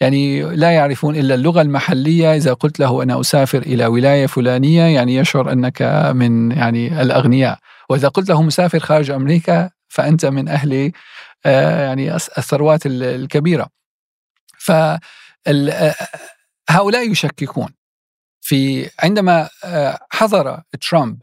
[0.00, 2.36] يعني لا يعرفون إلا اللغة المحلية.
[2.36, 5.82] إذا قلت له أنا أسافر إلى ولاية فلانية يعني يشعر أنك
[6.14, 7.58] من يعني الأغنياء.
[7.90, 10.92] وإذا قلت له مسافر خارج أمريكا فأنت من أهل
[11.46, 13.66] آه، يعني الثروات الكبيرة.
[14.58, 14.72] ف
[16.70, 17.68] هؤلاء يشككون
[18.44, 20.60] في عندما آه، حظر
[20.90, 21.18] ترامب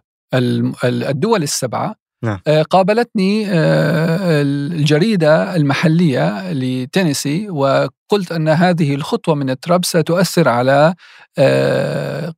[0.83, 2.39] الدول السبعة نعم.
[2.47, 10.95] آه، قابلتني آه، الجريدة المحلية لتينيسي وقلت أن هذه الخطوة من ترامب ستؤثر على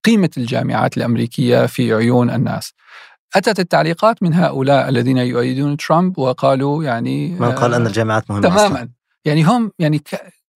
[0.03, 2.73] قيمة الجامعات الأمريكية في عيون الناس
[3.35, 8.75] أتت التعليقات من هؤلاء الذين يؤيدون ترامب وقالوا يعني من قال أن الجامعات مهمة تماما
[8.75, 8.89] أصلاً.
[9.25, 10.03] يعني هم يعني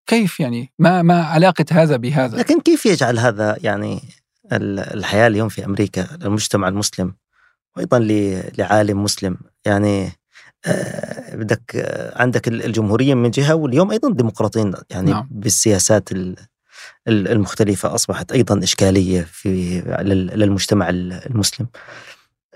[0.05, 4.01] كيف يعني ما ما علاقة هذا بهذا لكن كيف يجعل هذا يعني
[4.51, 7.15] الحياة اليوم في أمريكا المجتمع المسلم
[7.75, 7.99] وأيضا
[8.57, 10.11] لعالم مسلم يعني
[10.65, 15.27] آه، بدك آه، عندك الجمهورية من جهة واليوم أيضا الديمقراطيين يعني نعم.
[15.31, 16.09] بالسياسات
[17.07, 19.81] المختلفة أصبحت أيضا إشكالية في
[20.35, 21.67] للمجتمع المسلم.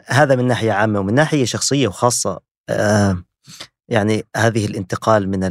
[0.05, 2.39] هذا من ناحية عامة ومن ناحية شخصية وخاصة
[2.69, 3.23] آه،
[3.87, 5.43] يعني هذه الانتقال من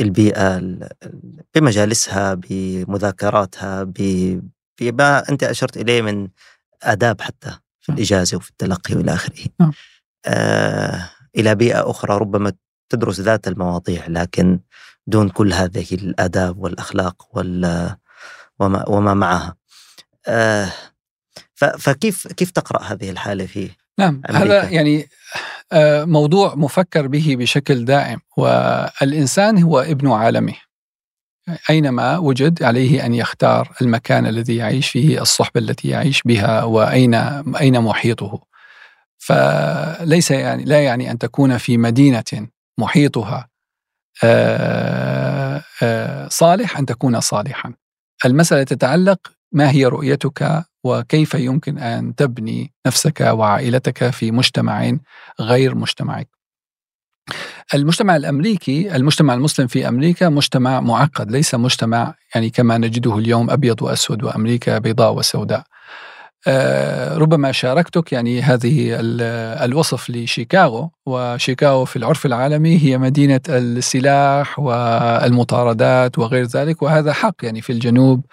[0.00, 0.62] البيئة
[1.54, 3.82] بمجالسها بمذاكراتها
[4.80, 6.28] بما أنت أشرت إليه من
[6.82, 9.44] آداب حتى في الإجازة وفي التلقي وإلى آخره.
[9.60, 9.72] نعم.
[10.26, 12.52] آه إلى بيئة أخرى ربما
[12.88, 14.60] تدرس ذات المواضيع لكن
[15.06, 17.96] دون كل هذه الآداب والأخلاق وال
[18.58, 19.56] وما, وما معها.
[20.26, 20.72] آه
[21.54, 25.08] فكيف كيف تقرأ هذه الحالة في نعم أمريكا؟ هذا يعني
[25.72, 30.54] آه، موضوع مفكر به بشكل دائم والإنسان هو ابن عالمه
[31.70, 37.14] أينما وجد عليه أن يختار المكان الذي يعيش فيه الصحبة التي يعيش بها وأين
[37.60, 38.40] أين محيطه
[39.18, 42.48] فليس يعني لا يعني أن تكون في مدينة
[42.78, 43.48] محيطها
[44.24, 47.74] آه، آه، صالح أن تكون صالحا.
[48.24, 49.18] المسألة تتعلق
[49.52, 54.92] ما هي رؤيتك وكيف يمكن أن تبني نفسك وعائلتك في مجتمع
[55.40, 56.28] غير مجتمعك.
[57.74, 63.82] المجتمع الأمريكي، المجتمع المسلم في أمريكا مجتمع معقد، ليس مجتمع يعني كما نجده اليوم أبيض
[63.82, 65.64] وأسود وأمريكا بيضاء وسوداء.
[66.46, 68.96] آه، ربما شاركتك يعني هذه
[69.64, 77.60] الوصف لشيكاغو وشيكاغو في العرف العالمي هي مدينة السلاح والمطاردات وغير ذلك وهذا حق يعني
[77.60, 78.24] في الجنوب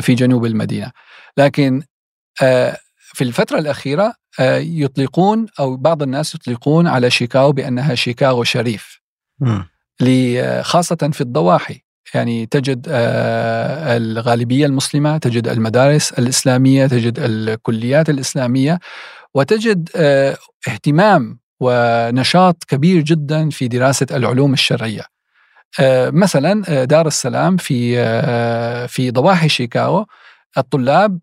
[0.00, 0.92] في جنوب المدينة.
[1.36, 1.82] لكن
[2.42, 4.14] آه، في الفترة الأخيرة
[4.58, 9.00] يطلقون أو بعض الناس يطلقون على شيكاغو بأنها شيكاغو شريف.
[10.62, 11.86] خاصة في الضواحي.
[12.14, 18.78] يعني تجد آه، الغالبية المسلمة تجد المدارس الإسلامية تجد الكليات الإسلامية
[19.34, 20.36] وتجد آه،
[20.68, 25.00] اهتمام ونشاط كبير جدا في دراسة العلوم الشرعية.
[25.00, 25.15] آه،
[26.10, 27.96] مثلا دار السلام في
[28.88, 30.06] في ضواحي شيكاغو
[30.58, 31.18] الطلاب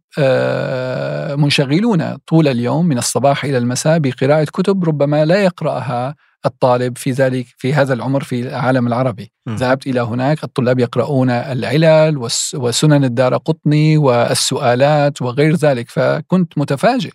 [1.40, 6.16] منشغلون طول اليوم من الصباح إلى المساء بقراءة كتب ربما لا يقرأها
[6.46, 9.32] الطالب في ذلك في هذا العمر في العالم العربي.
[9.46, 9.56] م.
[9.56, 12.18] ذهبت إلى هناك الطلاب يقرؤون العلل
[12.56, 15.90] وسنن الدار قطني والسؤالات وغير ذلك.
[15.90, 17.12] فكنت متفاجئ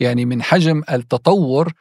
[0.00, 1.72] يعني من حجم التطور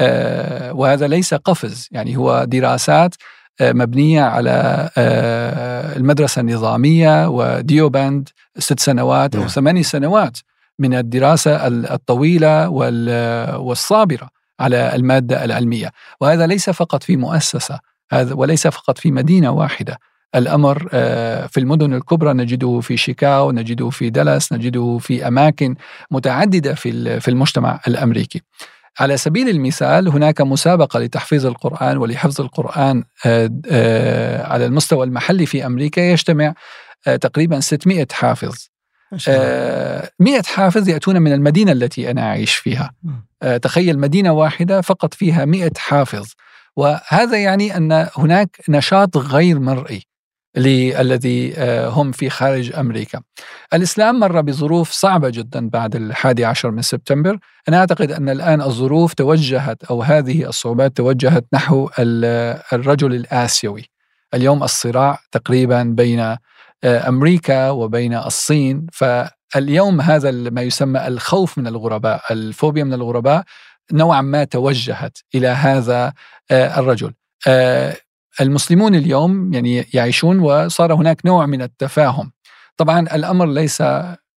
[0.00, 1.88] آه وهذا ليس قفز.
[1.92, 8.28] يعني هو دراسات آه مبنية على آه المدرسة النظامية وديوباند
[8.58, 10.38] ست سنوات أو ثماني سنوات
[10.78, 12.68] من الدراسة الطويلة
[13.58, 14.28] والصابرة
[14.60, 15.92] على المادة العلمية.
[16.20, 17.78] وهذا ليس فقط في مؤسسة
[18.12, 19.98] هذا وليس فقط في مدينة واحدة.
[20.34, 25.74] الأمر آه، في المدن الكبرى نجده في شيكاغو نجده في دالاس نجده في أماكن
[26.10, 28.42] متعددة في في المجتمع الأمريكي.
[29.00, 35.66] على سبيل المثال هناك مسابقة لتحفيظ القرآن ولحفظ القرآن آه، آه، على المستوى المحلي في
[35.66, 36.54] أمريكا يجتمع
[37.20, 38.56] تقريبا 600 حافظ.
[39.28, 42.92] آه 100 حافظ يأتون من المدينة التي أنا أعيش فيها.
[43.42, 46.26] آه تخيل مدينة واحدة فقط فيها 100 حافظ.
[46.76, 50.02] وهذا يعني أن هناك نشاط غير مرئي.
[50.56, 53.20] للذي آه، هم في خارج أمريكا.
[53.74, 57.38] الإسلام مر بظروف صعبة جدا بعد الحادي عشر من سبتمبر.
[57.68, 61.90] أنا أعتقد أن الآن الظروف توجهت أو هذه الصعوبات توجهت نحو
[62.72, 63.90] الرجل الآسيوي.
[64.34, 68.86] اليوم الصراع تقريبا بين آه، أمريكا وبين الصين.
[68.92, 73.44] فاليوم هذا ما يسمى الخوف من الغرباء الفوبيا من الغرباء
[73.92, 76.12] نوعا ما توجهت إلى هذا
[76.50, 77.12] آه، الرجل.
[78.40, 82.32] المسلمون اليوم يعني يعيشون وصار هناك نوع من التفاهم.
[82.76, 83.80] طبعا الأمر ليس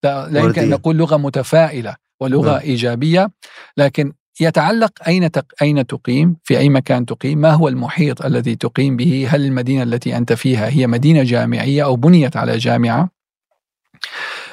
[0.04, 2.60] لا يمكن أن نقول لغة متفائلة ولغة نعم.
[2.60, 3.32] إيجابية
[3.78, 5.46] لكن يتعلق أين تق...
[5.62, 10.18] أين تقيم في أي مكان تقيم ما هو المحيط الذي تقيم به؟ هل المدينة التي
[10.18, 13.10] أنت فيها هي مدينة جامعية أو بنيت على جامعة؟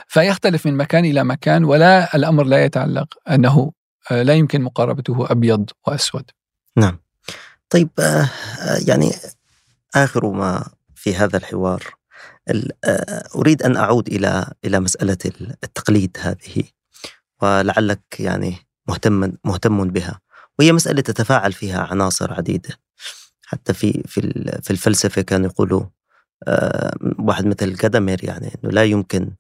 [0.06, 3.72] فيختلف من مكان إلى مكان ولا الأمر لا يتعلق أنه
[4.10, 6.30] آه، لا يمكن مقاربته أبيض وأسود.
[6.76, 6.98] نعم.
[7.70, 8.28] طيب آه،
[8.86, 9.12] يعني
[9.96, 11.82] آخر ما في هذا الحوار
[13.36, 15.18] أريد أن أعود إلى إلى مسألة
[15.64, 16.64] التقليد هذه
[17.42, 18.56] ولعلك يعني
[18.88, 20.20] مهتم مهتم بها
[20.58, 22.70] وهي مسألة تتفاعل فيها عناصر عديدة.
[23.46, 24.20] حتى في في
[24.62, 25.82] في الفلسفة كانوا يقولوا
[27.18, 29.30] واحد مثل جادامير يعني إنه لا يمكن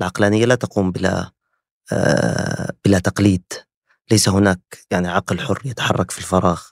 [0.00, 1.30] العقلانية لا تقوم بلا
[2.84, 3.52] بلا تقليد.
[4.10, 6.62] ليس هناك يعني عقل حر يتحرك في الفراغ.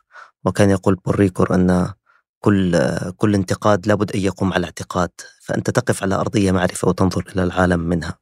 [0.44, 1.92] وكان يقول بوريكور أن
[2.40, 2.80] كل
[3.16, 5.10] كل انتقاد لابد أن يقوم على اعتقاد
[5.40, 8.18] فأنت تقف على أرضية معرفة وتنظر إلى العالم منها.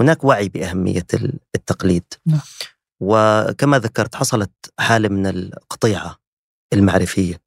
[0.00, 1.06] هناك وعي بأهمية
[1.54, 2.04] التقليد.
[2.26, 2.40] نعم.
[3.00, 6.16] وكما ذكرت حصلت حالة من القطيعة
[6.72, 7.40] المعرفية.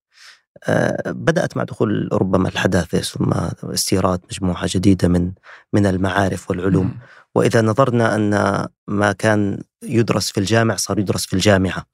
[0.67, 5.31] آه، بدأت مع دخول ربما الحداثة ثم استيراد مجموعة جديدة من
[5.73, 6.97] من المعارف والعلوم.
[7.35, 11.85] وإذا نظرنا أن ما كان يدرس في الجامع صار يدرس في الجامعة.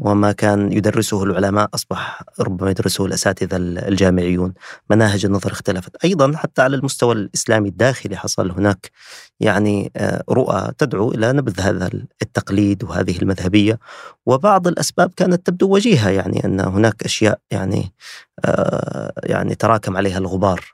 [0.00, 4.54] وما كان يدرسه العلماء أصبح ربما يدرسه الأساتذة الجامعيون.
[4.90, 6.04] مناهج النظر اختلفت.
[6.04, 8.90] أيضا حتى على المستوى الإسلامي الداخلي حصل هناك
[9.40, 11.90] يعني آه، رؤى تدعو إلى نبذ هذا
[12.22, 13.78] التقليد وهذه المذهبية.
[14.26, 17.92] وبعض الأسباب كانت تبدو وجيهة يعني أن هناك أشياء يعني
[18.44, 20.64] آه، يعني تراكم عليها الغبار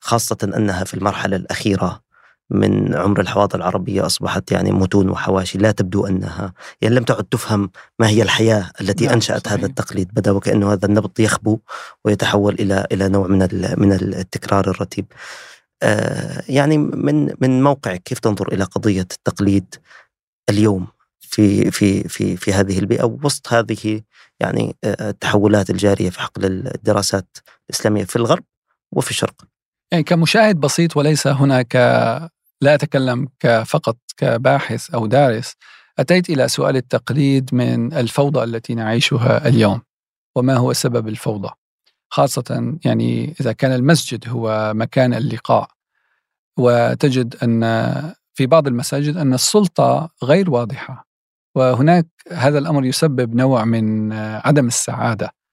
[0.00, 2.03] خاصة أنها في المرحلة الأخيرة.
[2.50, 6.52] من عمر الحواضر العربية أصبحت يعني متون وحواشي لا تبدو أنها
[6.82, 9.58] يعني لم تعد تفهم ما هي الحياة التي نعم أنشأت صحيح.
[9.58, 11.58] هذا التقليد بدأ وكأنه هذا النبض يخبو
[12.04, 13.38] ويتحول إلى إلى نوع من
[13.78, 15.06] من التكرار الرتيب
[15.82, 19.74] آه يعني من من موقعك كيف تنظر إلى قضية التقليد
[20.50, 20.86] اليوم
[21.20, 24.00] في في في في هذه البيئة وسط هذه
[24.40, 27.36] يعني التحولات الجارية في حقل الدراسات
[27.70, 28.44] الإسلامية في الغرب
[28.92, 29.44] وفي الشرق.
[29.92, 31.76] يعني كمشاهد بسيط وليس هناك
[32.64, 33.28] لا أتكلم
[33.64, 35.54] فقط كباحث أو دارس
[35.98, 39.80] أتيت إلى سؤال التقليد من الفوضى التي نعيشها اليوم
[40.36, 41.50] وما هو سبب الفوضى؟
[42.10, 45.68] خاصة يعني إذا كان المسجد هو مكان اللقاء
[46.58, 47.62] وتجد أن
[48.34, 51.08] في بعض المساجد أن السلطة غير واضحة
[51.54, 55.26] وهناك هذا الأمر يسبب نوع من عدم السعادة.
[55.26, 55.43] آه،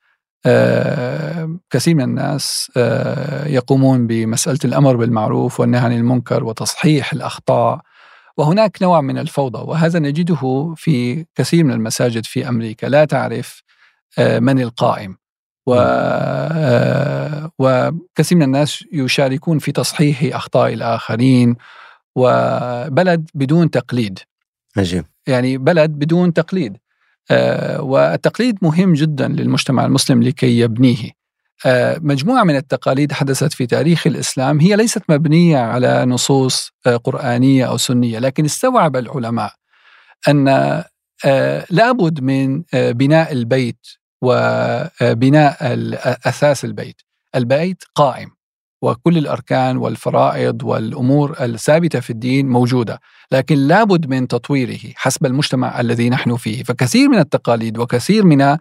[1.70, 7.82] كثير من الناس آه، يقومون بمسألة الأمر بالمعروف والنهي عن المنكر وتصحيح الأخطاء.
[8.38, 12.88] وهناك نوع من الفوضى وهذا نجده في كثير من المساجد في أمريكا.
[12.88, 13.64] لا تعرف
[14.20, 15.18] آه، من القائم.
[15.68, 15.74] و
[17.60, 21.56] وكثير من الناس يشاركون في تصحيح أخطاء الآخرين.
[22.16, 24.20] وبلد بدون تقليد.
[24.78, 25.06] عجيب.
[25.28, 26.74] يعني بلد بدون تقليد.
[26.74, 26.78] آه،
[27.80, 31.12] والتقليد مهم جدا للمجتمع المسلم لكي يبنيه.
[31.66, 37.66] آه، مجموعة من التقاليد حدثت في تاريخ الإسلام هي ليست مبنية على نصوص آه، قرآنية
[37.66, 39.54] أو سنية لكن استوعب العلماء
[40.28, 40.46] أن
[41.70, 43.88] لابد من بناء البيت
[44.22, 45.58] وبناء
[46.26, 47.02] أساس البيت.
[47.36, 48.30] البيت قائم.
[48.82, 53.00] وكل الأركان والفرائض والأمور الثابتة في الدين موجودة،
[53.32, 58.58] لكن لابد من تطويره حسب المجتمع الذي نحن فيه، فكثير من التقاليد وكثير من آه،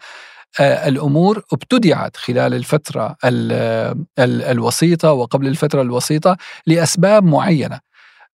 [0.61, 3.17] الأمور ابتدعت خلال الفترة
[4.19, 6.37] الوسيطة وقبل الفترة الوسيطة
[6.67, 7.81] لأسباب معينة.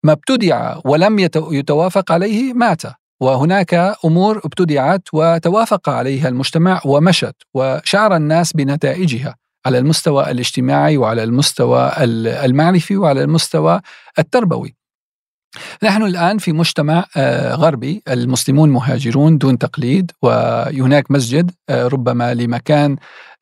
[0.04, 2.82] ما ابتدع ولم يتوافق عليه مات
[3.20, 9.36] وهناك أمور ابتدعت وتوافق عليها المجتمع ومشت وشعر الناس بنتائجها
[9.66, 11.92] على المستوى الاجتماعي وعلى المستوى
[12.44, 13.80] المعرفي وعلى المستوى
[14.18, 14.74] التربوي.
[15.82, 18.02] نحن الآن في مجتمع آه، غربي.
[18.08, 22.96] المسلمون مهاجرون دون تقليد وهناك مسجد آه، ربما لمكان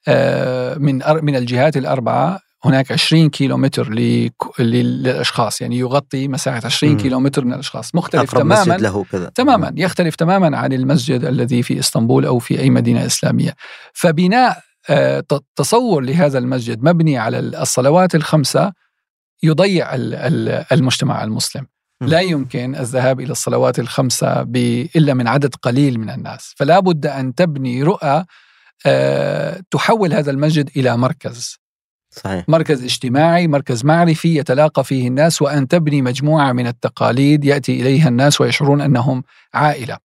[0.09, 2.41] آه، من من الجهات الأربعة.
[2.65, 3.91] هناك 20 كيلو متر
[4.59, 7.95] للأشخاص يعني يغطي مساحة 20 كيلو متر من الأشخاص.
[7.95, 9.31] مختلف تماما مسجد له كذا.
[9.35, 9.73] تماما.
[9.77, 13.55] يختلف تماما عن المسجد الذي في إسطنبول أو في أي مدينة إسلامية.
[13.93, 14.63] فبناء
[15.57, 18.73] تصور لهذا المسجد مبني على الصلوات الخمسة
[19.43, 19.95] يضيع
[20.73, 21.67] المجتمع المسلم.
[22.01, 24.43] لا يمكن الذهاب إلى الصلوات الخمسة
[24.97, 26.55] إلا من عدد قليل من الناس.
[26.57, 28.25] فلا بد أن تبني رؤى
[28.87, 31.59] آه، تحول هذا المسجد إلى مركز.
[32.11, 32.45] صحيح.
[32.49, 38.41] مركز اجتماعي مركز معرفي يتلاقى فيه الناس وأن تبني مجموعة من التقاليد يأتي إليها الناس
[38.41, 39.23] ويشعرون أنهم
[39.55, 39.99] عائلة.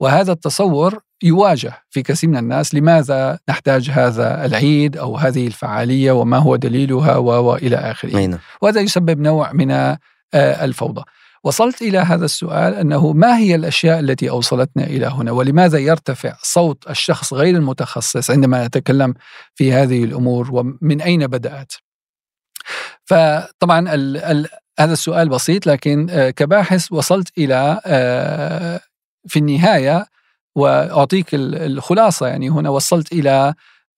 [0.00, 6.38] وهذا التصور يواجه في كثير من الناس لماذا نحتاج هذا العيد أو هذه الفعالية وما
[6.38, 8.38] هو دليلها والى آخره.
[8.62, 9.98] وهذا يسبب نوع من آه،
[10.34, 11.02] الفوضى.
[11.44, 16.90] وصلت إلى هذا السؤال أنه ما هي الأشياء التي أوصلتنا إلى هنا؟ ولماذا يرتفع صوت
[16.90, 19.14] الشخص غير المتخصص عندما نتكلم
[19.54, 21.72] في هذه الأمور؟ ومن أين بدأت؟
[23.04, 24.48] فطبعا ال ال
[24.80, 28.80] هذا السؤال بسيط لكن آه، كباحث وصلت إلى آه،
[29.28, 30.06] في النهاية
[30.56, 33.54] وأعطيك الخلاصة يعني هنا وصلت إلى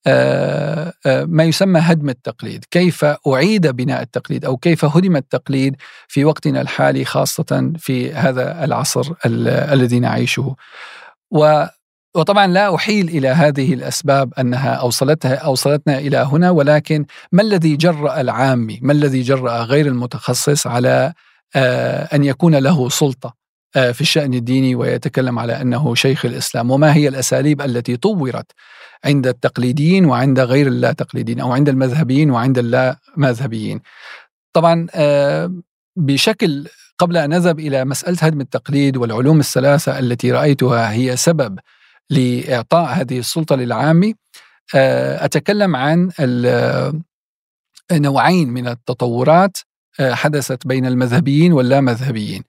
[0.06, 5.76] آه، آه، ما يسمى هدم التقليد، كيف أعيد بناء التقليد أو كيف هدم التقليد
[6.08, 10.56] في وقتنا الحالي خاصة في هذا العصر الذي نعيشه.
[11.30, 11.64] و
[12.14, 18.20] وطبعا لا أحيل إلى هذه الأسباب أنها أوصلتها أوصلتنا إلى هنا ولكن ما الذي جرأ
[18.20, 21.12] العامي؟ ما الذي جرأ غير المتخصص على
[21.56, 23.39] آه، أن يكون له سلطة
[23.72, 26.70] في الشأن الديني ويتكلم على أنه شيخ الإسلام.
[26.70, 28.52] وما هي الأساليب التي طورت
[29.04, 33.80] عند التقليديين وعند غير اللا تقليديين أو عند المذهبيين وعند اللا مذهبيين
[34.52, 35.54] طبعا آه،
[35.96, 36.68] بشكل
[36.98, 41.58] قبل أن نذهب إلى مسألة هدم التقليد والعلوم الثلاثة التي رأيتها هي سبب
[42.10, 44.14] لإعطاء هذه السلطة للعامي
[44.74, 46.10] آه، أتكلم عن
[47.92, 49.56] نوعين من التطورات
[50.00, 52.42] حدثت بين المذهبيين واللامذهبيين.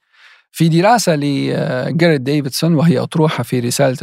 [0.51, 3.97] في دراسة لجاريت ديفيدسون وهي أطروحة في رسالة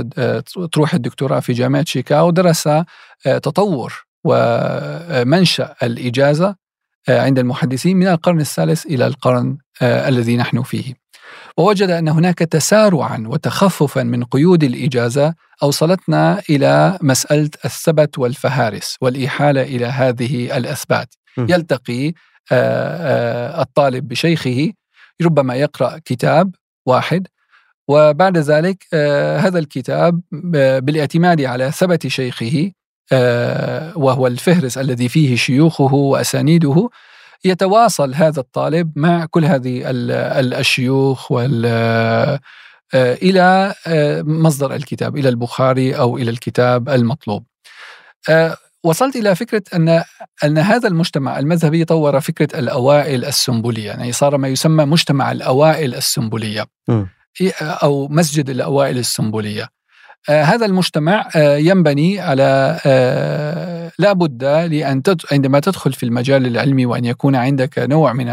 [0.57, 2.85] أطروحة الدكتوراه في جامعة شيكاغو درس آه،
[3.25, 6.57] تطور ومنشأ الإجازة
[7.09, 10.95] آه، عند المحدثين من القرن الثالث إلى القرن آه، الذي نحن فيه.
[11.59, 19.87] ووجد أن هناك تسارعا وتخففا من قيود الإجازة أوصلتنا إلى مسألة الثبت والفهارس والإحالة إلى
[19.87, 21.15] هذه الأثبات.
[21.39, 22.13] يلتقي
[22.53, 24.73] الطالب بشيخه
[25.23, 26.55] ربما يقرأ كتاب
[26.87, 27.29] واحد.
[27.89, 30.21] وبعد ذلك آه، هذا الكتاب
[30.55, 32.73] آه، بالاعتماد على ثبت شيخه
[33.13, 36.89] آه، وهو الفهرس الذي فيه شيوخه وأسانيده
[37.45, 41.33] يتواصل هذا الطالب مع كل هذه الشيوخ
[42.95, 43.75] إلى
[44.27, 47.45] مصدر الكتاب إلى البخاري أو إلى الكتاب المطلوب.
[48.89, 50.03] وصلت إلى فكرة أن
[50.45, 56.67] أن هذا المجتمع المذهبي طور فكرة الأوائل السنبلية، يعني صار ما يسمى مجتمع الأوائل السنبلية
[56.89, 57.05] م.
[57.61, 59.69] أو مسجد الأوائل السنبلية.
[60.29, 65.03] آه هذا المجتمع آه ينبني على آه لا بد لأن
[65.33, 68.29] عندما تدخل في المجال العلمي وأن يكون عندك نوع من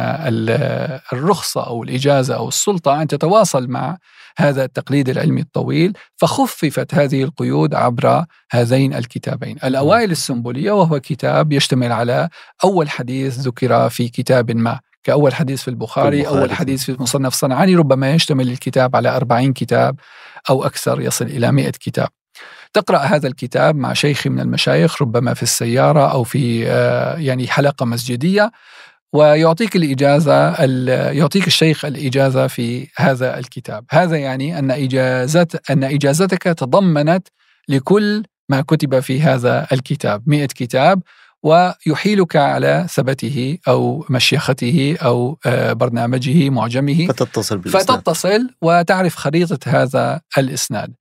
[1.14, 3.98] الرخصة أو الإجازة أو السلطة أن تتواصل مع
[4.38, 9.58] هذا التقليد العلمي الطويل فخففت هذه القيود عبر هذين الكتابين.
[9.64, 12.30] الأوائل السنبلية وهو كتاب يشتمل على
[12.64, 16.40] أول حديث ذكر في كتاب ما كأول حديث في البخاري, البخاري.
[16.40, 19.96] أول حديث في مصنف صنعاني ربما يشتمل الكتاب على أربعين كتاب
[20.50, 22.08] أو أكثر يصل إلى مئة كتاب.
[22.74, 27.86] تقرأ هذا الكتاب مع شيخ من المشايخ ربما في السيارة أو في آه، يعني حلقة
[27.86, 28.52] مسجدية.
[29.16, 30.64] ويعطيك الإجازة
[31.12, 33.86] يعطيك الشيخ الإجازة في هذا الكتاب.
[33.90, 37.28] هذا يعني أن إجازت أن إجازتك تضمنت
[37.70, 40.24] لكل ما كتب في هذا الكتاب.
[40.26, 41.02] مئة كتاب
[41.44, 47.08] ويحيلك على ثبته أو مشيخته أو آه، برنامجه معجمه.
[47.08, 47.84] فتتصل بالإسناد.
[47.84, 50.94] فتتصل وتعرف خريطة هذا الإسناد.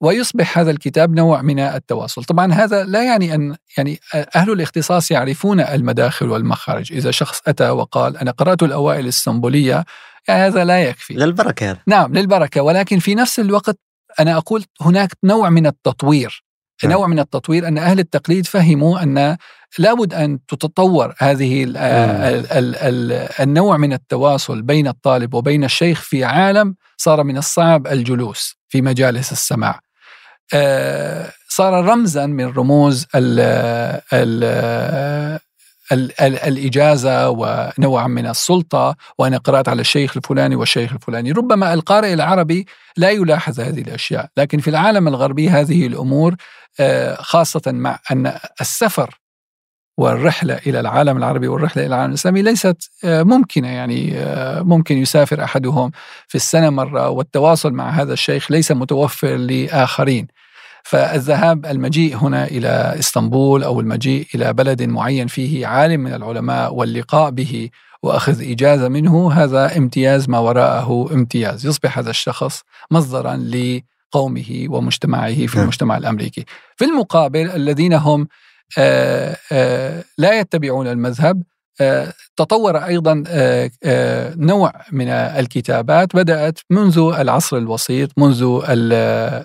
[0.00, 2.24] ويصبح هذا الكتاب نوع من التواصل.
[2.24, 4.00] طبعا هذا لا يعني أن يعني
[4.36, 6.92] أهل الاختصاص يعرفون المداخل والمخارج.
[6.92, 9.84] إذا شخص أتى وقال أنا قرأت الأوائل الإسطنبولية
[10.28, 11.14] يعني هذا لا يكفي.
[11.14, 11.76] للبركة.
[11.86, 12.62] نعم للبركة.
[12.62, 13.78] ولكن في نفس الوقت
[14.20, 16.44] أنا أقول هناك نوع من التطوير.
[16.84, 16.92] نعم.
[16.92, 19.36] نوع من التطوير أن أهل التقليد فهموا أن
[19.78, 26.24] لابد أن تتطور هذه ال ال ال النوع من التواصل بين الطالب وبين الشيخ في
[26.24, 29.80] عالم صار من الصعب الجلوس في مجالس السماع.
[31.48, 33.40] صار رمزا من رموز ال
[34.12, 34.44] ال
[35.92, 41.32] ال ال الإجازة ونوعا من السلطة وأنا قرأت على الشيخ الفلاني والشيخ الفلاني.
[41.32, 42.66] ربما القارئ العربي
[42.96, 46.34] لا يلاحظ هذه الأشياء لكن في العالم الغربي هذه الأمور
[46.80, 49.19] آه، خاصة مع أن السفر
[49.98, 54.14] والرحلة إلى العالم العربي والرحلة إلى العالم الإسلامي ليست آه، ممكنة يعني
[54.64, 55.90] ممكن يسافر أحدهم
[56.28, 60.26] في السنة مرة والتواصل مع هذا الشيخ ليس متوفر لآخرين.
[60.84, 67.30] فالذهاب المجيء هنا إلى إسطنبول أو المجيء إلى بلد معين فيه عالم من العلماء واللقاء
[67.30, 67.70] به
[68.02, 71.66] وأخذ إجازة منه هذا امتياز ما وراءه امتياز.
[71.66, 75.62] يصبح هذا الشخص مصدرا لقومه ومجتمعه في نعم.
[75.62, 76.44] المجتمع الأمريكي.
[76.76, 78.28] في المقابل الذين هم
[80.18, 81.42] لا يتبعون المذهب.
[82.36, 86.16] تطور أيضا آه، آه، نوع من الكتابات.
[86.16, 88.60] بدأت منذ العصر الوسيط منذ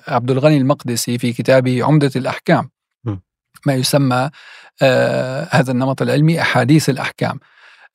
[0.08, 2.70] عبد الغني المقدسي في كتابه عمدة الأحكام.
[3.66, 4.30] ما يسمى
[4.82, 7.40] آه، هذا النمط العلمي أحاديث الأحكام.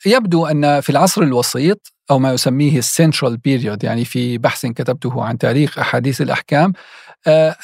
[0.07, 5.25] يبدو أن في العصر الوسيط أو ما يسميه ال central period يعني في بحث كتبته
[5.25, 6.73] عن تاريخ أحاديث الأحكام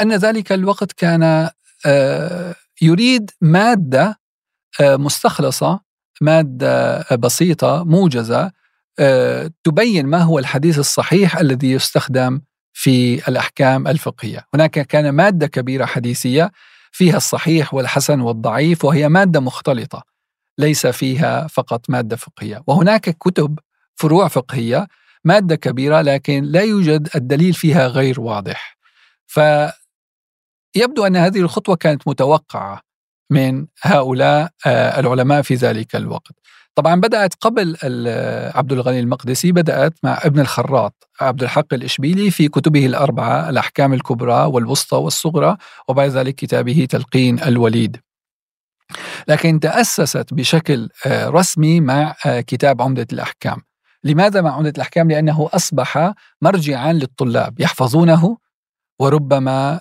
[0.01, 1.51] أن ذلك الوقت كان
[2.82, 4.20] يريد مادة
[4.81, 5.81] مستخلصة
[6.20, 8.53] مادة بسيطة موجزة
[8.98, 12.40] آه، تبين ما هو الحديث الصحيح الذي يستخدم
[12.73, 16.53] في الأحكام الفقهية، هناك كان مادة كبيرة حديثية
[16.93, 20.03] فيها الصحيح والحسن والضعيف وهي مادة مختلطة
[20.59, 23.59] ليس فيها فقط مادة فقهية، وهناك كتب
[23.94, 24.86] فروع فقهية
[25.24, 28.77] مادة كبيرة لكن لا يوجد الدليل فيها غير واضح.
[30.77, 32.81] فيبدو أن هذه الخطوة كانت متوقعة
[33.31, 36.32] من هؤلاء آه، العلماء في ذلك الوقت.
[36.74, 37.77] طبعا بدأت قبل
[38.55, 44.44] عبد الغني المقدسي بدأت مع ابن الخراط عبد الحق الإشبيلي في كتبه الأربعة الأحكام الكبرى
[44.44, 45.57] والوسطى والصغرى
[45.89, 47.97] وبعد ذلك كتابه تلقين الوليد.
[49.28, 53.62] لكن تأسست بشكل آه، رسمي مع آه، كتاب عمدة الأحكام.
[54.05, 56.12] لماذا مع عمدة الأحكام؟ لأنه أصبح
[56.43, 58.45] مرجعا للطلاب يحفظونه
[58.98, 59.81] وربما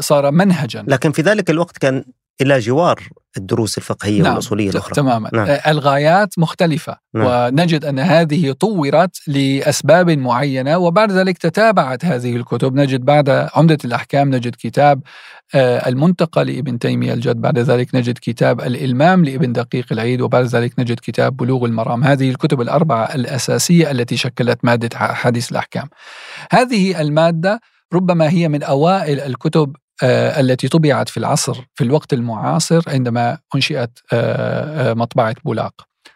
[0.00, 0.84] صار منهجا.
[0.88, 2.04] لكن في ذلك الوقت كان
[2.40, 3.02] إلى جوار
[3.36, 4.94] الدروس الفقهية نعم والأصولية الأخرى.
[4.94, 5.30] تماما.
[5.32, 5.46] نعم.
[5.46, 6.96] آه، الغايات مختلفة.
[7.14, 7.26] نعم.
[7.26, 12.74] ونجد أن هذه طورت لأسباب معينة وبعد ذلك تتابعت هذه الكتب.
[12.74, 15.02] نجد بعد عمدة الأحكام نجد كتاب
[15.54, 17.36] آه، المنتقى لابن تيمية الجد.
[17.36, 20.20] بعد ذلك نجد كتاب الإلمام لابن دقيق العيد.
[20.20, 22.04] وبعد ذلك نجد كتاب بلوغ المرام.
[22.04, 25.88] هذه الكتب الأربعة الأساسية التي شكلت مادة حديث الأحكام.
[26.52, 27.60] هذه المادة
[27.92, 33.98] ربما هي من أوائل الكتب آه، التي طبعت في العصر في الوقت المعاصر عندما أنشئت
[34.12, 35.72] آه، آه، مطبعة بولاق.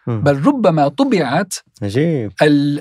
[0.07, 2.31] بل ربما طبعت عجيب.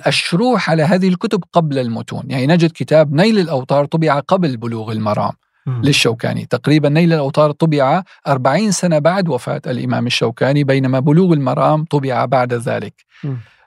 [0.07, 2.23] الشروح على هذه الكتب قبل المتون.
[2.29, 5.33] يعني نجد كتاب نيل الأوطار طبع قبل بلوغ المرام
[5.67, 6.47] للشوكاني.
[6.47, 12.55] تقريبا نيل الأوطار طبع أربعين سنة بعد وفاة الإمام الشوكاني بينما بلوغ المرام طبع بعد
[12.55, 12.95] ذلك.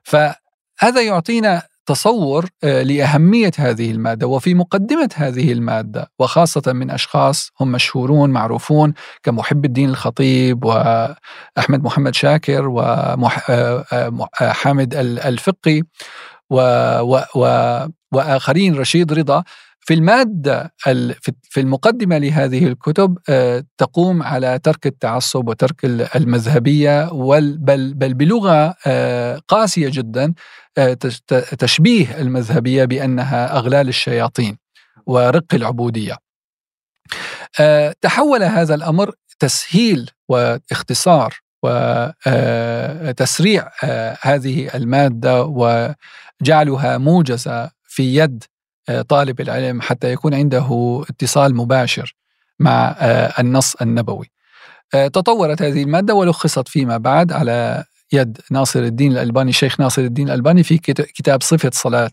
[0.03, 8.29] فهذا يعطينا تصور لأهمية هذه المادة وفي مقدمة هذه المادة وخاصة من أشخاص هم مشهورون
[8.29, 8.93] معروفون
[9.23, 12.67] كمحب الدين الخطيب وأحمد محمد شاكر
[14.11, 14.95] وحامد
[15.25, 15.81] الفقي
[16.49, 16.59] و
[18.11, 19.43] وآخرين رشيد رضا.
[19.85, 20.73] في المادة
[21.41, 25.85] في المقدمة لهذه الكتب آه، تقوم على ترك التعصب وترك
[26.15, 27.09] المذهبية
[27.57, 30.33] بل بل بلغة آه، قاسية جدا
[30.77, 30.97] آه،
[31.59, 34.57] تشبيه المذهبية بأنها أغلال الشياطين
[35.05, 36.17] ورق العبودية.
[38.01, 41.39] تحول هذا الأمر تسهيل واختصار
[42.27, 43.69] وتسريع
[44.21, 48.43] هذه المادة وجعلها موجزة في يد
[49.09, 52.15] طالب العلم حتى يكون عنده اتصال مباشر
[52.59, 54.31] مع آه، النص النبوي.
[54.93, 57.83] آه، تطورت هذه المادة ولخصت فيما بعد على
[58.13, 62.11] يد ناصر الدين الألباني الشيخ ناصر الدين الألباني في كتاب صفة صلاة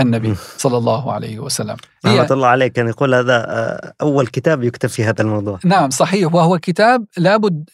[0.00, 1.76] النبي صلى الله عليه وسلم.
[2.06, 5.58] رحمة الله عليك كان يقول هذا أول كتاب يكتب في هذا الموضوع.
[5.64, 7.70] نعم صحيح وهو كتاب لابد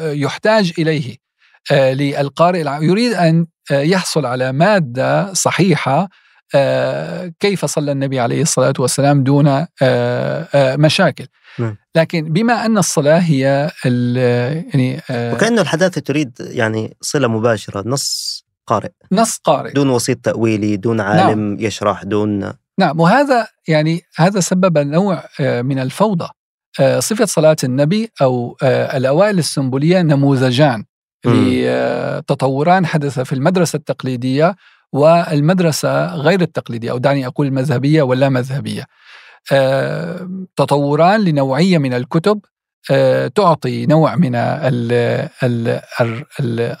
[0.00, 1.16] يحتاج إليه
[1.72, 6.08] للقارئ يريد أن يحصل على مادة صحيحة آه،
[7.40, 11.26] كيف صلى النبي عليه الصلاة والسلام دون آه، آه، مشاكل.
[11.58, 11.76] نعم.
[11.94, 13.70] لكن بما أن الصلاة هي
[14.74, 18.90] يعني وكأنه الحداثة تريد يعني صلة مباشرة نص قارئ.
[19.12, 19.72] نص قارئ.
[19.72, 21.56] دون وسيط تأويلي دون عالم نعم.
[21.60, 26.28] يشرح دون نعم وهذا يعني هذا سبب نوع من الفوضى.
[26.98, 30.84] صفة صلاة النبي أو الأوائل السنبولية نموذجان
[31.24, 34.56] لتطوران حدث في المدرسة التقليدية
[34.92, 38.86] والمدرسة غير التقليدية أو دعني أقول المذهبية ولا مذهبية.
[39.52, 42.40] آه، تطوران لنوعية من الكتب
[42.90, 44.34] آه، تعطي نوع من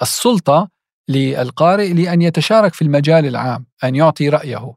[0.02, 0.68] السلطة
[1.08, 4.74] للقارئ لأن يتشارك في المجال العام أن يعطي رأيه.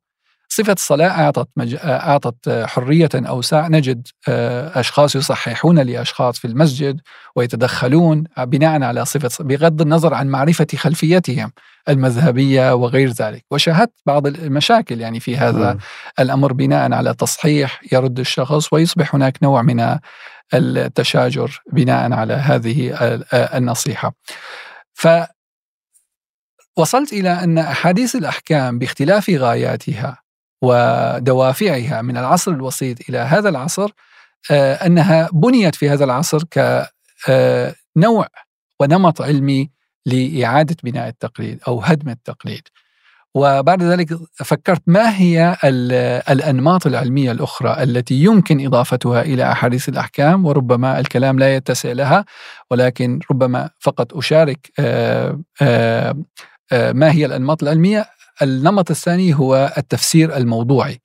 [0.53, 1.75] صفة الصلاة أعطت, مج...
[1.83, 3.67] أعطت حرية أوسع.
[3.67, 7.01] نجد آه، أشخاص يصححون لأشخاص في المسجد
[7.35, 11.51] ويتدخلون بناء على صفة بغض النظر عن معرفة خلفيتهم
[11.89, 13.45] المذهبية وغير ذلك.
[13.51, 15.77] وشاهدت بعض المشاكل يعني في هذا م.
[16.19, 19.97] الأمر بناء على تصحيح يرد الشخص ويصبح هناك نوع من
[20.53, 22.93] التشاجر بناء على هذه
[23.33, 24.13] النصيحة.
[24.93, 25.07] ف
[26.77, 30.20] وصلت إلى أن أحاديث الأحكام باختلاف غاياتها
[30.61, 33.91] ودوافعها من العصر الوسيط إلى هذا العصر
[34.51, 38.29] آه، أنها بنيت في هذا العصر كنوع آه،
[38.79, 39.69] ونمط علمي
[40.05, 42.67] لإعادة بناء التقليد أو هدم التقليد.
[43.35, 45.57] وبعد ذلك فكرت ما هي
[46.29, 52.25] الأنماط العلمية الأخرى التي يمكن إضافتها إلى أحاديث الأحكام وربما الكلام لا يتسع لها
[52.71, 56.15] ولكن ربما فقط أشارك آه،
[56.71, 58.05] ما هي الأنماط العلمية
[58.41, 61.01] النمط الثاني هو التفسير الموضوعي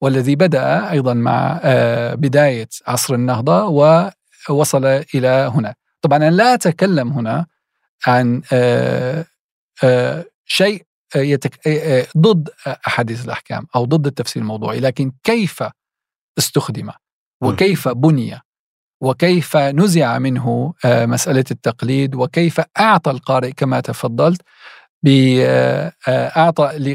[0.00, 3.64] والذي بدأ أيضا مع آه، بداية عصر النهضة
[4.48, 5.74] ووصل إلى هنا.
[6.02, 7.46] طبعا أنا لا أتكلم هنا
[8.06, 9.24] عن آه،
[9.84, 10.82] آه، شيء
[12.16, 12.48] ضد
[12.86, 15.62] أحاديث الأحكام أو ضد التفسير الموضوعي لكن كيف
[16.38, 16.90] استخدم
[17.42, 18.40] وكيف بني
[19.00, 24.42] وكيف نزع منه مسألة التقليد وكيف أعطى القارئ كما تفضلت
[25.04, 26.94] بأعطى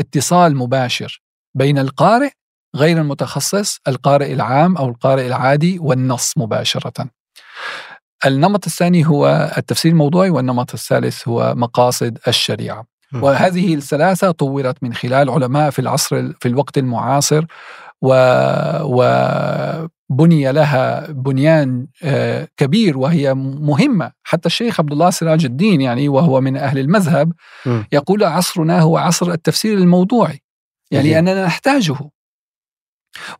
[0.00, 1.22] اتصال مباشر
[1.54, 2.30] بين القارئ
[2.76, 7.08] غير المتخصص القارئ العام أو القارئ العادي والنص مباشرة.
[8.26, 12.86] النمط الثاني هو التفسير الموضوعي والنمط الثالث هو مقاصد الشريعة.
[13.22, 17.44] وهذه الثلاثة طورت من خلال علماء في العصر في الوقت المعاصر
[18.02, 18.14] و,
[18.82, 18.98] و
[20.16, 24.12] بني لها بنيان آه، كبير وهي مهمة.
[24.22, 27.32] حتى الشيخ عبد الله سراج الدين يعني وهو من أهل المذهب
[27.92, 30.40] يقول عصرنا هو عصر التفسير الموضوعي.
[30.90, 31.96] يعني أننا نحتاجه.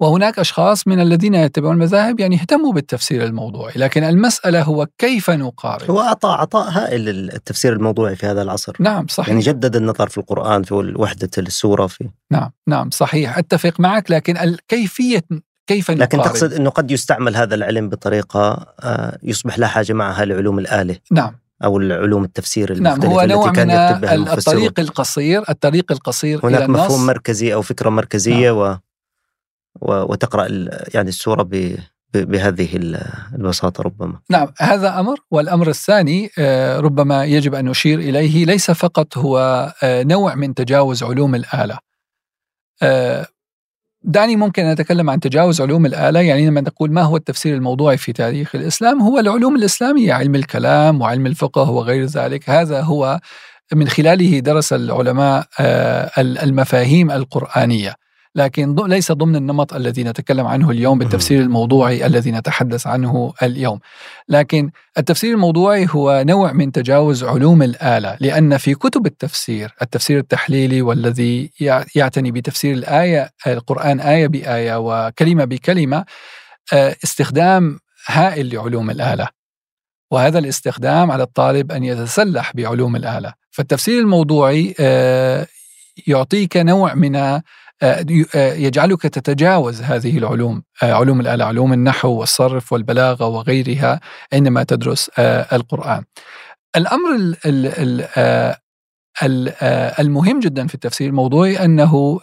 [0.01, 3.73] وهناك أشخاص من الذين يتبعون المذاهب يعني اهتموا بالتفسير الموضوعي.
[3.77, 8.77] لكن المسألة هو كيف نقارن؟ هو أعطى عطاء هائل للتفسير الموضوعي في هذا العصر.
[8.81, 9.29] نعم صحيح.
[9.29, 13.39] يعني جدد النظر في القرآن في وحدة السورة في نعم نعم صحيح.
[13.39, 15.25] أتفق معك لكن كيفية
[15.67, 20.25] كيف نقارن؟ لكن تقصد إنه قد يستعمل هذا العلم بطريقة آه، يصبح لا حاجة معها
[20.25, 24.15] لعلوم الآلة نعم أو العلوم التفسير المختلفه نعم هو نوع التي كان من يكتب بها
[24.15, 28.79] الطريق القصير الطريق القصير هناك إلى مفهوم مركزي أو فكرة مركزية نعم.
[29.81, 30.13] و...
[30.13, 30.47] وتقرأ
[30.95, 31.77] يعني السورة ب...
[32.15, 32.69] بهذه
[33.35, 34.21] البساطة ربما.
[34.31, 39.39] نعم هذا أمر والأمر الثاني آه، ربما يجب أن نشير إليه ليس فقط هو
[39.83, 41.79] آه، نوع من تجاوز علوم الآلة.
[44.05, 46.21] دعني ممكن أتكلم عن تجاوز علوم الآلة.
[46.21, 51.01] يعني لما نقول ما هو التفسير الموضوعي في تاريخ الإسلام هو العلوم الإسلامية علم الكلام
[51.01, 52.51] وعلم الفقه وغير ذلك.
[52.51, 53.21] هذا هو
[53.75, 55.47] من خلاله درس العلماء
[56.19, 57.95] المفاهيم القرآنية.
[58.37, 63.81] لكن ليس ضمن النمط الذي نتكلم عنه اليوم بالتفسير الموضوعي الذي نتحدث عنه اليوم.
[64.29, 70.83] لكن التفسير الموضوعي هو نوع من تجاوز علوم الآلة لأن في كتب التفسير التفسير التحليلي
[70.83, 71.51] والذي
[71.95, 76.05] يعتني بتفسير الآية القرآن آية بآية وكلمة بكلمة
[76.73, 79.29] آه، استخدام هائل لعلوم الآلة.
[80.11, 83.35] وهذا الاستخدام على الطالب أن يتسلح بعلوم الآلة.
[83.51, 85.47] فالتفسير الموضوعي آه،
[86.07, 87.41] يعطيك نوع من
[88.35, 94.01] يجعلك تتجاوز هذه العلوم آه، علوم الآلة علوم النحو والصرف والبلاغة وغيرها
[94.33, 95.11] عندما تدرس
[95.53, 96.05] القرآن.
[96.77, 97.35] الأمر
[100.01, 102.21] المهم جدا في التفسير الموضوعي أنه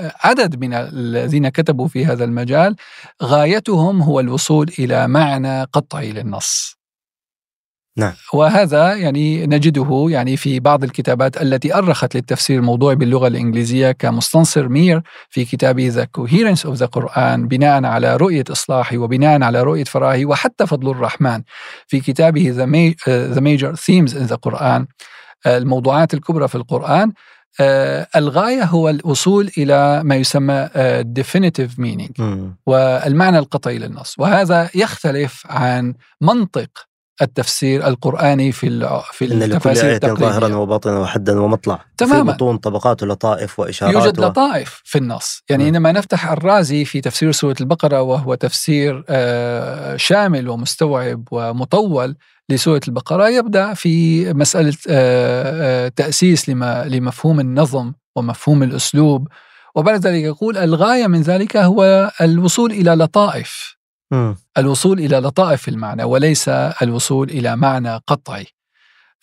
[0.00, 2.76] عدد من الذين كتبوا في هذا المجال
[3.22, 6.77] غايتهم هو الوصول إلى معنى قطعي للنص.
[7.98, 8.12] نعم.
[8.32, 15.02] وهذا يعني نجده يعني في بعض الكتابات التي أرخت للتفسير الموضوعي باللغة الإنجليزية كمستنصر مير
[15.30, 20.24] في كتابه The Coherence of the Quran بناء على رؤية إصلاحي وبناء على رؤية فراهي
[20.24, 21.42] وحتى فضل الرحمن.
[21.86, 24.84] في كتابه The Major Themes in the Quran
[25.46, 27.12] الموضوعات الكبرى في القرآن
[28.16, 30.68] الغاية هو الوصول إلى ما يسمى
[31.18, 32.22] definitive meaning.
[32.66, 34.14] والمعنى القطعي للنص.
[34.18, 36.87] وهذا يختلف عن منطق
[37.22, 40.26] التفسير القرآني في في التفاسير التقليدية.
[40.26, 42.32] ظاهرا وباطنا وحدا ومطلع تماما.
[42.32, 44.22] في بطون طبقات ولطائف وإشارات يوجد و...
[44.22, 45.42] لطائف في النص.
[45.50, 45.66] يعني م.
[45.66, 52.16] عندما نفتح الرازي في تفسير سورة البقرة وهو تفسير آه، شامل ومستوعب ومطول
[52.48, 59.28] لسورة البقرة يبدأ في مسألة آه، آه، تأسيس لمفهوم النظم ومفهوم الأسلوب.
[59.74, 63.77] وبعد ذلك يقول الغاية من ذلك هو الوصول إلى لطائف.
[64.10, 64.34] م.
[64.58, 68.46] الوصول إلى لطائف المعنى وليس الوصول إلى معنى قطعي.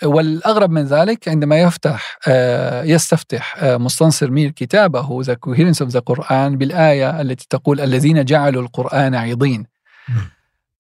[0.04, 6.02] والأغرب من ذلك عندما يفتح آه، يستفتح آه، مستنصر مير كتابه The Coherence of the
[6.12, 9.66] Quran بالآية التي تقول الذين جعلوا القرآن عضين.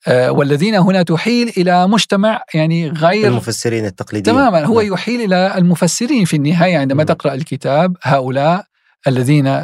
[0.07, 4.35] آه، والذين هنا تحيل إلى مجتمع يعني غير المفسرين التقليديين.
[4.35, 4.93] تماما هو نعم.
[4.93, 8.65] يحيل إلى المفسرين في النهاية عندما تقرأ الكتاب هؤلاء
[9.07, 9.63] الذين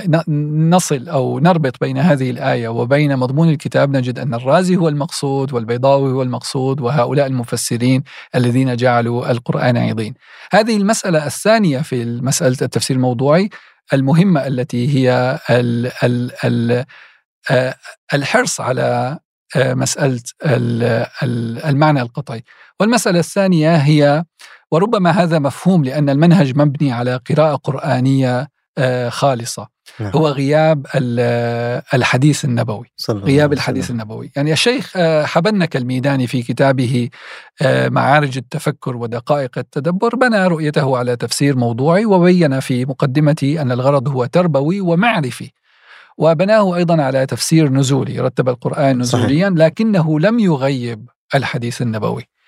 [0.70, 6.12] نصل أو نربط بين هذه الآية وبين مضمون الكتاب نجد أن الرازي هو المقصود والبيضاوي
[6.12, 8.04] هو المقصود وهؤلاء المفسرين
[8.36, 10.14] الذين جعلوا القرآن عظيم.
[10.52, 13.50] هذه المسألة الثانية في مساله التفسير الموضوعي
[13.94, 16.86] المهمة التي هي ال ال ال
[18.14, 19.20] الحرص على
[19.58, 20.22] مسألة
[21.66, 22.44] المعنى القطعي.
[22.80, 24.24] والمسألة الثانية هي
[24.72, 28.51] وربما هذا مفهوم لأن المنهج مبني على قراءة قرآنية
[29.10, 29.68] خالصة.
[30.00, 30.12] نعم.
[30.16, 30.88] هو غياب
[31.94, 32.92] الحديث النبوي.
[33.10, 34.32] غياب الحديث النبوي.
[34.36, 37.10] يعني الشيخ آه، حبنك الميداني في كتابه
[37.62, 44.08] آه، معارج التفكر ودقائق التدبر بنى رؤيته على تفسير موضوعي وبين في مقدمته أن الغرض
[44.08, 45.52] هو تربوي ومعرفي.
[46.18, 49.66] وبناه أيضا على تفسير نزولي رتب القرآن نزوليا صحيح.
[49.66, 52.22] لكنه لم يغيب الحديث النبوي.
[52.22, 52.41] آه،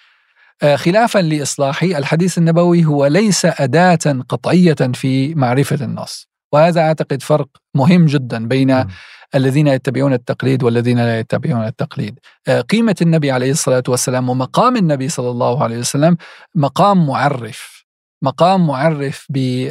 [0.75, 6.27] خلافا لاصلاحي الحديث النبوي هو ليس أداة قطعية في معرفة النص.
[6.53, 8.87] وهذا أعتقد فرق مهم جدا بين م.
[9.35, 12.19] الذين يتبعون التقليد والذين لا يتبعون التقليد.
[12.47, 16.17] آه، قيمة النبي عليه الصلاة والسلام ومقام النبي صلى الله عليه وسلم
[16.55, 17.85] مقام معرف.
[18.21, 19.27] مقام معرف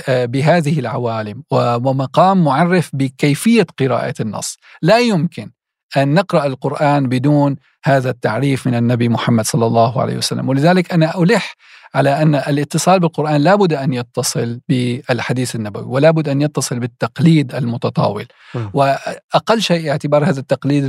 [0.09, 4.57] آه، بهذه العوالم ومقام معرف بكيفية قراءة النص.
[4.83, 5.51] لا يمكن
[5.97, 10.49] أن نقرأ القرآن بدون هذا التعريف من النبي محمد صلى الله عليه وسلم.
[10.49, 11.55] ولذلك أنا ألح
[11.95, 18.27] على أن الاتصال بالقرآن لابد أن يتصل بالحديث النبوي ولا بد أن يتصل بالتقليد المتطاول.
[18.75, 20.85] وأقل شيء اعتبار هذا التقليد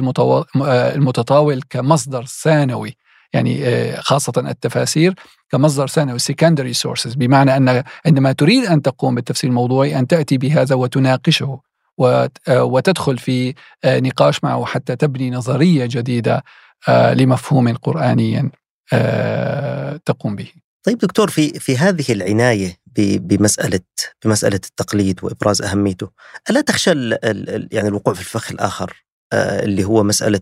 [0.95, 2.95] المتطاول كمصدر ثانوي
[3.33, 5.13] يعني آه، خاصة التفاسير
[5.49, 7.17] كمصدر ثانوي secondary sources.
[7.17, 11.72] بمعنى أن عندما تريد أن تقوم بالتفسير الموضوعي أن تأتي بهذا وتناقشه.
[11.97, 13.53] وتدخل في
[13.83, 16.43] آه، نقاش معه حتى تبني نظرية جديدة
[16.87, 18.51] آه، لمفهوم قرآني
[18.93, 20.51] آه، تقوم به.
[20.83, 23.79] طيب دكتور في في هذه العناية بمسألة
[24.25, 26.09] بمسألة التقليد وإبراز أهميته،
[26.49, 26.89] ألا تخشى
[27.71, 30.41] يعني الوقوع في الفخ الآخر آه، اللي هو مسألة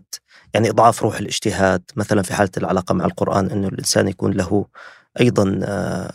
[0.54, 4.66] يعني إضعاف روح الاجتهاد مثلا في حالة العلاقة مع القرآن انه الإنسان يكون له
[5.20, 5.44] أيضا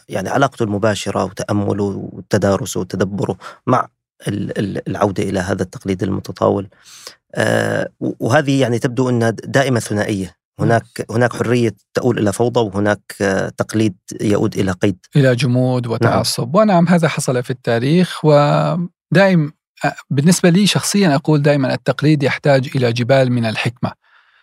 [0.09, 3.37] يعني علاقته المباشرة وتأمله وتدارسه وتدبره
[3.67, 3.87] مع
[4.87, 6.69] العودة إلى هذا التقليد المتطاول.
[7.35, 10.37] آه، وهذه يعني تبدو إنها دائمة ثنائية.
[10.59, 14.97] هناك هناك حرية تؤول إلى فوضى وهناك آه، تقليد يؤود إلى قيد.
[15.15, 16.55] إلى جمود وتعصب.
[16.55, 16.55] نعم.
[16.55, 18.25] ونعم هذا حصل في التاريخ.
[18.25, 19.51] ودائم
[20.09, 23.91] بالنسبة لي شخصيا أقول دائما التقليد يحتاج إلى جبال من الحكمة.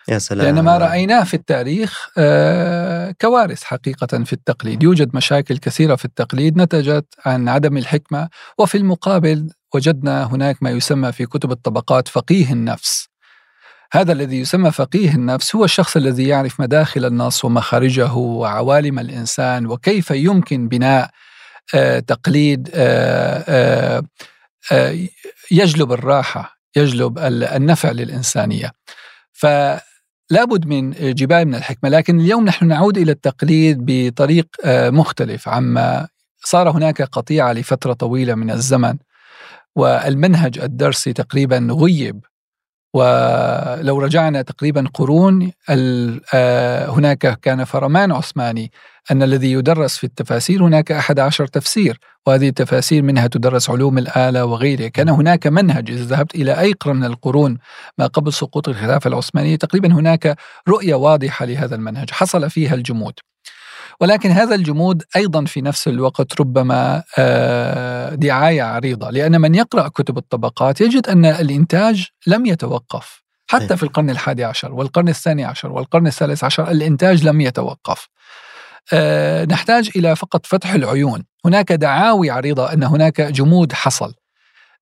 [0.09, 0.47] يا سلام.
[0.47, 4.83] لأن ما رأيناه في التاريخ آه، كوارث حقيقة في التقليد.
[4.83, 6.57] يوجد مشاكل كثيرة في التقليد.
[6.57, 8.29] نتجت عن عدم الحكمة
[8.59, 13.09] وفي المقابل وجدنا هناك ما يسمى في كتب الطبقات فقيه النفس.
[13.93, 20.11] هذا الذي يسمى فقيه النفس هو الشخص الذي يعرف مداخل النص ومخارجه وعوالم الإنسان وكيف
[20.11, 21.11] يمكن بناء
[21.75, 24.03] آه، تقليد آه،
[25.51, 28.73] يجلب الراحة يجلب النفع للإنسانية.
[29.33, 29.47] ف
[30.31, 35.49] لابد من جبال من الحكمة لكن اليوم نحن نعود إلى التقليد بطريق آه، مختلف.
[35.49, 36.09] عما
[36.45, 38.97] صار هناك قطيعة لفترة طويلة من الزمن
[39.77, 42.25] والمنهج الدرسي تقريبا غيب.
[42.95, 45.53] ولو رجعنا تقريبا قرون
[46.35, 48.73] آه، هناك كان فرمان عثماني
[49.11, 54.45] أن الذي يدرس في التفاسير هناك أحد عشر تفسير وهذه التفاسير منها تدرس علوم الآلة
[54.45, 54.89] وغيرها.
[54.89, 57.59] كان هناك منهج إذا ذهبت إلى أي قرن من القرون
[57.99, 60.37] ما قبل سقوط الخلافة العثمانية تقريبا هناك
[60.69, 63.15] رؤية واضحة لهذا المنهج حصل فيها الجمود.
[64.01, 70.19] ولكن هذا الجمود أيضا في نفس الوقت ربما آه، دعاية عريضة لأن من يقرأ كتب
[70.19, 73.25] الطبقات يجد أن الإنتاج لم يتوقف.
[73.47, 78.09] حتى في القرن الحادي عشر والقرن الثاني عشر والقرن الثالث عشر الإنتاج لم يتوقف.
[79.51, 84.15] نحتاج إلى فقط فتح العيون هناك دعاوي عريضة أن هناك جمود حصل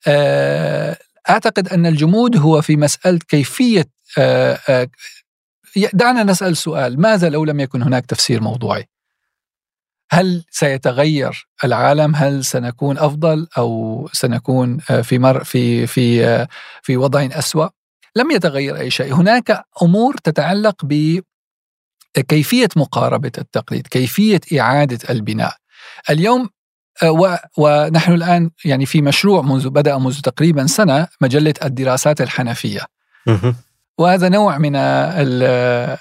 [0.06, 0.96] آه،
[1.30, 3.86] أعتقد أن الجمود هو في مسألة كيفية
[5.92, 8.88] دعنا نسأل سؤال ماذا لو لم يكن هناك تفسير موضوعي
[10.10, 16.48] هل سيتغير العالم؟ هل سنكون أفضل أو سنكون آه، في مر في في آه،
[16.82, 17.68] في وضع اسوء؟
[18.16, 20.84] لم يتغير أي شيء، هناك أمور تتعلق
[22.16, 25.54] بكيفيه مقاربة التقليد، كيفية إعادة البناء.
[26.10, 26.48] اليوم
[27.02, 32.80] آه، ونحن الآن يعني في مشروع منذ بدأ منذ تقريبا سنة مجلة الدراسات الحنفية.
[33.98, 34.76] وهذا نوع من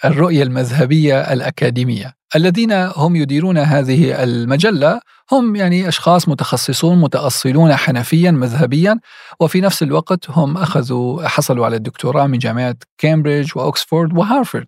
[0.06, 2.14] الرؤية المذهبية الأكاديمية.
[2.36, 5.00] الذين هم يديرون هذه المجلة
[5.32, 9.00] هم يعني أشخاص متخصصون متأصلون حنفيا مذهبيا
[9.40, 14.68] وفي نفس الوقت هم أخذوا حصلوا على الدكتوراه من جامعة كامبريدج واوكسفورد وهارفرد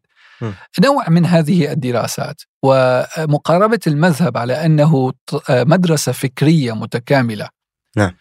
[0.84, 5.14] نوع من هذه الدراسات ومقاربة المذهب على أنه
[5.50, 7.50] مدرسة فكرية متكاملة.
[7.98, 8.12] نعم.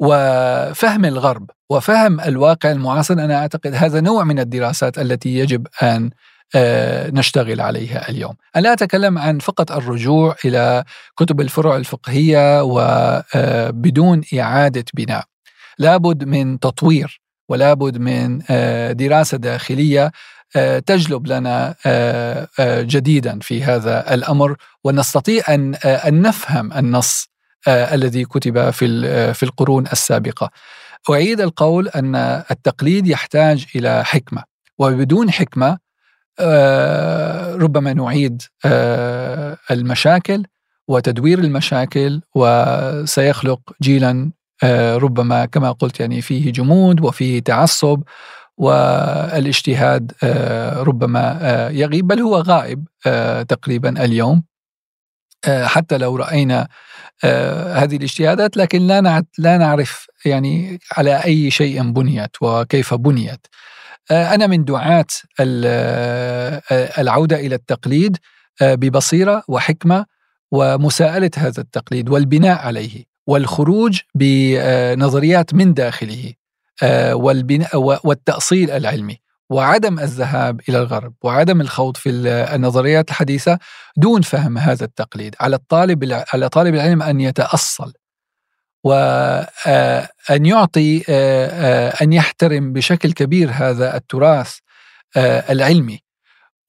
[0.00, 6.10] وفهم الغرب وفهم الواقع المعاصر أنا أعتقد هذا نوع من الدراسات التي يجب أن
[6.54, 8.34] آه، نشتغل عليها اليوم.
[8.56, 10.84] أنا أتكلم عن فقط الرجوع إلى
[11.16, 15.24] كتب الفروع الفقهية وبدون آه، إعادة بناء.
[15.78, 20.12] لابد من تطوير ولابد من آه، دراسة داخلية
[20.86, 21.74] تجلب لنا
[22.82, 27.28] جديدا في هذا الأمر ونستطيع أن أن نفهم النص
[27.68, 30.50] الذي كتب في في القرون السابقة.
[31.10, 32.14] أعيد القول أن
[32.50, 34.42] التقليد يحتاج إلى حكمة
[34.78, 35.78] وبدون حكمة
[36.40, 40.44] آه، ربما نعيد آه، المشاكل
[40.88, 44.30] وتدوير المشاكل وسيخلق جيلا
[44.62, 48.02] آه، ربما كما قلت يعني فيه جمود وفيه تعصب.
[48.60, 50.12] والاجتهاد
[50.76, 51.38] ربما
[51.72, 52.84] يغيب بل هو غائب
[53.48, 54.42] تقريبا اليوم.
[55.46, 56.68] حتى لو رأينا
[57.74, 63.46] هذه الاجتهادات لكن لا لا نعرف يعني على أي شيء بنيت وكيف بنيت.
[64.10, 65.06] آه، أنا من دعاة
[65.40, 66.62] آه،
[66.98, 68.16] العودة إلى التقليد
[68.62, 70.06] آه، ببصيرة وحكمة
[70.52, 76.32] ومساءلة هذا التقليد والبناء عليه والخروج بنظريات من داخله.
[77.12, 79.20] والبناء والتأصيل العلمي
[79.50, 82.10] وعدم الذهاب إلى الغرب وعدم الخوض في
[82.54, 83.58] النظريات الحديثة
[83.96, 87.92] دون فهم هذا التقليد على الطالب على طالب العلم أن يتأصل
[88.84, 94.58] وأن آه، يعطي آه، آه، أن يحترم بشكل كبير هذا التراث
[95.50, 96.00] العلمي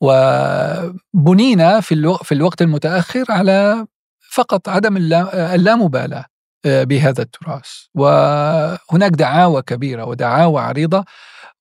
[0.02, 3.86] وبنينا في في الوقت المتأخر على
[4.32, 6.26] فقط عدم اللامبالاة
[6.66, 7.70] بهذا التراث.
[7.96, 11.06] وهناك دعاوى كبيرة ودعاوى عريضة.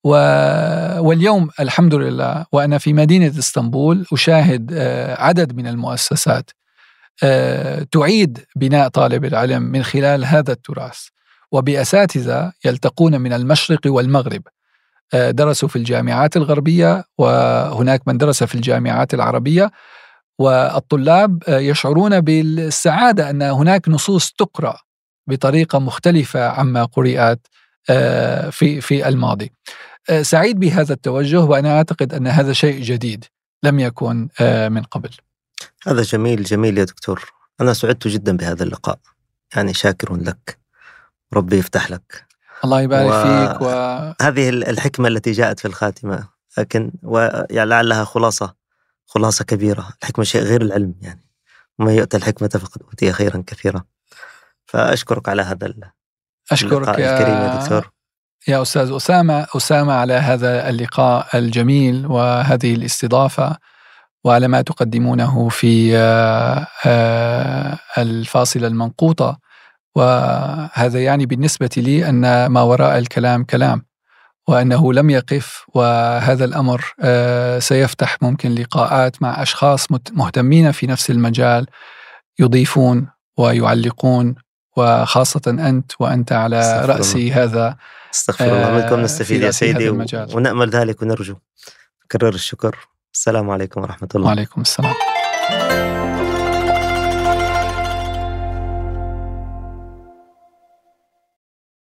[0.03, 4.73] واليوم الحمد لله وأنا في مدينة إسطنبول أشاهد
[5.19, 6.51] عدد من المؤسسات
[7.23, 10.99] آه، تعيد بناء طالب العلم من خلال هذا التراث.
[11.51, 14.41] وبأساتذة يلتقون من المشرق والمغرب.
[15.13, 19.71] آه، درسوا في الجامعات الغربية وهناك من درس في الجامعات العربية.
[20.39, 24.77] والطلاب آه، يشعرون بالسعادة أن هناك نصوص تقرأ
[25.31, 27.47] بطريقة مختلفة عما قرات
[28.51, 29.51] في في الماضي.
[30.21, 33.25] سعيد بهذا التوجه وأنا أعتقد أن هذا شيء جديد
[33.63, 34.27] لم يكن
[34.71, 35.09] من قبل.
[35.87, 37.31] هذا جميل جميل يا دكتور.
[37.61, 38.99] أنا سعدت جدا بهذا اللقاء.
[39.55, 40.57] يعني شاكر لك.
[41.33, 42.25] ربي يفتح لك.
[42.63, 43.23] الله يبارك و...
[43.23, 43.67] فيك و...
[44.21, 46.27] هذه الحكمة التي جاءت في الخاتمة.
[46.57, 48.53] لكن ولعلها خلاصة
[49.05, 49.89] خلاصة كبيرة.
[50.01, 51.27] الحكمة شيء غير العلم يعني.
[51.79, 53.83] وما يؤتى الحكمة فقد أوتي خيرا كثيرا.
[54.71, 55.73] فأشكرك على هذا
[56.51, 57.91] أشكرك يا الكريم يا دكتور.
[58.47, 59.47] يا أستاذ أسامة.
[59.55, 63.57] أسامة على هذا اللقاء الجميل وهذه الاستضافة
[64.23, 69.39] وعلى ما تقدمونه في آه، آه، الفاصلة المنقوطة.
[69.95, 73.85] وهذا يعني بالنسبة لي أن ما وراء الكلام كلام
[74.47, 81.65] وأنه لم يقف وهذا الأمر آه، سيفتح ممكن لقاءات مع أشخاص مهتمين في نفس المجال
[82.39, 83.07] يضيفون
[83.37, 84.35] ويعلقون
[84.77, 87.77] وخاصة أنت وأنت على رأس هذا
[88.13, 88.71] استغفر الله.
[88.71, 89.89] منكم نستفيد يا سيدي
[90.35, 91.35] ونأمل ذلك ونرجو.
[92.11, 92.75] كرر الشكر.
[93.13, 94.27] السلام عليكم ورحمة الله.
[94.27, 94.93] وعليكم السلام.